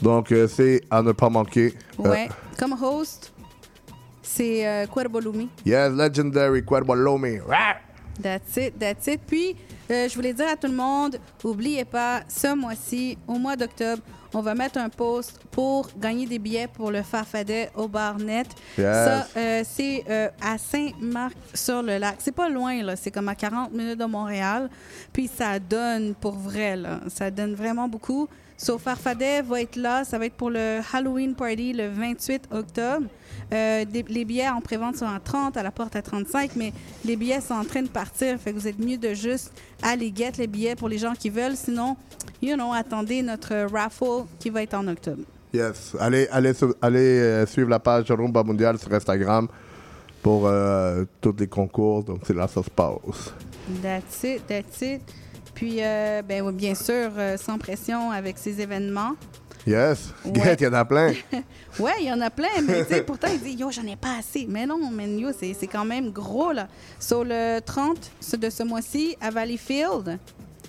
[0.00, 1.74] Donc euh, c'est à ne pas manquer.
[2.00, 2.28] Euh, Ouais.
[2.58, 3.32] Comme host,
[4.22, 5.48] C'est euh, Cuervo Lumi.
[5.64, 6.94] Yes, legendary Cuervo.
[6.94, 7.76] Rah!
[8.22, 9.20] That's it, that's it.
[9.26, 9.56] Puis,
[9.90, 14.02] euh, je voulais dire à tout le monde, oubliez pas, ce mois-ci, au mois d'octobre,
[14.34, 18.46] on va mettre un post pour gagner des billets pour le Farfadet au bar net.
[18.76, 18.84] Yes.
[18.84, 22.16] Ça, euh, c'est euh, à Saint-Marc-sur-le-Lac.
[22.18, 22.96] C'est pas loin, là.
[22.96, 24.68] C'est comme à 40 minutes de Montréal.
[25.12, 27.00] Puis ça donne pour vrai, là.
[27.08, 28.28] Ça donne vraiment beaucoup.
[28.60, 30.04] So, Farfadet va être là.
[30.04, 33.06] Ça va être pour le Halloween Party le 28 octobre.
[33.52, 36.72] Euh, des- les billets en prévente sont à 30, à la porte à 35, mais
[37.04, 38.36] les billets sont en train de partir.
[38.38, 41.30] Fait que vous êtes mieux de juste aller get les billets pour les gens qui
[41.30, 41.56] veulent.
[41.56, 41.96] Sinon,
[42.42, 45.22] you know, attendez notre raffle qui va être en octobre.
[45.54, 45.94] Yes.
[45.98, 49.46] Allez, allez, allez euh, suivre la page Rumba Mondial sur Instagram
[50.20, 52.02] pour euh, tous les concours.
[52.02, 53.32] Donc, c'est là que ça se passe.
[53.82, 55.00] That's it, that's it.
[55.58, 59.14] Puis, euh, ben, bien sûr, euh, sans pression avec ces événements.
[59.66, 60.14] Yes.
[60.24, 60.54] Ouais.
[60.58, 61.08] Il y en a plein.
[61.80, 64.46] ouais, il y en a plein, mais pourtant, il dit, yo, j'en ai pas assez.
[64.48, 66.68] Mais non, man, yo, c'est quand même gros, là.
[67.00, 70.18] Sur le 30 ce- de ce mois-ci, à Valleyfield.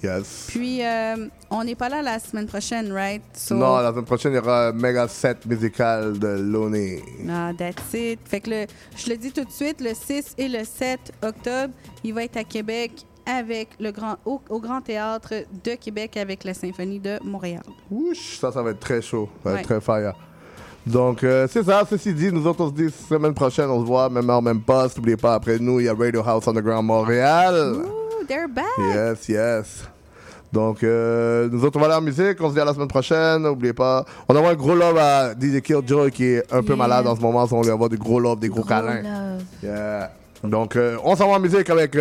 [0.01, 0.45] Yes.
[0.47, 3.21] Puis, euh, on n'est pas là la semaine prochaine, right?
[3.33, 7.03] So- Non, la semaine prochaine, il y aura un méga set musical de Loney.
[7.29, 8.19] Ah, that's it.
[8.25, 8.65] Fait que le,
[8.97, 12.37] je le dis tout de suite, le 6 et le 7 octobre, il va être
[12.37, 15.33] à Québec avec le grand, au, au Grand Théâtre
[15.63, 17.61] de Québec avec la Symphonie de Montréal.
[17.91, 19.29] Ouch, ça, ça va être très chaud.
[19.43, 19.61] Ça va Ouais.
[19.61, 20.13] être très fire.
[20.87, 21.83] Donc, euh, c'est ça.
[21.87, 24.61] Ceci dit, nous autres, on se dit semaine prochaine, on se voit, même heure, même
[24.61, 24.97] poste.
[24.97, 27.53] N'oubliez pas, après nous, il y a Radio House Underground Montréal.
[27.75, 28.65] Ooh, they're back!
[28.95, 29.83] Yes, yes.
[30.51, 32.41] Donc, euh, nous autres, on va aller en musique.
[32.41, 33.43] On se dit à la semaine prochaine.
[33.43, 34.03] N'oubliez pas.
[34.27, 37.21] On envoie un gros love à DJ Killjoy qui est un peu malade en ce
[37.21, 37.45] moment.
[37.51, 39.37] On lui envoie du gros love, des gros, câlins.
[39.61, 40.11] Yeah.
[40.43, 41.95] Donc, euh, on s'en va en musique avec,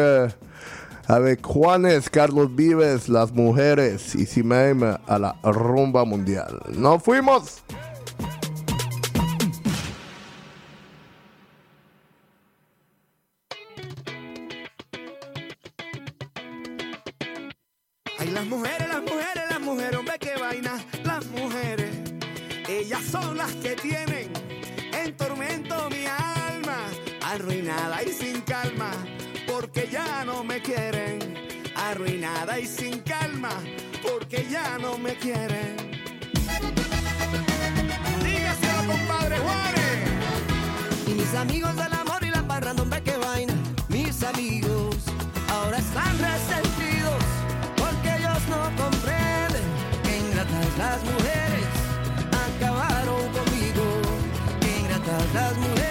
[1.09, 6.61] euh, avec Juanes, Carlos Vives, Las Mujeres, ici même à la Rumba Mundial.
[6.75, 7.63] ¡Nos fuimos!
[18.19, 20.73] Ay, las mujeres, las mujeres, las mujeres, hombre, qué vaina.
[21.05, 21.91] Las mujeres,
[22.69, 24.33] ellas son las que tienen
[24.93, 26.79] en tormento mi alma,
[27.23, 28.09] arruinada y
[31.99, 33.51] Arruinada y sin calma,
[34.05, 35.75] porque ya no me quieren.
[38.23, 39.99] Dígaselo, compadre Juárez.
[41.09, 43.53] Y mis amigos del amor y la parranda, hombre, qué vaina.
[43.89, 44.95] Mis amigos
[45.49, 47.25] ahora están resentidos
[47.77, 49.67] porque ellos no comprenden
[50.05, 51.67] que ingratas las mujeres
[52.47, 53.85] acabaron conmigo.
[54.61, 55.88] Que ingratas las mujeres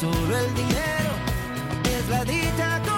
[0.00, 1.12] solo el dinero
[1.84, 2.95] es la dicha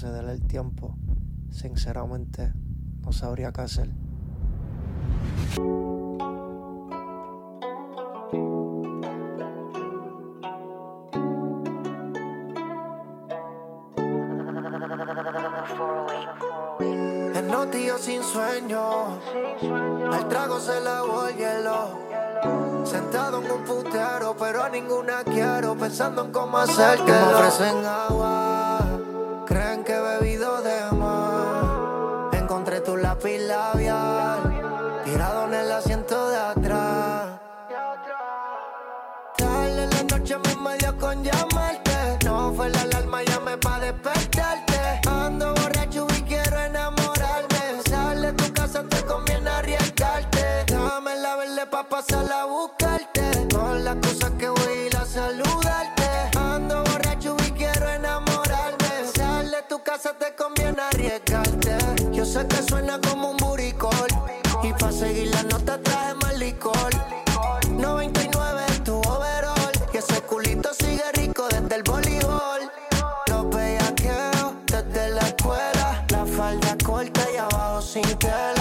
[0.00, 0.96] retroceder el tiempo,
[1.50, 2.52] sinceramente
[3.02, 3.90] no sabría qué hacer.
[17.34, 19.18] En días sin sueño,
[20.12, 22.10] al trago se le voy hielo.
[22.84, 27.84] Sentado en un putero, pero a ninguna quiero, pensando en cómo hacer que me ofrecen
[27.84, 28.29] agua
[33.22, 37.40] labial tirado en el asiento de atrás.
[39.36, 42.18] Tarde la noche me dio con llamarte.
[42.24, 45.00] No fue la alarma, llamé pa' despertarte.
[45.06, 47.82] Ando borracho y quiero enamorarme.
[47.88, 50.64] Sale de tu casa, te conviene arriesgarte.
[50.68, 53.48] Dame la verde pa' pasarla a buscarte.
[53.54, 56.38] Con las cosas que voy a ir a saludarte.
[56.38, 58.88] Ando borracho y quiero enamorarme.
[59.14, 60.59] Sale de tu casa, te conviene
[62.30, 64.10] sé que suena como un buricol.
[64.62, 66.90] Y pa' seguir la nota traje más licor.
[67.70, 69.72] 99 es tu overall.
[69.92, 72.62] Y ese culito sigue rico desde el voleibol.
[73.30, 76.04] Los bellaqueos desde la escuela.
[76.10, 78.59] La falda corta y abajo sin tela.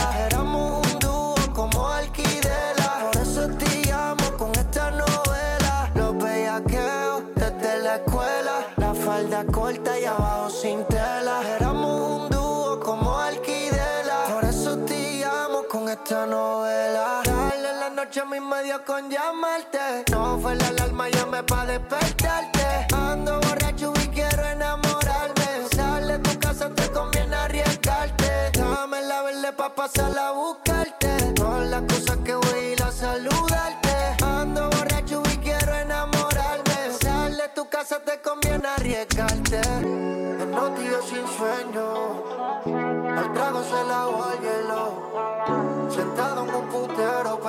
[18.78, 20.06] Con llamarte.
[20.12, 22.88] No fue la alarma, llamé pa' despertarte.
[22.94, 25.68] Ando borracho y quiero enamorarme.
[25.76, 28.52] Sale de tu casa, te conviene arriesgarte.
[28.54, 30.69] Dame la verde pa' pasarla a buscarte.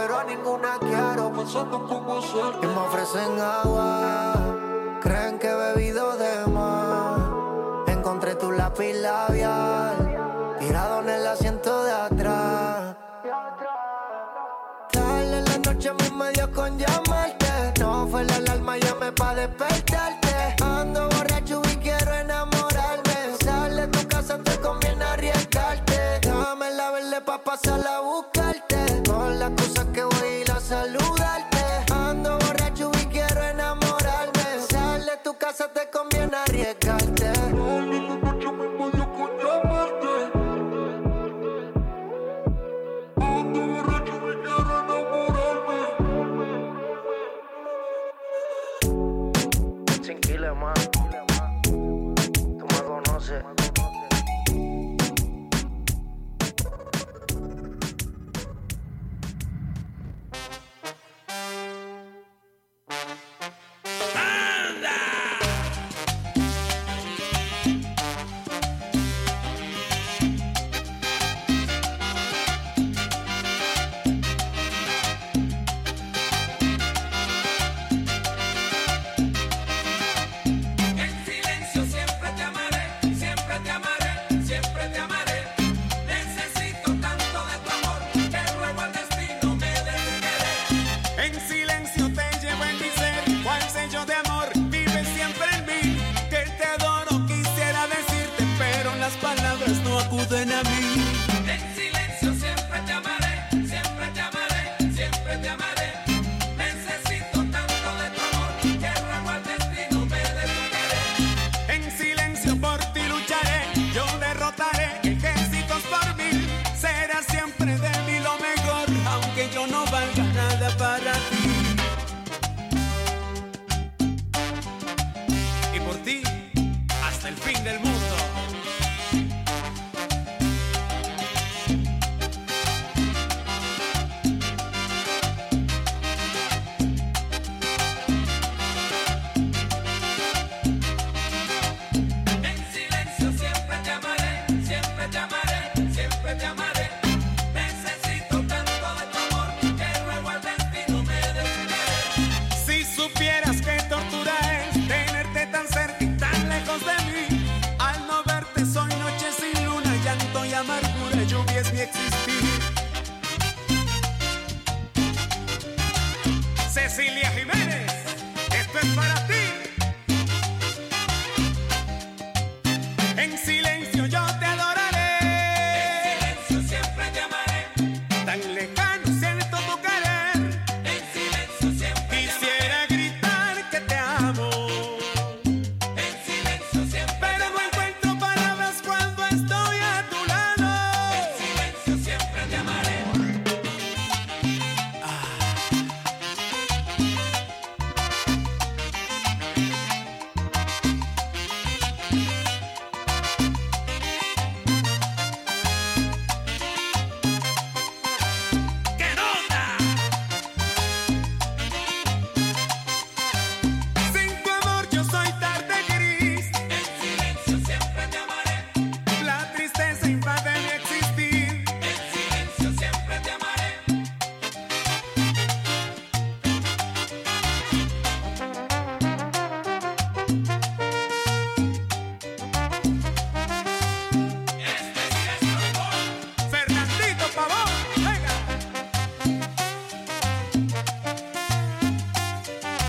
[0.01, 1.33] Pero a ninguna quiero.
[1.33, 2.53] Pensando cómo hacer.
[2.63, 4.33] Y me ofrecen agua.
[5.03, 7.21] Creen que he bebido de más.
[7.87, 10.57] Encontré tu lápiz labial.
[10.59, 12.97] Tirado en el asiento de atrás.
[14.93, 17.75] Dale la noche mi medio con llamarte.
[17.79, 19.80] No fue la alarma, llamé pa' despertarte.